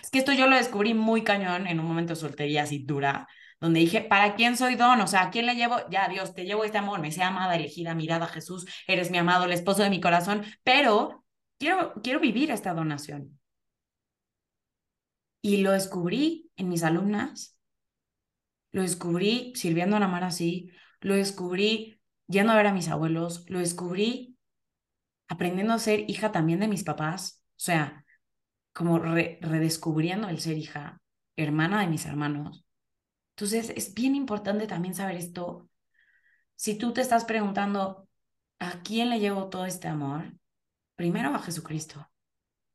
Es 0.02 0.10
que 0.10 0.18
esto 0.18 0.32
yo 0.32 0.46
lo 0.46 0.56
descubrí 0.56 0.92
muy 0.92 1.24
cañón 1.24 1.66
en 1.66 1.80
un 1.80 1.86
momento 1.86 2.12
de 2.12 2.20
soltería 2.20 2.64
así 2.64 2.78
dura, 2.78 3.26
donde 3.58 3.80
dije, 3.80 4.02
¿para 4.02 4.34
quién 4.36 4.56
soy 4.56 4.76
don? 4.76 5.00
O 5.00 5.06
sea, 5.06 5.22
¿a 5.22 5.30
quién 5.30 5.46
le 5.46 5.54
llevo? 5.54 5.76
Ya, 5.90 6.08
Dios, 6.08 6.34
te 6.34 6.44
llevo 6.44 6.64
este 6.64 6.78
amor, 6.78 7.00
me 7.00 7.10
sea 7.10 7.28
amada, 7.28 7.56
elegida, 7.56 7.94
mirada, 7.94 8.26
Jesús, 8.26 8.66
eres 8.86 9.10
mi 9.10 9.16
amado, 9.18 9.46
el 9.46 9.52
esposo 9.52 9.82
de 9.82 9.90
mi 9.90 10.00
corazón, 10.00 10.44
pero 10.62 11.24
quiero, 11.58 11.94
quiero 12.02 12.20
vivir 12.20 12.50
esta 12.50 12.74
donación. 12.74 13.40
Y 15.40 15.58
lo 15.58 15.72
descubrí 15.72 16.50
en 16.56 16.68
mis 16.68 16.82
alumnas, 16.82 17.56
lo 18.72 18.82
descubrí 18.82 19.52
sirviendo 19.56 19.96
a 19.96 20.00
la 20.00 20.08
mar 20.08 20.24
así, 20.24 20.70
lo 21.00 21.14
descubrí 21.14 21.98
yendo 22.26 22.52
a 22.52 22.56
ver 22.56 22.66
a 22.66 22.74
mis 22.74 22.88
abuelos, 22.88 23.46
lo 23.48 23.60
descubrí 23.60 24.27
aprendiendo 25.28 25.74
a 25.74 25.78
ser 25.78 26.08
hija 26.10 26.32
también 26.32 26.60
de 26.60 26.68
mis 26.68 26.84
papás, 26.84 27.44
o 27.50 27.60
sea, 27.60 28.04
como 28.72 28.98
redescubriendo 28.98 30.28
el 30.28 30.40
ser 30.40 30.56
hija, 30.56 31.00
hermana 31.36 31.80
de 31.80 31.88
mis 31.88 32.06
hermanos. 32.06 32.64
Entonces, 33.36 33.70
es 33.76 33.94
bien 33.94 34.14
importante 34.14 34.66
también 34.66 34.94
saber 34.94 35.16
esto. 35.16 35.68
Si 36.56 36.76
tú 36.76 36.92
te 36.92 37.00
estás 37.00 37.24
preguntando, 37.24 38.08
¿a 38.58 38.82
quién 38.82 39.10
le 39.10 39.20
llevo 39.20 39.48
todo 39.48 39.64
este 39.66 39.88
amor? 39.88 40.32
Primero 40.96 41.34
a 41.34 41.38
Jesucristo. 41.38 42.10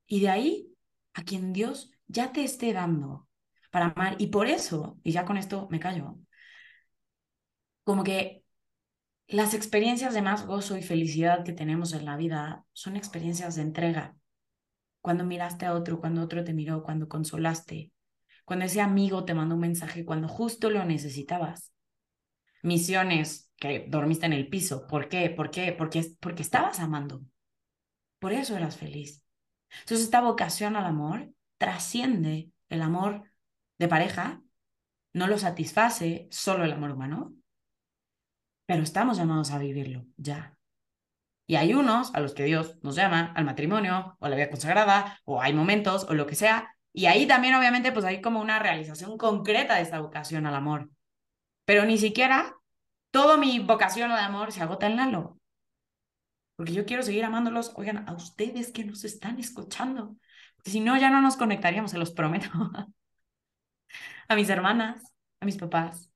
Y 0.08 0.22
de 0.22 0.30
ahí 0.30 0.76
a 1.14 1.24
quien 1.24 1.54
Dios 1.54 1.92
ya 2.08 2.32
te 2.32 2.44
esté 2.44 2.74
dando 2.74 3.28
para 3.72 3.88
amar. 3.88 4.16
Y 4.20 4.28
por 4.28 4.48
eso, 4.48 5.00
y 5.04 5.12
ya 5.12 5.26
con 5.26 5.38
esto 5.38 5.68
me 5.70 5.80
callo, 5.80 6.18
como 7.84 8.04
que 8.04 8.43
las 9.28 9.54
experiencias 9.54 10.14
de 10.14 10.22
más 10.22 10.46
gozo 10.46 10.78
y 10.78 10.84
felicidad 10.84 11.44
que 11.44 11.54
tenemos 11.54 11.94
en 11.94 12.06
la 12.06 12.18
vida 12.18 12.66
son 12.74 12.96
experiencias 12.96 13.56
de 13.56 13.62
entrega. 13.62 14.16
Cuando 15.02 15.24
miraste 15.24 15.66
a 15.66 15.74
otro, 15.74 16.00
cuando 16.00 16.22
otro 16.22 16.44
te 16.44 16.54
miró, 16.54 16.84
cuando 16.84 17.08
consolaste, 17.08 17.92
cuando 18.46 18.66
ese 18.66 18.82
amigo 18.82 19.26
te 19.26 19.34
mandó 19.34 19.56
un 19.56 19.62
mensaje 19.62 20.06
cuando 20.06 20.28
justo 20.28 20.70
lo 20.70 20.84
necesitabas. 20.86 21.72
Misiones 22.62 23.52
que 23.58 23.86
dormiste 23.88 24.26
en 24.26 24.34
el 24.34 24.50
piso. 24.50 24.88
¿Por 24.88 25.10
qué? 25.10 25.30
¿Por 25.30 25.52
qué? 25.52 25.74
Porque, 25.74 26.06
porque 26.20 26.44
estabas 26.44 26.80
amando. 26.80 27.22
Por 28.20 28.34
eso 28.34 28.56
eras 28.56 28.78
feliz. 28.78 29.24
Entonces 29.82 30.06
esta 30.06 30.22
vocación 30.22 30.76
al 30.76 30.86
amor 30.86 31.32
trasciende 31.58 32.52
el 32.70 32.82
amor 32.82 33.24
de 33.80 33.88
pareja, 33.88 34.42
no 35.14 35.28
lo 35.28 35.38
satisface 35.38 36.28
solo 36.32 36.64
el 36.64 36.72
amor 36.72 36.92
humano, 36.92 37.36
pero 38.66 38.84
estamos 38.84 39.18
llamados 39.18 39.52
a 39.52 39.60
vivirlo 39.60 40.06
ya. 40.18 40.56
Y 41.46 41.56
hay 41.56 41.74
unos 41.74 42.14
a 42.16 42.20
los 42.20 42.34
que 42.34 42.44
Dios 42.46 42.78
nos 42.84 42.96
llama 42.96 43.34
al 43.36 43.46
matrimonio 43.46 44.18
o 44.20 44.26
a 44.26 44.30
la 44.30 44.36
vida 44.36 44.50
consagrada, 44.50 45.20
o 45.26 45.42
hay 45.42 45.54
momentos 45.54 46.06
o 46.10 46.14
lo 46.14 46.26
que 46.26 46.36
sea, 46.36 46.76
y 46.94 47.08
ahí 47.08 47.28
también 47.28 47.56
obviamente 47.56 47.92
pues 47.92 48.06
hay 48.06 48.22
como 48.22 48.40
una 48.40 48.60
realización 48.60 49.18
concreta 49.18 49.76
de 49.76 49.82
esta 49.82 50.00
vocación 50.00 50.46
al 50.46 50.56
amor. 50.56 50.90
Pero 51.66 51.86
ni 51.86 51.98
siquiera 51.98 52.56
toda 53.12 53.38
mi 53.38 53.60
vocación 53.60 54.12
al 54.12 54.20
amor 54.20 54.52
se 54.52 54.62
agota 54.62 54.88
en 54.88 54.96
Lalo. 54.98 55.40
Porque 56.56 56.74
yo 56.74 56.86
quiero 56.86 57.04
seguir 57.04 57.26
amándolos, 57.26 57.74
oigan, 57.76 58.08
a 58.08 58.14
ustedes 58.14 58.72
que 58.72 58.86
nos 58.86 59.04
están 59.04 59.40
escuchando. 59.40 60.16
Si 60.64 60.80
no, 60.80 60.98
ya 60.98 61.10
no 61.10 61.20
nos 61.22 61.36
conectaríamos, 61.36 61.92
se 61.92 61.98
los 61.98 62.12
prometo. 62.12 62.50
a 64.28 64.36
mis 64.36 64.50
hermanas, 64.50 65.04
a 65.40 65.46
mis 65.46 65.58
papás, 65.58 66.13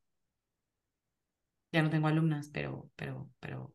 ya 1.78 1.84
no 1.84 1.92
tengo 1.92 2.08
alumnas, 2.08 2.50
pero, 2.52 2.90
pero, 2.96 3.30
pero, 3.40 3.72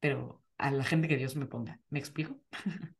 pero 0.00 0.42
a 0.56 0.70
la 0.70 0.84
gente 0.84 1.06
que 1.06 1.18
Dios 1.18 1.36
me 1.36 1.44
ponga. 1.44 1.78
¿Me 1.90 1.98
explico? 1.98 2.40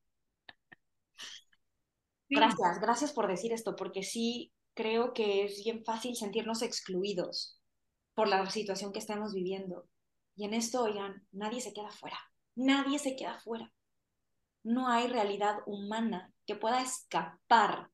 Gracias, 2.28 2.80
gracias 2.80 3.12
por 3.12 3.26
decir 3.26 3.52
esto, 3.52 3.74
porque 3.74 4.04
sí 4.04 4.52
creo 4.74 5.12
que 5.14 5.42
es 5.44 5.64
bien 5.64 5.84
fácil 5.84 6.14
sentirnos 6.14 6.62
excluidos 6.62 7.60
por 8.14 8.28
la 8.28 8.48
situación 8.48 8.92
que 8.92 9.00
estamos 9.00 9.34
viviendo. 9.34 9.88
Y 10.36 10.44
en 10.44 10.54
esto, 10.54 10.84
oigan, 10.84 11.26
nadie 11.32 11.60
se 11.60 11.72
queda 11.72 11.90
fuera, 11.90 12.20
nadie 12.54 13.00
se 13.00 13.16
queda 13.16 13.40
fuera. 13.40 13.72
No 14.62 14.86
hay 14.86 15.08
realidad 15.08 15.56
humana 15.66 16.32
que 16.46 16.54
pueda 16.54 16.80
escapar 16.82 17.90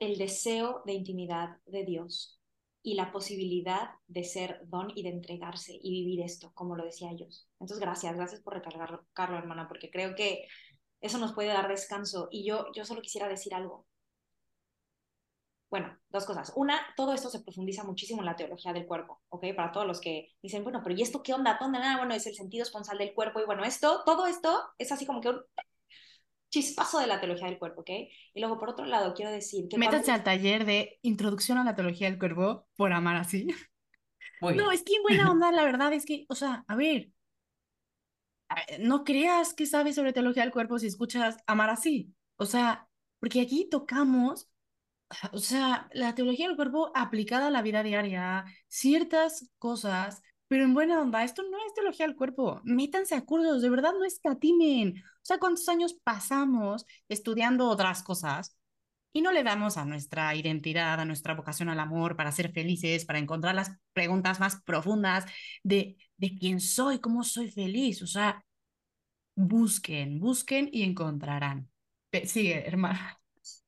el 0.00 0.18
deseo 0.18 0.82
de 0.84 0.94
intimidad 0.94 1.58
de 1.66 1.84
Dios 1.84 2.41
y 2.82 2.94
la 2.94 3.12
posibilidad 3.12 3.90
de 4.08 4.24
ser 4.24 4.60
don 4.64 4.90
y 4.94 5.02
de 5.02 5.10
entregarse 5.10 5.78
y 5.80 5.90
vivir 5.90 6.20
esto, 6.24 6.50
como 6.54 6.76
lo 6.76 6.84
decía 6.84 7.10
ellos. 7.10 7.48
Entonces, 7.60 7.78
gracias, 7.78 8.16
gracias 8.16 8.40
por 8.40 8.54
recargarlo, 8.54 9.06
Carlos, 9.12 9.38
hermana, 9.38 9.68
porque 9.68 9.90
creo 9.90 10.14
que 10.14 10.46
eso 11.00 11.18
nos 11.18 11.32
puede 11.32 11.48
dar 11.48 11.68
descanso. 11.68 12.28
Y 12.30 12.44
yo, 12.44 12.66
yo 12.74 12.84
solo 12.84 13.02
quisiera 13.02 13.28
decir 13.28 13.54
algo. 13.54 13.86
Bueno, 15.70 15.96
dos 16.10 16.26
cosas. 16.26 16.52
Una, 16.54 16.78
todo 16.96 17.14
esto 17.14 17.30
se 17.30 17.40
profundiza 17.40 17.82
muchísimo 17.82 18.20
en 18.20 18.26
la 18.26 18.36
teología 18.36 18.74
del 18.74 18.86
cuerpo, 18.86 19.22
¿ok? 19.30 19.46
Para 19.56 19.72
todos 19.72 19.86
los 19.86 20.00
que 20.00 20.28
dicen, 20.42 20.64
bueno, 20.64 20.80
pero 20.82 20.94
¿y 20.94 21.02
esto 21.02 21.22
qué 21.22 21.32
onda? 21.32 21.56
¿Dónde 21.58 21.78
nada? 21.78 21.96
Bueno, 21.96 22.14
es 22.14 22.26
el 22.26 22.34
sentido 22.34 22.62
esponsal 22.62 22.98
del 22.98 23.14
cuerpo. 23.14 23.40
Y 23.40 23.46
bueno, 23.46 23.64
esto, 23.64 24.02
todo 24.04 24.26
esto 24.26 24.60
es 24.76 24.92
así 24.92 25.06
como 25.06 25.22
que 25.22 25.30
un 25.30 25.42
chispazo 26.52 27.00
de 27.00 27.06
la 27.06 27.18
teología 27.18 27.48
del 27.48 27.58
cuerpo, 27.58 27.80
¿ok? 27.80 27.90
Y 28.34 28.40
luego, 28.40 28.58
por 28.60 28.68
otro 28.68 28.84
lado, 28.84 29.14
quiero 29.14 29.32
decir 29.32 29.68
que... 29.68 29.78
Métanse 29.78 30.12
al 30.12 30.22
taller 30.22 30.64
de 30.66 30.98
Introducción 31.02 31.58
a 31.58 31.64
la 31.64 31.74
Teología 31.74 32.08
del 32.08 32.18
Cuerpo 32.18 32.68
por 32.76 32.92
amar 32.92 33.16
así. 33.16 33.46
no, 34.40 34.70
es 34.70 34.82
que 34.82 35.00
buena 35.00 35.30
onda, 35.30 35.50
la 35.50 35.64
verdad 35.64 35.92
es 35.94 36.04
que, 36.04 36.26
o 36.28 36.34
sea, 36.34 36.64
a 36.68 36.76
ver, 36.76 37.08
no 38.80 39.02
creas 39.02 39.54
que 39.54 39.64
sabes 39.64 39.94
sobre 39.94 40.12
teología 40.12 40.42
del 40.42 40.52
cuerpo 40.52 40.78
si 40.78 40.86
escuchas 40.86 41.38
amar 41.46 41.70
así. 41.70 42.14
O 42.36 42.44
sea, 42.44 42.86
porque 43.18 43.40
aquí 43.40 43.66
tocamos, 43.70 44.50
o 45.32 45.38
sea, 45.38 45.88
la 45.94 46.14
teología 46.14 46.48
del 46.48 46.56
cuerpo 46.56 46.92
aplicada 46.94 47.46
a 47.46 47.50
la 47.50 47.62
vida 47.62 47.82
diaria, 47.82 48.44
ciertas 48.68 49.50
cosas 49.58 50.22
pero 50.52 50.64
en 50.64 50.74
buena 50.74 51.00
onda, 51.00 51.24
esto 51.24 51.42
no 51.50 51.56
es 51.66 51.72
teología 51.72 52.06
del 52.06 52.14
cuerpo. 52.14 52.60
Métanse 52.64 53.14
a 53.14 53.24
cursos, 53.24 53.62
de 53.62 53.70
verdad 53.70 53.94
no 53.98 54.04
escatimen. 54.04 54.98
O 54.98 55.24
sea, 55.24 55.38
¿cuántos 55.38 55.66
años 55.70 55.94
pasamos 56.04 56.84
estudiando 57.08 57.70
otras 57.70 58.02
cosas? 58.02 58.54
y 59.14 59.22
no 59.22 59.32
le 59.32 59.44
damos 59.44 59.78
a 59.78 59.86
nuestra 59.86 60.34
identidad, 60.34 61.00
a 61.00 61.06
nuestra 61.06 61.34
vocación 61.34 61.70
al 61.70 61.80
amor 61.80 62.16
para 62.16 62.32
ser 62.32 62.52
felices, 62.52 63.06
para 63.06 63.18
encontrar 63.18 63.54
las 63.54 63.72
preguntas 63.94 64.40
más 64.40 64.60
profundas 64.62 65.24
de, 65.62 65.96
de 66.18 66.34
quién 66.38 66.60
soy, 66.60 66.98
cómo 66.98 67.24
soy 67.24 67.50
feliz. 67.50 68.02
O 68.02 68.06
sea, 68.06 68.44
busquen, 69.34 70.20
busquen 70.20 70.68
y 70.70 70.82
encontrarán. 70.82 71.70
Sigue, 72.26 72.68
hermana. 72.68 73.18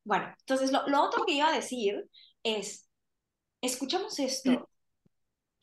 Bueno, 0.05 0.35
entonces 0.39 0.70
lo, 0.70 0.87
lo 0.87 1.03
otro 1.03 1.24
que 1.24 1.32
iba 1.32 1.49
a 1.49 1.57
decir 1.57 2.07
es, 2.43 2.87
escuchamos 3.62 4.18
esto 4.18 4.68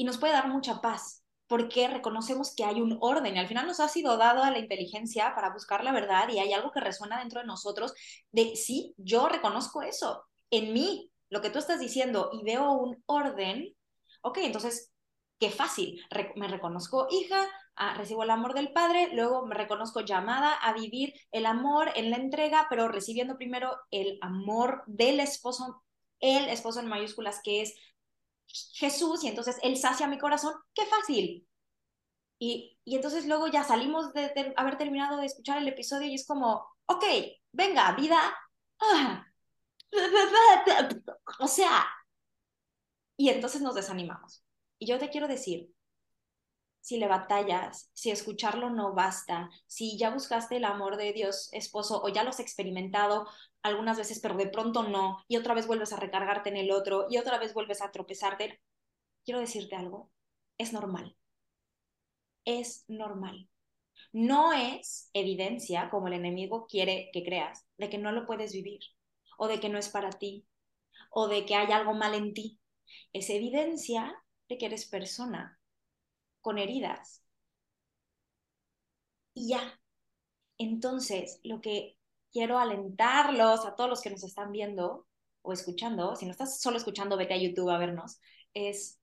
y 0.01 0.03
nos 0.03 0.17
puede 0.17 0.33
dar 0.33 0.47
mucha 0.47 0.81
paz 0.81 1.23
porque 1.45 1.87
reconocemos 1.87 2.55
que 2.55 2.63
hay 2.63 2.81
un 2.81 2.97
orden 3.01 3.35
y 3.35 3.39
al 3.39 3.47
final 3.47 3.67
nos 3.67 3.79
ha 3.79 3.87
sido 3.87 4.17
dado 4.17 4.41
a 4.41 4.49
la 4.49 4.57
inteligencia 4.57 5.35
para 5.35 5.53
buscar 5.53 5.83
la 5.83 5.91
verdad 5.91 6.27
y 6.29 6.39
hay 6.39 6.53
algo 6.53 6.71
que 6.71 6.79
resuena 6.79 7.19
dentro 7.19 7.39
de 7.39 7.45
nosotros 7.45 7.93
de 8.31 8.55
sí, 8.55 8.95
yo 8.97 9.27
reconozco 9.29 9.83
eso 9.83 10.23
en 10.49 10.73
mí, 10.73 11.11
lo 11.29 11.39
que 11.41 11.51
tú 11.51 11.59
estás 11.59 11.79
diciendo 11.79 12.31
y 12.33 12.43
veo 12.43 12.71
un 12.71 13.03
orden, 13.05 13.75
ok, 14.23 14.39
entonces, 14.41 14.91
qué 15.39 15.51
fácil, 15.51 16.03
me 16.35 16.47
reconozco 16.47 17.05
hija, 17.11 17.47
ah, 17.75 17.93
recibo 17.93 18.23
el 18.23 18.31
amor 18.31 18.55
del 18.55 18.73
Padre, 18.73 19.09
luego 19.13 19.45
me 19.45 19.53
reconozco 19.53 20.01
llamada 20.01 20.55
a 20.55 20.73
vivir 20.73 21.13
el 21.31 21.45
amor 21.45 21.91
en 21.93 22.09
la 22.09 22.17
entrega, 22.17 22.65
pero 22.71 22.87
recibiendo 22.87 23.37
primero 23.37 23.77
el 23.91 24.17
amor 24.21 24.81
del 24.87 25.19
esposo, 25.19 25.83
el 26.19 26.49
esposo 26.49 26.79
en 26.79 26.87
mayúsculas 26.87 27.39
que 27.43 27.61
es 27.61 27.75
Jesús 28.73 29.23
y 29.23 29.27
entonces 29.27 29.57
Él 29.63 29.77
sacia 29.77 30.07
mi 30.07 30.17
corazón, 30.17 30.53
qué 30.73 30.85
fácil. 30.85 31.47
Y, 32.39 32.79
y 32.83 32.95
entonces 32.95 33.25
luego 33.27 33.47
ya 33.47 33.63
salimos 33.63 34.13
de, 34.13 34.53
haber 34.57 34.77
terminado 34.77 35.17
de 35.17 35.25
escuchar 35.27 35.57
el 35.59 35.67
episodio 35.67 36.07
y 36.07 36.15
es 36.15 36.25
como, 36.25 36.65
ok, 36.87 37.03
venga, 37.51 37.91
vida. 37.93 38.19
Ah, 38.79 39.25
o 41.39 41.47
sea, 41.47 41.85
y 43.17 43.29
entonces 43.29 43.61
nos 43.61 43.75
desanimamos. 43.75 44.43
Y 44.79 44.87
yo 44.87 44.97
te 44.97 45.09
quiero 45.09 45.27
decir, 45.27 45.71
si 46.81 46.97
le 46.97 47.07
batallas, 47.07 47.89
si 47.93 48.09
escucharlo 48.11 48.69
no 48.71 48.93
basta, 48.93 49.49
si 49.67 49.97
ya 49.97 50.09
buscaste 50.09 50.57
el 50.57 50.65
amor 50.65 50.97
de 50.97 51.13
Dios 51.13 51.49
esposo 51.53 52.01
o 52.03 52.09
ya 52.09 52.23
lo 52.23 52.31
has 52.31 52.39
experimentado, 52.39 53.27
algunas 53.63 53.97
veces, 53.97 54.19
pero 54.19 54.35
de 54.35 54.47
pronto 54.47 54.83
no, 54.83 55.23
y 55.27 55.37
otra 55.37 55.53
vez 55.53 55.67
vuelves 55.67 55.93
a 55.93 55.97
recargarte 55.97 56.49
en 56.49 56.57
el 56.57 56.71
otro, 56.71 57.07
y 57.09 57.17
otra 57.17 57.37
vez 57.39 57.53
vuelves 57.53 57.81
a 57.81 57.91
tropezarte. 57.91 58.61
Quiero 59.25 59.39
decirte 59.39 59.75
algo, 59.75 60.11
es 60.57 60.73
normal. 60.73 61.15
Es 62.45 62.85
normal. 62.87 63.49
No 64.13 64.53
es 64.53 65.09
evidencia, 65.13 65.89
como 65.89 66.07
el 66.07 66.13
enemigo 66.13 66.67
quiere 66.67 67.09
que 67.13 67.23
creas, 67.23 67.65
de 67.77 67.89
que 67.89 67.97
no 67.97 68.11
lo 68.11 68.25
puedes 68.27 68.53
vivir, 68.53 68.81
o 69.37 69.47
de 69.47 69.59
que 69.59 69.69
no 69.69 69.79
es 69.79 69.89
para 69.89 70.11
ti, 70.11 70.47
o 71.11 71.27
de 71.27 71.45
que 71.45 71.55
hay 71.55 71.71
algo 71.73 71.93
mal 71.93 72.15
en 72.15 72.33
ti. 72.33 72.59
Es 73.13 73.29
evidencia 73.29 74.15
de 74.49 74.57
que 74.57 74.67
eres 74.67 74.87
persona 74.87 75.59
con 76.41 76.57
heridas. 76.59 77.23
Y 79.33 79.49
ya. 79.49 79.79
Entonces, 80.57 81.39
lo 81.43 81.61
que 81.61 81.97
quiero 82.31 82.59
alentarlos 82.59 83.65
a 83.65 83.75
todos 83.75 83.89
los 83.89 84.01
que 84.01 84.09
nos 84.09 84.23
están 84.23 84.51
viendo 84.51 85.07
o 85.41 85.53
escuchando, 85.53 86.15
si 86.15 86.25
no 86.25 86.31
estás 86.31 86.61
solo 86.61 86.77
escuchando, 86.77 87.17
vete 87.17 87.33
a 87.33 87.37
YouTube 87.37 87.69
a 87.69 87.77
vernos, 87.77 88.19
es 88.53 88.99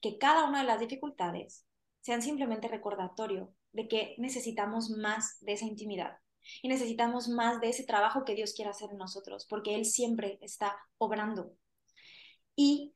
que 0.00 0.18
cada 0.18 0.48
una 0.48 0.60
de 0.60 0.66
las 0.66 0.80
dificultades 0.80 1.66
sean 2.00 2.22
simplemente 2.22 2.68
recordatorio 2.68 3.52
de 3.72 3.88
que 3.88 4.14
necesitamos 4.18 4.90
más 4.90 5.38
de 5.40 5.52
esa 5.54 5.66
intimidad 5.66 6.18
y 6.62 6.68
necesitamos 6.68 7.28
más 7.28 7.60
de 7.60 7.70
ese 7.70 7.84
trabajo 7.84 8.24
que 8.24 8.34
Dios 8.34 8.54
quiere 8.54 8.70
hacer 8.70 8.90
en 8.90 8.98
nosotros, 8.98 9.46
porque 9.48 9.74
Él 9.74 9.84
siempre 9.84 10.38
está 10.40 10.76
obrando. 10.98 11.52
Y 12.54 12.94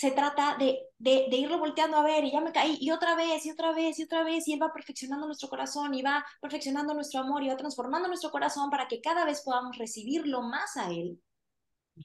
se 0.00 0.12
trata 0.12 0.56
de, 0.58 0.88
de, 0.96 1.36
irlo 1.36 1.58
volteando 1.58 1.98
a 1.98 2.02
ver 2.02 2.24
y 2.24 2.30
ya 2.30 2.40
me 2.40 2.52
caí 2.52 2.78
y 2.80 2.90
otra 2.90 3.14
vez 3.16 3.44
y 3.44 3.50
otra 3.50 3.74
vez 3.74 3.98
y 3.98 4.04
otra 4.04 4.24
vez 4.24 4.48
y 4.48 4.54
Él 4.54 4.62
va 4.62 4.72
perfeccionando 4.72 5.26
nuestro 5.26 5.50
corazón 5.50 5.92
y 5.92 6.00
va 6.00 6.24
perfeccionando 6.40 6.94
nuestro 6.94 7.20
amor 7.20 7.42
y 7.42 7.48
va 7.48 7.56
transformando 7.58 8.08
nuestro 8.08 8.30
corazón 8.30 8.70
para 8.70 8.88
que 8.88 9.02
cada 9.02 9.26
vez 9.26 9.42
podamos 9.42 9.76
recibirlo 9.76 10.40
más 10.40 10.78
a 10.78 10.90
Él 10.90 11.20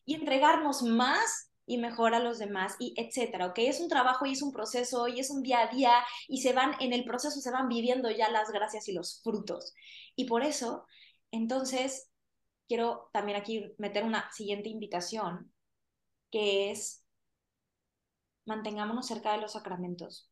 y 0.03 0.15
entregarnos 0.15 0.83
más 0.83 1.53
y 1.65 1.77
mejor 1.77 2.15
a 2.15 2.19
los 2.19 2.37
demás 2.37 2.75
y 2.79 2.93
etcétera, 2.97 3.45
¿ok? 3.45 3.59
Es 3.59 3.79
un 3.79 3.87
trabajo 3.87 4.25
y 4.25 4.33
es 4.33 4.41
un 4.41 4.51
proceso 4.51 5.07
y 5.07 5.21
es 5.21 5.29
un 5.29 5.41
día 5.41 5.61
a 5.61 5.67
día 5.73 5.93
y 6.27 6.41
se 6.41 6.51
van, 6.51 6.73
en 6.81 6.91
el 6.91 7.05
proceso 7.05 7.39
se 7.39 7.49
van 7.49 7.69
viviendo 7.69 8.11
ya 8.11 8.29
las 8.29 8.51
gracias 8.51 8.89
y 8.89 8.91
los 8.91 9.21
frutos. 9.23 9.73
Y 10.17 10.25
por 10.25 10.43
eso, 10.43 10.85
entonces, 11.31 12.09
quiero 12.67 13.09
también 13.13 13.37
aquí 13.37 13.73
meter 13.77 14.03
una 14.03 14.29
siguiente 14.33 14.67
invitación, 14.67 15.53
que 16.29 16.71
es 16.71 17.04
mantengámonos 18.45 19.07
cerca 19.07 19.33
de 19.33 19.41
los 19.41 19.53
sacramentos 19.53 20.31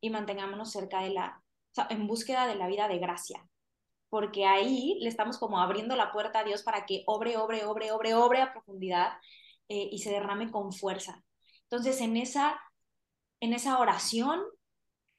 y 0.00 0.10
mantengámonos 0.10 0.70
cerca 0.70 1.02
de 1.02 1.10
la, 1.10 1.42
en 1.88 2.06
búsqueda 2.06 2.46
de 2.46 2.56
la 2.56 2.66
vida 2.66 2.88
de 2.88 2.98
gracia, 2.98 3.48
porque 4.10 4.46
ahí 4.46 4.98
le 5.00 5.08
estamos 5.08 5.38
como 5.38 5.60
abriendo 5.60 5.96
la 5.96 6.12
puerta 6.12 6.40
a 6.40 6.44
Dios 6.44 6.62
para 6.62 6.84
que 6.86 7.02
obre, 7.06 7.36
obre, 7.36 7.64
obre, 7.64 7.92
obre, 7.92 8.14
obre 8.14 8.42
a 8.42 8.52
profundidad 8.52 9.12
eh, 9.68 9.88
y 9.90 9.98
se 9.98 10.10
derrame 10.10 10.50
con 10.50 10.72
fuerza. 10.72 11.24
Entonces, 11.64 12.00
en 12.00 12.16
esa, 12.16 12.60
en 13.40 13.54
esa 13.54 13.78
oración 13.78 14.42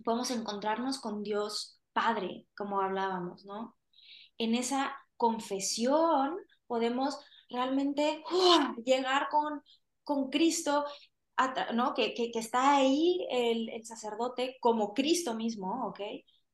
podemos 0.04 0.32
encontrarnos 0.32 1.00
con 1.00 1.24
Dios 1.24 1.80
Padre, 1.94 2.48
como 2.58 2.82
hablábamos, 2.82 3.46
¿no? 3.46 3.78
En 4.38 4.56
esa 4.56 4.96
confesión 5.16 6.38
podemos 6.68 7.20
realmente 7.50 8.24
¡uh! 8.32 8.82
llegar 8.84 9.30
con, 9.30 9.62
con 10.04 10.30
Cristo 10.30 10.86
¿no? 11.74 11.94
Que, 11.94 12.14
que, 12.14 12.32
está 12.36 12.76
ahí 12.76 13.26
el, 13.30 13.70
el, 13.70 13.86
sacerdote 13.86 14.58
como 14.62 14.94
Cristo 14.94 15.34
mismo, 15.34 15.88
¿ok? 15.88 16.00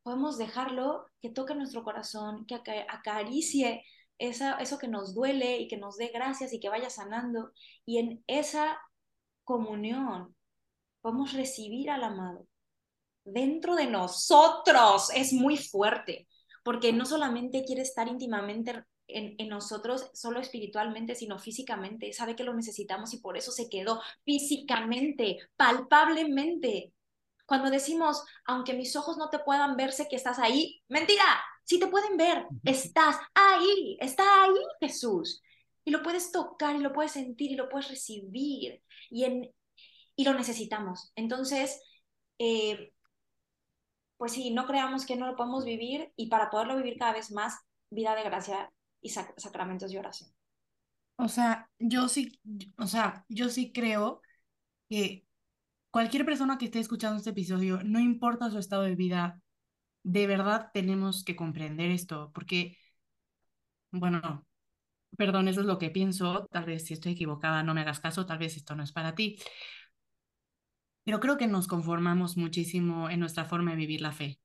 Podemos 0.04 0.38
dejarlo 0.38 1.06
que 1.22 1.30
toque 1.30 1.56
nuestro 1.56 1.84
corazón, 1.84 2.46
que 2.46 2.56
acaricie 2.56 3.84
esa, 4.18 4.54
eso 4.56 4.78
que 4.78 4.88
nos 4.88 5.14
duele 5.14 5.60
y 5.60 5.68
que 5.68 5.78
nos 5.78 5.98
dé 5.98 6.10
gracias 6.14 6.54
y 6.54 6.60
que 6.60 6.70
vaya 6.70 6.90
sanando. 6.90 7.52
Y 7.86 7.98
en 8.00 8.24
esa 8.28 8.80
comunión 9.44 10.36
podemos 11.02 11.34
recibir 11.34 11.90
al 11.90 12.04
amado 12.04 12.48
dentro 13.24 13.76
de 13.76 13.88
nosotros. 13.88 15.10
Es 15.16 15.34
muy 15.34 15.58
fuerte, 15.58 16.28
porque 16.64 16.94
no 16.94 17.06
solamente 17.06 17.64
quiere 17.66 17.82
estar 17.82 18.08
íntimamente 18.08 18.84
en, 19.10 19.50
nosotros, 19.50 20.10
solo 20.14 20.40
espiritualmente, 20.40 21.16
sino 21.16 21.40
físicamente. 21.40 22.14
Sabe 22.14 22.36
que 22.36 22.44
lo 22.44 22.54
necesitamos 22.54 23.14
y 23.14 23.20
por 23.20 23.38
eso 23.38 23.52
se 23.52 23.70
quedó 23.70 24.02
físicamente, 24.24 25.38
palpablemente. 25.56 26.94
Cuando 27.46 27.70
decimos, 27.70 28.24
aunque 28.46 28.74
mis 28.74 28.96
ojos 28.96 29.18
no 29.18 29.30
te 29.30 29.40
puedan 29.40 29.76
ver, 29.76 29.92
sé 29.92 30.08
que 30.08 30.16
estás 30.16 30.38
ahí, 30.40 30.82
mentira, 30.88 31.24
si 31.64 31.80
te 31.80 31.88
pueden 31.88 32.18
ver, 32.18 32.46
estás 32.64 33.18
ahí, 33.34 33.98
está 34.00 34.44
ahí 34.44 34.56
Jesús. 34.80 35.42
Y 35.84 35.92
lo 35.92 36.04
puedes 36.04 36.32
tocar 36.32 36.76
y 36.76 36.80
lo 36.80 36.94
puedes 36.94 37.12
sentir 37.12 37.52
y 37.52 37.56
lo 37.56 37.70
puedes 37.70 37.90
recibir 37.90 38.84
y, 39.10 39.24
en, 39.24 39.52
y 40.16 40.24
lo 40.24 40.34
necesitamos. 40.34 41.12
Entonces, 41.16 41.82
eh, 42.38 42.94
pues 44.18 44.34
sí, 44.34 44.52
no 44.52 44.68
creamos 44.68 45.06
que 45.06 45.16
no 45.16 45.28
lo 45.28 45.36
podemos 45.36 45.66
vivir 45.66 46.12
y 46.16 46.28
para 46.28 46.50
poderlo 46.50 46.76
vivir 46.76 46.98
cada 47.00 47.14
vez 47.14 47.32
más, 47.32 47.58
vida 47.90 48.16
de 48.16 48.24
gracia 48.24 48.72
y 49.02 49.10
sacramentos 49.10 49.92
de 49.92 50.00
oración. 50.00 50.30
O 51.18 51.28
sea, 51.28 51.70
yo 51.80 52.08
sí, 52.08 52.40
o 52.78 52.88
sea, 52.88 53.26
yo 53.28 53.50
sí 53.50 53.72
creo 53.74 54.22
que 54.90 55.26
cualquier 55.92 56.26
persona 56.26 56.58
que 56.58 56.66
esté 56.66 56.80
escuchando 56.80 57.18
este 57.18 57.32
episodio, 57.32 57.82
no 57.84 58.00
importa 58.00 58.50
su 58.50 58.58
estado 58.60 58.84
de 58.84 58.96
vida, 58.96 59.42
de 60.04 60.28
verdad 60.28 60.72
tenemos 60.74 61.24
que 61.24 61.36
comprender 61.36 61.92
esto, 61.92 62.32
porque, 62.34 62.78
bueno, 63.92 64.46
perdón, 65.18 65.48
eso 65.48 65.62
es 65.62 65.68
lo 65.68 65.80
que 65.80 65.90
pienso, 65.92 66.48
tal 66.52 66.66
vez 66.66 66.86
si 66.86 66.94
estoy 66.94 67.14
equivocada, 67.14 67.64
no 67.64 67.74
me 67.74 67.82
hagas 67.82 68.00
caso, 68.00 68.26
tal 68.26 68.40
vez 68.40 68.58
esto 68.58 68.76
no 68.76 68.84
es 68.84 68.92
para 68.92 69.16
ti, 69.16 69.38
pero 71.04 71.20
creo 71.20 71.38
que 71.38 71.48
nos 71.48 71.68
conformamos 71.68 72.38
muchísimo 72.38 73.10
en 73.10 73.20
nuestra 73.20 73.46
forma 73.46 73.72
de 73.72 73.78
vivir 73.78 74.02
la 74.02 74.12
fe. 74.12 74.40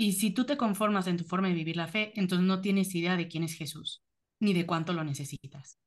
Y 0.00 0.12
si 0.12 0.30
tú 0.30 0.44
te 0.44 0.56
conformas 0.56 1.08
en 1.08 1.16
tu 1.16 1.24
forma 1.24 1.48
de 1.48 1.54
vivir 1.54 1.76
la 1.76 1.88
fe, 1.88 2.12
entonces 2.14 2.46
no 2.46 2.60
tienes 2.60 2.94
idea 2.94 3.16
de 3.16 3.26
quién 3.26 3.42
es 3.42 3.54
Jesús, 3.54 4.04
ni 4.38 4.52
de 4.52 4.64
cuánto 4.64 4.92
lo 4.92 5.02
necesitas. 5.02 5.80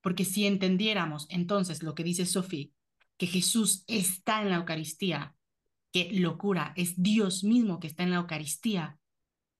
Porque 0.00 0.24
si 0.24 0.46
entendiéramos 0.46 1.26
entonces 1.28 1.82
lo 1.82 1.94
que 1.94 2.02
dice 2.02 2.24
Sofía, 2.24 2.68
que 3.18 3.26
Jesús 3.26 3.84
está 3.86 4.40
en 4.40 4.48
la 4.48 4.56
Eucaristía, 4.56 5.36
que 5.92 6.10
locura, 6.14 6.72
es 6.76 7.02
Dios 7.02 7.44
mismo 7.44 7.78
que 7.78 7.88
está 7.88 8.04
en 8.04 8.12
la 8.12 8.16
Eucaristía, 8.16 8.98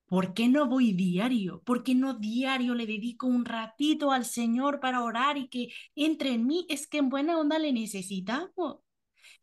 ¿por 0.06 0.32
qué 0.32 0.48
no 0.48 0.66
voy 0.68 0.94
diario? 0.94 1.61
¿Por 1.66 1.82
qué 1.82 1.94
no 1.94 2.14
diario 2.14 2.74
le 2.74 2.86
dedico 2.86 3.26
un 3.26 3.44
ratito 3.44 4.11
al 4.11 4.24
Señor 4.24 4.80
para 4.80 5.02
orar 5.02 5.36
y 5.36 5.48
que 5.48 5.68
entre 5.94 6.32
en 6.32 6.46
mí? 6.46 6.64
Es 6.70 6.86
que 6.86 6.96
en 6.96 7.11
buena 7.11 7.38
onda 7.38 7.59
le 7.59 7.74
necesitamos. 7.74 8.78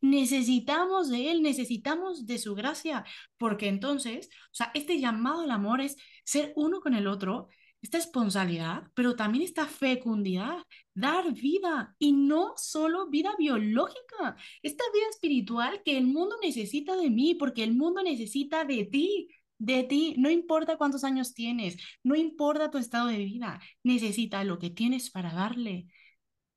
Necesitamos 0.06 1.10
de 1.10 1.32
Él, 1.32 1.42
necesitamos 1.42 2.26
de 2.28 2.38
su 2.38 2.54
gracia, 2.54 3.04
porque 3.38 3.68
entonces, 3.68 4.30
o 4.52 4.54
sea, 4.54 4.72
este 4.76 5.00
llamado 5.00 5.42
al 5.42 5.52
amor 5.52 5.82
es 5.82 5.98
ser 6.24 6.54
uno 6.56 6.80
con 6.80 6.94
el 6.94 7.08
otro, 7.08 7.50
esta 7.82 7.98
responsabilidad, 7.98 8.84
pero 8.94 9.16
también 9.16 9.44
esta 9.44 9.66
fecundidad, 9.68 10.58
dar 10.94 11.34
vida 11.34 11.96
y 12.00 12.12
no 12.14 12.54
solo 12.58 13.10
vida 13.10 13.32
biológica, 13.38 14.36
esta 14.62 14.84
vida 14.94 15.06
espiritual 15.10 15.82
que 15.84 15.98
el 15.98 16.06
mundo 16.06 16.36
necesita 16.42 16.96
de 16.96 17.10
mí, 17.10 17.36
porque 17.36 17.64
el 17.64 17.76
mundo 17.76 18.04
necesita 18.04 18.64
de 18.66 18.86
ti, 18.86 19.30
de 19.58 19.84
ti, 19.84 20.16
no 20.18 20.30
importa 20.30 20.78
cuántos 20.78 21.04
años 21.04 21.34
tienes, 21.34 21.78
no 22.04 22.16
importa 22.16 22.70
tu 22.72 22.78
estado 22.78 23.08
de 23.08 23.18
vida, 23.26 23.60
necesita 23.84 24.44
lo 24.44 24.60
que 24.60 24.70
tienes 24.70 25.10
para 25.10 25.34
darle. 25.34 25.88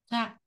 O 0.06 0.08
sea, 0.08 0.40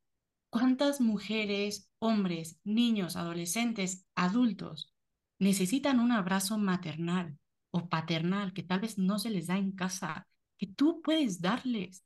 ¿cuántas 0.51 1.01
mujeres, 1.01 1.91
hombres, 1.97 2.59
niños, 2.63 3.15
adolescentes, 3.15 4.05
adultos 4.13 4.93
necesitan 5.39 5.99
un 5.99 6.11
abrazo 6.11 6.59
maternal 6.59 7.39
o 7.71 7.89
paternal 7.89 8.53
que 8.53 8.61
tal 8.61 8.81
vez 8.81 8.99
no 8.99 9.17
se 9.17 9.31
les 9.31 9.47
da 9.47 9.57
en 9.57 9.71
casa? 9.71 10.27
que 10.61 10.67
tú 10.67 11.01
puedes 11.01 11.41
darles. 11.41 12.05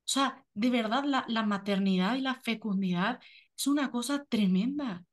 O 0.00 0.10
sea, 0.12 0.44
de 0.54 0.70
verdad 0.70 1.04
la, 1.04 1.24
la 1.28 1.44
maternidad 1.44 2.16
y 2.16 2.20
la 2.20 2.34
fecundidad 2.34 3.20
es 3.56 3.68
una 3.68 3.92
cosa 3.92 4.24
tremenda, 4.24 5.04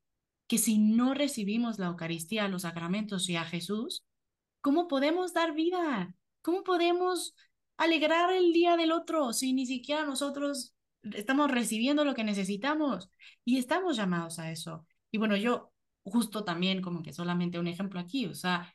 que 0.47 0.57
si 0.57 0.79
no 0.79 1.13
recibimos 1.13 1.77
la 1.77 1.85
Eucaristía, 1.85 2.47
los 2.47 2.63
sacramentos 2.63 3.29
y 3.29 3.35
a 3.35 3.45
Jesús, 3.45 4.03
¿cómo 4.61 4.87
podemos 4.87 5.33
dar 5.33 5.53
vida? 5.53 6.15
¿Cómo 6.41 6.63
podemos 6.63 7.35
alegrar 7.77 8.33
el 8.33 8.53
día 8.53 8.75
del 8.75 8.91
otro 8.91 9.33
si 9.33 9.53
ni 9.53 9.67
siquiera 9.67 10.03
nosotros 10.03 10.73
estamos 11.13 11.51
recibiendo 11.51 12.05
lo 12.05 12.15
que 12.15 12.23
necesitamos? 12.23 13.09
Y 13.45 13.57
estamos 13.57 13.97
llamados 13.97 14.39
a 14.39 14.51
eso. 14.51 14.85
Y 15.11 15.17
bueno, 15.17 15.35
yo 15.35 15.71
justo 16.03 16.43
también 16.43 16.81
como 16.81 17.03
que 17.03 17.13
solamente 17.13 17.59
un 17.59 17.67
ejemplo 17.67 17.99
aquí, 17.99 18.25
o 18.25 18.33
sea, 18.35 18.73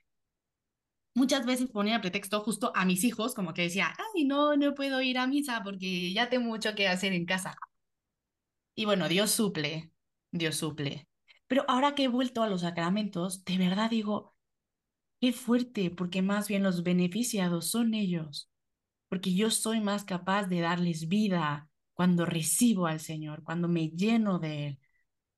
muchas 1.14 1.46
veces 1.46 1.68
ponía 1.70 2.00
pretexto 2.00 2.40
justo 2.40 2.72
a 2.74 2.84
mis 2.84 3.04
hijos, 3.04 3.34
como 3.34 3.54
que 3.54 3.62
decía, 3.62 3.94
ay, 4.14 4.24
no, 4.24 4.56
no 4.56 4.74
puedo 4.74 5.00
ir 5.02 5.18
a 5.18 5.26
misa 5.26 5.62
porque 5.64 6.12
ya 6.12 6.28
tengo 6.28 6.46
mucho 6.46 6.74
que 6.74 6.88
hacer 6.88 7.12
en 7.12 7.26
casa. 7.26 7.56
Y 8.74 8.84
bueno, 8.84 9.08
Dios 9.08 9.30
suple, 9.30 9.92
Dios 10.32 10.56
suple. 10.56 11.08
Pero 11.46 11.64
ahora 11.68 11.94
que 11.94 12.04
he 12.04 12.08
vuelto 12.08 12.42
a 12.42 12.48
los 12.48 12.62
sacramentos, 12.62 13.44
de 13.44 13.58
verdad 13.58 13.90
digo, 13.90 14.34
qué 15.20 15.32
fuerte, 15.32 15.90
porque 15.90 16.22
más 16.22 16.48
bien 16.48 16.62
los 16.62 16.82
beneficiados 16.82 17.70
son 17.70 17.94
ellos, 17.94 18.50
porque 19.08 19.34
yo 19.34 19.50
soy 19.50 19.80
más 19.80 20.04
capaz 20.04 20.46
de 20.48 20.60
darles 20.60 21.08
vida 21.08 21.68
cuando 21.94 22.26
recibo 22.26 22.86
al 22.86 23.00
Señor, 23.00 23.42
cuando 23.44 23.68
me 23.68 23.88
lleno 23.90 24.38
de 24.38 24.68
Él, 24.68 24.78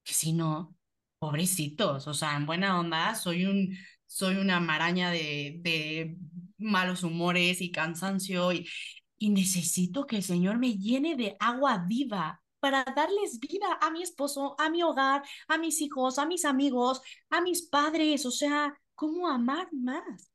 que 0.05 0.15
si 0.15 0.33
no, 0.33 0.77
pobrecitos, 1.19 2.07
o 2.09 2.15
sea, 2.15 2.37
en 2.37 2.47
buena 2.47 2.81
onda, 2.81 3.15
soy 3.15 3.47
un 3.47 3.77
soy 4.07 4.37
una 4.37 4.61
maraña 4.61 5.11
de, 5.11 6.17
malos 6.59 7.03
humores 7.03 7.61
y 7.61 7.71
cansancio 7.71 8.53
y, 8.53 8.69
y 9.19 9.31
necesito 9.31 10.07
que 10.07 10.17
el 10.17 10.23
Señor 10.23 10.59
me 10.59 10.79
llene 10.79 11.17
de 11.17 11.37
agua 11.41 11.85
viva 11.87 12.43
para 12.61 12.85
darles 12.85 13.39
vida 13.41 13.79
a 13.81 13.91
mi 13.91 14.03
esposo, 14.03 14.57
a 14.59 14.71
mi 14.71 14.83
hogar, 14.83 15.23
a 15.49 15.59
mis 15.59 15.81
hijos, 15.83 16.19
a 16.19 16.27
mis 16.27 16.45
amigos, 16.45 17.03
a 17.31 17.41
mis 17.41 17.63
padres. 17.63 18.27
O 18.27 18.31
sea, 18.31 18.75
¿cómo 18.95 19.29
amar 19.29 19.69
más? 19.73 20.31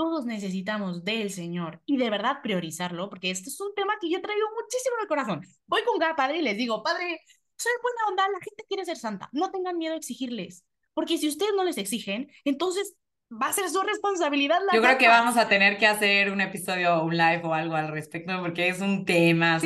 Todos 0.00 0.24
necesitamos 0.24 1.04
del 1.04 1.28
Señor 1.28 1.82
y 1.84 1.98
de 1.98 2.08
verdad 2.08 2.38
priorizarlo, 2.42 3.10
porque 3.10 3.30
este 3.30 3.50
es 3.50 3.60
un 3.60 3.74
tema 3.74 3.98
que 4.00 4.08
yo 4.08 4.16
he 4.16 4.22
traído 4.22 4.46
muchísimo 4.58 4.96
en 4.96 5.02
el 5.02 5.08
corazón. 5.08 5.42
Voy 5.66 5.82
con 5.84 5.98
cada 5.98 6.16
padre 6.16 6.38
y 6.38 6.42
les 6.42 6.56
digo, 6.56 6.82
padre, 6.82 7.20
soy 7.58 7.72
buena 7.82 8.06
onda, 8.08 8.32
la 8.32 8.42
gente 8.42 8.64
quiere 8.66 8.86
ser 8.86 8.96
santa, 8.96 9.28
no 9.32 9.50
tengan 9.50 9.76
miedo 9.76 9.92
a 9.92 9.98
exigirles. 9.98 10.64
Porque 10.94 11.18
si 11.18 11.28
ustedes 11.28 11.52
no 11.54 11.64
les 11.64 11.76
exigen, 11.76 12.30
entonces 12.46 12.94
va 13.30 13.48
a 13.48 13.52
ser 13.52 13.68
su 13.68 13.82
responsabilidad. 13.82 14.60
La 14.64 14.74
Yo 14.74 14.80
creo 14.80 14.96
que 14.96 15.06
vamos 15.06 15.36
a 15.36 15.48
tener 15.48 15.76
que 15.76 15.86
hacer 15.86 16.32
un 16.32 16.40
episodio, 16.40 17.02
un 17.02 17.14
live 17.14 17.42
o 17.44 17.52
algo 17.52 17.74
al 17.74 17.88
respecto, 17.88 18.40
porque 18.40 18.68
es 18.68 18.80
un 18.80 19.04
tema, 19.04 19.60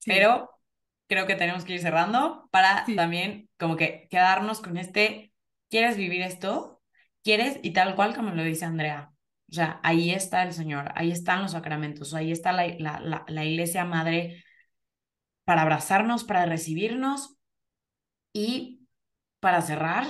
sí. 0.00 0.10
pero 0.10 0.50
creo 1.06 1.28
que 1.28 1.36
tenemos 1.36 1.64
que 1.64 1.74
ir 1.74 1.80
cerrando 1.80 2.48
para 2.50 2.86
también 2.96 3.48
como 3.56 3.76
que 3.76 4.08
quedarnos 4.10 4.58
con 4.58 4.78
este, 4.78 5.32
¿quieres 5.70 5.96
vivir 5.96 6.22
esto? 6.22 6.75
¿Quieres? 7.26 7.58
Y 7.64 7.72
tal 7.72 7.96
cual 7.96 8.14
como 8.14 8.30
lo 8.30 8.44
dice 8.44 8.66
Andrea. 8.66 9.10
O 9.50 9.52
sea, 9.52 9.80
ahí 9.82 10.12
está 10.12 10.44
el 10.44 10.52
Señor, 10.52 10.92
ahí 10.94 11.10
están 11.10 11.42
los 11.42 11.50
sacramentos, 11.50 12.14
ahí 12.14 12.30
está 12.30 12.52
la, 12.52 12.68
la, 12.78 13.00
la, 13.00 13.24
la 13.26 13.44
iglesia 13.44 13.84
madre 13.84 14.44
para 15.44 15.62
abrazarnos, 15.62 16.22
para 16.22 16.46
recibirnos 16.46 17.36
y 18.32 18.86
para 19.40 19.60
cerrar. 19.60 20.06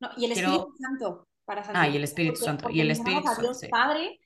No, 0.00 0.10
y 0.16 0.24
el 0.24 0.32
Espíritu 0.32 0.74
Santo. 0.76 1.28
Para 1.44 1.62
ah, 1.72 1.88
y 1.88 1.96
el 1.96 2.02
Espíritu 2.02 2.32
porque, 2.32 2.46
Santo. 2.46 2.62
Porque 2.64 2.78
y 2.78 2.80
el 2.80 2.90
Espíritu 2.90 3.28
a 3.28 3.34
Dios 3.36 3.60
Santo. 3.60 3.70
Padre 3.70 4.18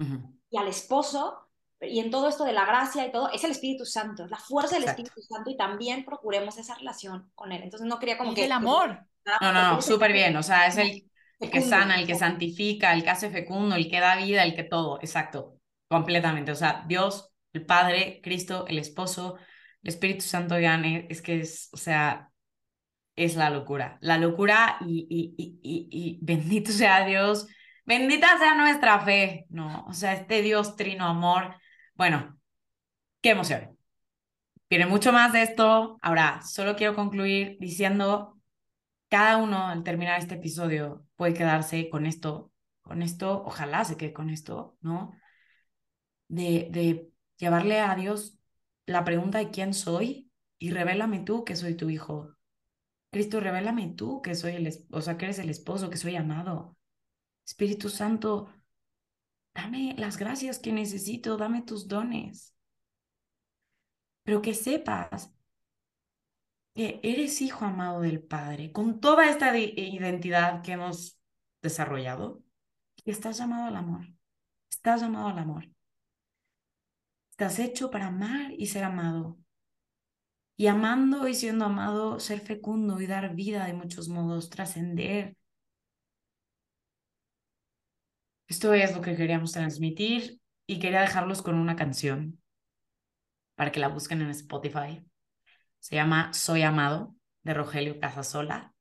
uh 0.00 0.04
-huh. 0.04 0.38
y 0.50 0.58
al 0.58 0.68
esposo, 0.68 1.48
y 1.80 2.00
en 2.00 2.10
todo 2.10 2.28
esto 2.28 2.44
de 2.44 2.52
la 2.52 2.66
gracia 2.66 3.06
y 3.06 3.10
todo, 3.10 3.30
es 3.32 3.42
el 3.44 3.52
Espíritu 3.52 3.86
Santo, 3.86 4.26
la 4.26 4.36
fuerza 4.36 4.74
del 4.74 4.82
Exacto. 4.82 5.02
Espíritu 5.02 5.34
Santo, 5.34 5.50
y 5.50 5.56
también 5.56 6.04
procuremos 6.04 6.58
esa 6.58 6.74
relación 6.74 7.32
con 7.34 7.52
Él. 7.52 7.62
Entonces 7.62 7.88
no 7.88 7.98
quería 7.98 8.18
como 8.18 8.32
y 8.32 8.34
que... 8.34 8.44
el 8.44 8.52
amor. 8.52 9.06
No, 9.24 9.52
no, 9.52 9.74
no, 9.74 9.80
súper 9.80 10.12
bien. 10.12 10.36
O 10.36 10.42
sea, 10.42 10.66
es 10.66 10.76
el, 10.76 11.10
el 11.42 11.50
que 11.50 11.60
sana, 11.60 12.00
el 12.00 12.06
que 12.06 12.14
santifica, 12.14 12.92
el 12.94 13.02
que 13.02 13.10
hace 13.10 13.30
fecundo, 13.30 13.76
el 13.76 13.90
que 13.90 14.00
da 14.00 14.16
vida, 14.16 14.44
el 14.44 14.54
que 14.54 14.64
todo. 14.64 14.98
Exacto. 15.00 15.58
Completamente. 15.88 16.52
O 16.52 16.54
sea, 16.54 16.84
Dios, 16.88 17.32
el 17.52 17.66
Padre, 17.66 18.20
Cristo, 18.22 18.66
el 18.68 18.78
esposo, 18.78 19.36
el 19.82 19.88
Espíritu 19.90 20.22
Santo, 20.22 20.58
ya 20.58 20.80
es 21.08 21.20
que 21.22 21.40
es, 21.40 21.68
o 21.72 21.76
sea, 21.76 22.30
es 23.16 23.36
la 23.36 23.50
locura. 23.50 23.98
La 24.00 24.18
locura 24.18 24.78
y, 24.86 25.06
y, 25.10 25.34
y, 25.36 25.88
y, 25.90 26.18
bendito 26.22 26.72
sea 26.72 27.04
Dios, 27.04 27.46
bendita 27.84 28.38
sea 28.38 28.54
nuestra 28.54 29.00
fe, 29.00 29.46
¿no? 29.50 29.84
O 29.86 29.92
sea, 29.92 30.14
este 30.14 30.42
Dios 30.42 30.76
trino 30.76 31.06
amor. 31.06 31.56
Bueno, 31.94 32.38
qué 33.20 33.30
emoción. 33.30 33.76
Tiene 34.68 34.86
mucho 34.86 35.12
más 35.12 35.32
de 35.34 35.42
esto. 35.42 35.98
Ahora, 36.00 36.40
solo 36.42 36.76
quiero 36.76 36.94
concluir 36.94 37.58
diciendo, 37.60 38.38
cada 39.12 39.36
uno 39.36 39.66
al 39.66 39.84
terminar 39.84 40.18
este 40.18 40.36
episodio 40.36 41.06
puede 41.16 41.34
quedarse 41.34 41.90
con 41.90 42.06
esto, 42.06 42.50
con 42.80 43.02
esto, 43.02 43.42
ojalá 43.44 43.84
se 43.84 43.98
quede 43.98 44.14
con 44.14 44.30
esto, 44.30 44.78
¿no? 44.80 45.12
De, 46.28 46.68
de 46.70 47.12
llevarle 47.36 47.80
a 47.80 47.94
Dios 47.94 48.38
la 48.86 49.04
pregunta 49.04 49.36
de 49.36 49.50
quién 49.50 49.74
soy 49.74 50.30
y 50.58 50.70
revélame 50.70 51.20
tú 51.20 51.44
que 51.44 51.56
soy 51.56 51.74
tu 51.74 51.90
hijo. 51.90 52.34
Cristo, 53.10 53.38
revélame 53.38 53.92
tú 53.94 54.22
que 54.22 54.34
soy 54.34 54.54
el, 54.54 54.86
o 54.90 55.02
sea, 55.02 55.18
que 55.18 55.26
eres 55.26 55.38
el 55.40 55.50
esposo, 55.50 55.90
que 55.90 55.98
soy 55.98 56.16
amado. 56.16 56.78
Espíritu 57.46 57.90
Santo, 57.90 58.48
dame 59.52 59.94
las 59.98 60.16
gracias 60.16 60.58
que 60.58 60.72
necesito, 60.72 61.36
dame 61.36 61.60
tus 61.60 61.86
dones. 61.86 62.56
Pero 64.22 64.40
que 64.40 64.54
sepas 64.54 65.34
que 66.74 67.00
eres 67.02 67.40
hijo 67.42 67.64
amado 67.64 68.00
del 68.00 68.22
Padre, 68.22 68.72
con 68.72 69.00
toda 69.00 69.28
esta 69.28 69.56
identidad 69.56 70.62
que 70.62 70.72
hemos 70.72 71.18
desarrollado, 71.62 72.42
estás 73.04 73.38
llamado 73.38 73.66
al 73.66 73.76
amor. 73.76 74.06
Estás 74.70 75.02
llamado 75.02 75.28
al 75.28 75.38
amor. 75.38 75.68
Estás 77.30 77.58
hecho 77.58 77.90
para 77.90 78.06
amar 78.06 78.52
y 78.52 78.66
ser 78.66 78.84
amado. 78.84 79.38
Y 80.56 80.66
amando 80.66 81.28
y 81.28 81.34
siendo 81.34 81.64
amado, 81.64 82.20
ser 82.20 82.40
fecundo 82.40 83.00
y 83.00 83.06
dar 83.06 83.34
vida 83.34 83.66
de 83.66 83.74
muchos 83.74 84.08
modos, 84.08 84.50
trascender. 84.50 85.36
Esto 88.48 88.72
es 88.74 88.94
lo 88.94 89.00
que 89.00 89.16
queríamos 89.16 89.52
transmitir 89.52 90.40
y 90.66 90.78
quería 90.78 91.00
dejarlos 91.00 91.42
con 91.42 91.56
una 91.56 91.74
canción 91.74 92.40
para 93.56 93.72
que 93.72 93.80
la 93.80 93.88
busquen 93.88 94.20
en 94.22 94.30
Spotify. 94.30 95.04
Se 95.82 95.96
llama 95.96 96.32
Soy 96.32 96.62
Amado 96.62 97.16
de 97.42 97.54
Rogelio 97.54 97.98
Casasola. 97.98 98.72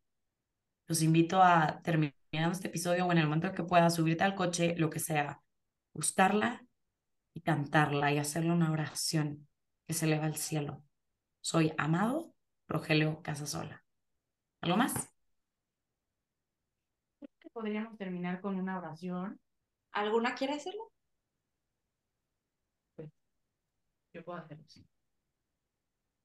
Los 0.86 1.02
invito 1.02 1.42
a 1.42 1.82
terminar 1.82 2.52
este 2.52 2.68
episodio 2.68 3.08
o 3.08 3.12
en 3.12 3.18
el 3.18 3.26
momento 3.26 3.52
que 3.54 3.64
pueda 3.64 3.90
subirte 3.90 4.24
al 4.24 4.36
coche, 4.36 4.76
lo 4.78 4.92
que 4.92 5.00
sea, 5.00 5.42
buscarla 5.96 6.64
y 7.34 7.42
cantarla 7.42 8.12
y 8.12 8.20
hacerle 8.20 8.52
una 8.52 8.72
oración 8.72 9.48
que 9.88 9.96
se 9.96 10.06
eleva 10.06 10.28
al 10.28 10.36
cielo. 10.36 10.84
Soy 11.42 11.74
amado, 11.80 12.36
Rogelio 12.68 13.24
Casasola. 13.24 13.84
¿Algo 14.62 14.78
más? 14.78 15.12
Podríamos 17.52 17.98
terminar 17.98 18.42
con 18.42 18.58
una 18.58 18.78
oración. 18.78 19.42
¿Alguna 19.92 20.36
quiere 20.36 20.54
hacerlo? 20.54 20.92
Pues, 22.96 23.10
yo 24.14 24.24
puedo 24.24 24.38
hacerlo, 24.38 24.64
sí. 24.68 24.88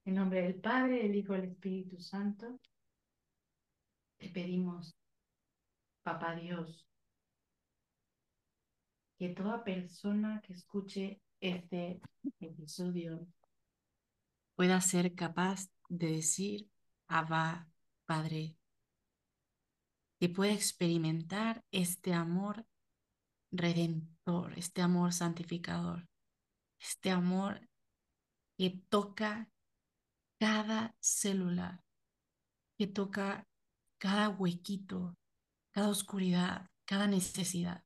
En 0.06 0.14
nombre 0.14 0.40
del 0.40 0.54
Padre, 0.54 1.02
del 1.02 1.16
Hijo 1.16 1.32
del 1.32 1.46
Espíritu 1.46 2.00
Santo, 2.00 2.60
te 4.18 4.28
pedimos, 4.28 4.96
Papá 6.04 6.36
Dios, 6.36 6.86
que 9.18 9.30
toda 9.30 9.64
persona 9.64 10.40
que 10.46 10.52
escuche 10.52 11.20
este 11.40 12.00
episodio 12.38 13.26
pueda 14.54 14.80
ser 14.80 15.12
capaz 15.16 15.68
de 15.88 16.12
decir 16.12 16.70
Abba, 17.08 17.68
Padre, 18.04 18.54
que 20.20 20.28
pueda 20.28 20.52
experimentar 20.52 21.64
este 21.72 22.14
amor 22.14 22.64
redentor, 23.50 24.56
este 24.56 24.82
amor 24.82 25.12
santificador, 25.12 26.06
este 26.78 27.10
amor 27.10 27.68
que 28.56 28.70
toca 28.88 29.50
cada 30.38 30.94
célula, 31.00 31.82
que 32.78 32.86
toca 32.86 33.46
cada 33.98 34.28
huequito, 34.28 35.16
cada 35.72 35.88
oscuridad, 35.88 36.70
cada 36.84 37.06
necesidad, 37.06 37.84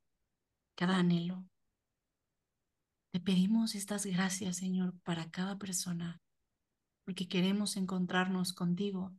cada 0.74 0.96
anhelo. 0.96 1.44
Te 3.12 3.20
pedimos 3.20 3.74
estas 3.74 4.07
gracias, 4.07 4.59
Señor, 4.59 4.94
para 5.03 5.30
cada 5.30 5.59
persona, 5.59 6.20
porque 7.05 7.28
queremos 7.28 7.76
encontrarnos 7.76 8.53
contigo, 8.53 9.12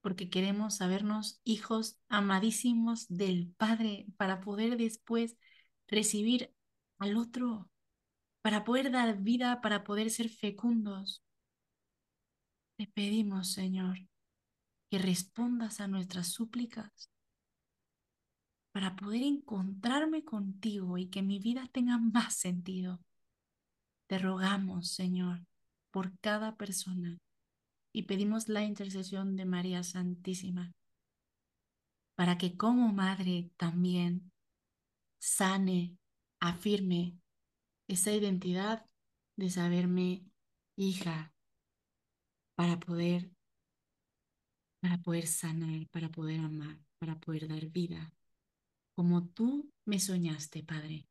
porque 0.00 0.30
queremos 0.30 0.76
sabernos 0.76 1.40
hijos 1.44 1.98
amadísimos 2.08 3.06
del 3.08 3.52
Padre, 3.56 4.06
para 4.16 4.40
poder 4.40 4.76
después 4.76 5.36
recibir 5.88 6.54
al 6.98 7.16
otro, 7.16 7.68
para 8.42 8.64
poder 8.64 8.90
dar 8.90 9.18
vida, 9.18 9.60
para 9.60 9.82
poder 9.84 10.10
ser 10.10 10.28
fecundos. 10.28 11.24
Te 12.78 12.86
pedimos, 12.86 13.50
Señor, 13.50 13.98
que 14.88 14.98
respondas 14.98 15.80
a 15.80 15.88
nuestras 15.88 16.28
súplicas 16.28 17.10
para 18.70 18.94
poder 18.94 19.22
encontrarme 19.22 20.22
contigo 20.22 20.96
y 20.96 21.08
que 21.08 21.20
mi 21.20 21.40
vida 21.40 21.68
tenga 21.72 21.98
más 21.98 22.36
sentido. 22.36 23.00
Te 24.06 24.20
rogamos, 24.20 24.92
Señor, 24.92 25.44
por 25.90 26.16
cada 26.20 26.56
persona 26.56 27.18
y 27.92 28.04
pedimos 28.04 28.48
la 28.48 28.62
intercesión 28.62 29.34
de 29.34 29.44
María 29.44 29.82
Santísima 29.82 30.72
para 32.14 32.38
que 32.38 32.56
como 32.56 32.92
madre 32.92 33.50
también 33.56 34.30
sane, 35.18 35.96
afirme 36.38 37.18
esa 37.88 38.12
identidad 38.12 38.86
de 39.34 39.50
saberme 39.50 40.24
hija 40.76 41.34
para 42.58 42.80
poder 42.80 43.30
para 44.80 44.98
poder 44.98 45.26
sanar, 45.28 45.88
para 45.90 46.08
poder 46.08 46.40
amar, 46.40 46.76
para 46.98 47.18
poder 47.20 47.46
dar 47.46 47.66
vida, 47.66 48.12
como 48.96 49.28
tú 49.28 49.70
me 49.84 50.00
soñaste, 50.00 50.64
Padre. 50.64 51.08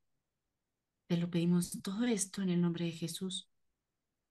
Te 1.08 1.16
lo 1.16 1.30
pedimos 1.30 1.82
todo 1.82 2.06
esto 2.06 2.41
en 2.41 2.50
el 2.50 2.62
nombre 2.62 2.86
de 2.86 2.91
Jesús 2.91 3.50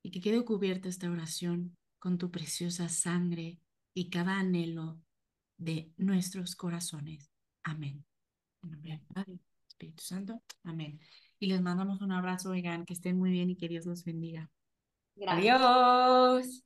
y 0.03 0.11
que 0.11 0.21
quede 0.21 0.45
cubierta 0.45 0.91
esta 0.91 1.11
oración 1.11 1.75
con 1.99 2.19
tu 2.19 2.31
preciosa 2.31 2.91
sangre 2.91 3.61
y 3.95 4.11
cada 4.11 4.39
anhelo 4.39 5.01
de 5.57 5.93
nuestros 5.97 6.55
corazones. 6.55 7.31
Amén. 7.63 8.05
En 8.63 8.71
nombre 8.73 8.91
del 8.91 9.01
Padre, 9.01 9.39
Espíritu 9.67 10.03
Santo. 10.03 10.43
Amén. 10.65 11.01
Y 11.39 11.47
les 11.47 11.63
mandamos 11.63 12.03
un 12.03 12.13
abrazo, 12.13 12.51
oigan, 12.51 12.85
que 12.85 12.93
estén 12.93 13.19
muy 13.19 13.31
bien 13.31 13.49
y 13.49 13.57
que 13.57 13.69
Dios 13.69 13.87
los 13.87 14.05
bendiga. 14.05 14.51
Gracias. 15.15 15.61
Adiós. 15.61 16.66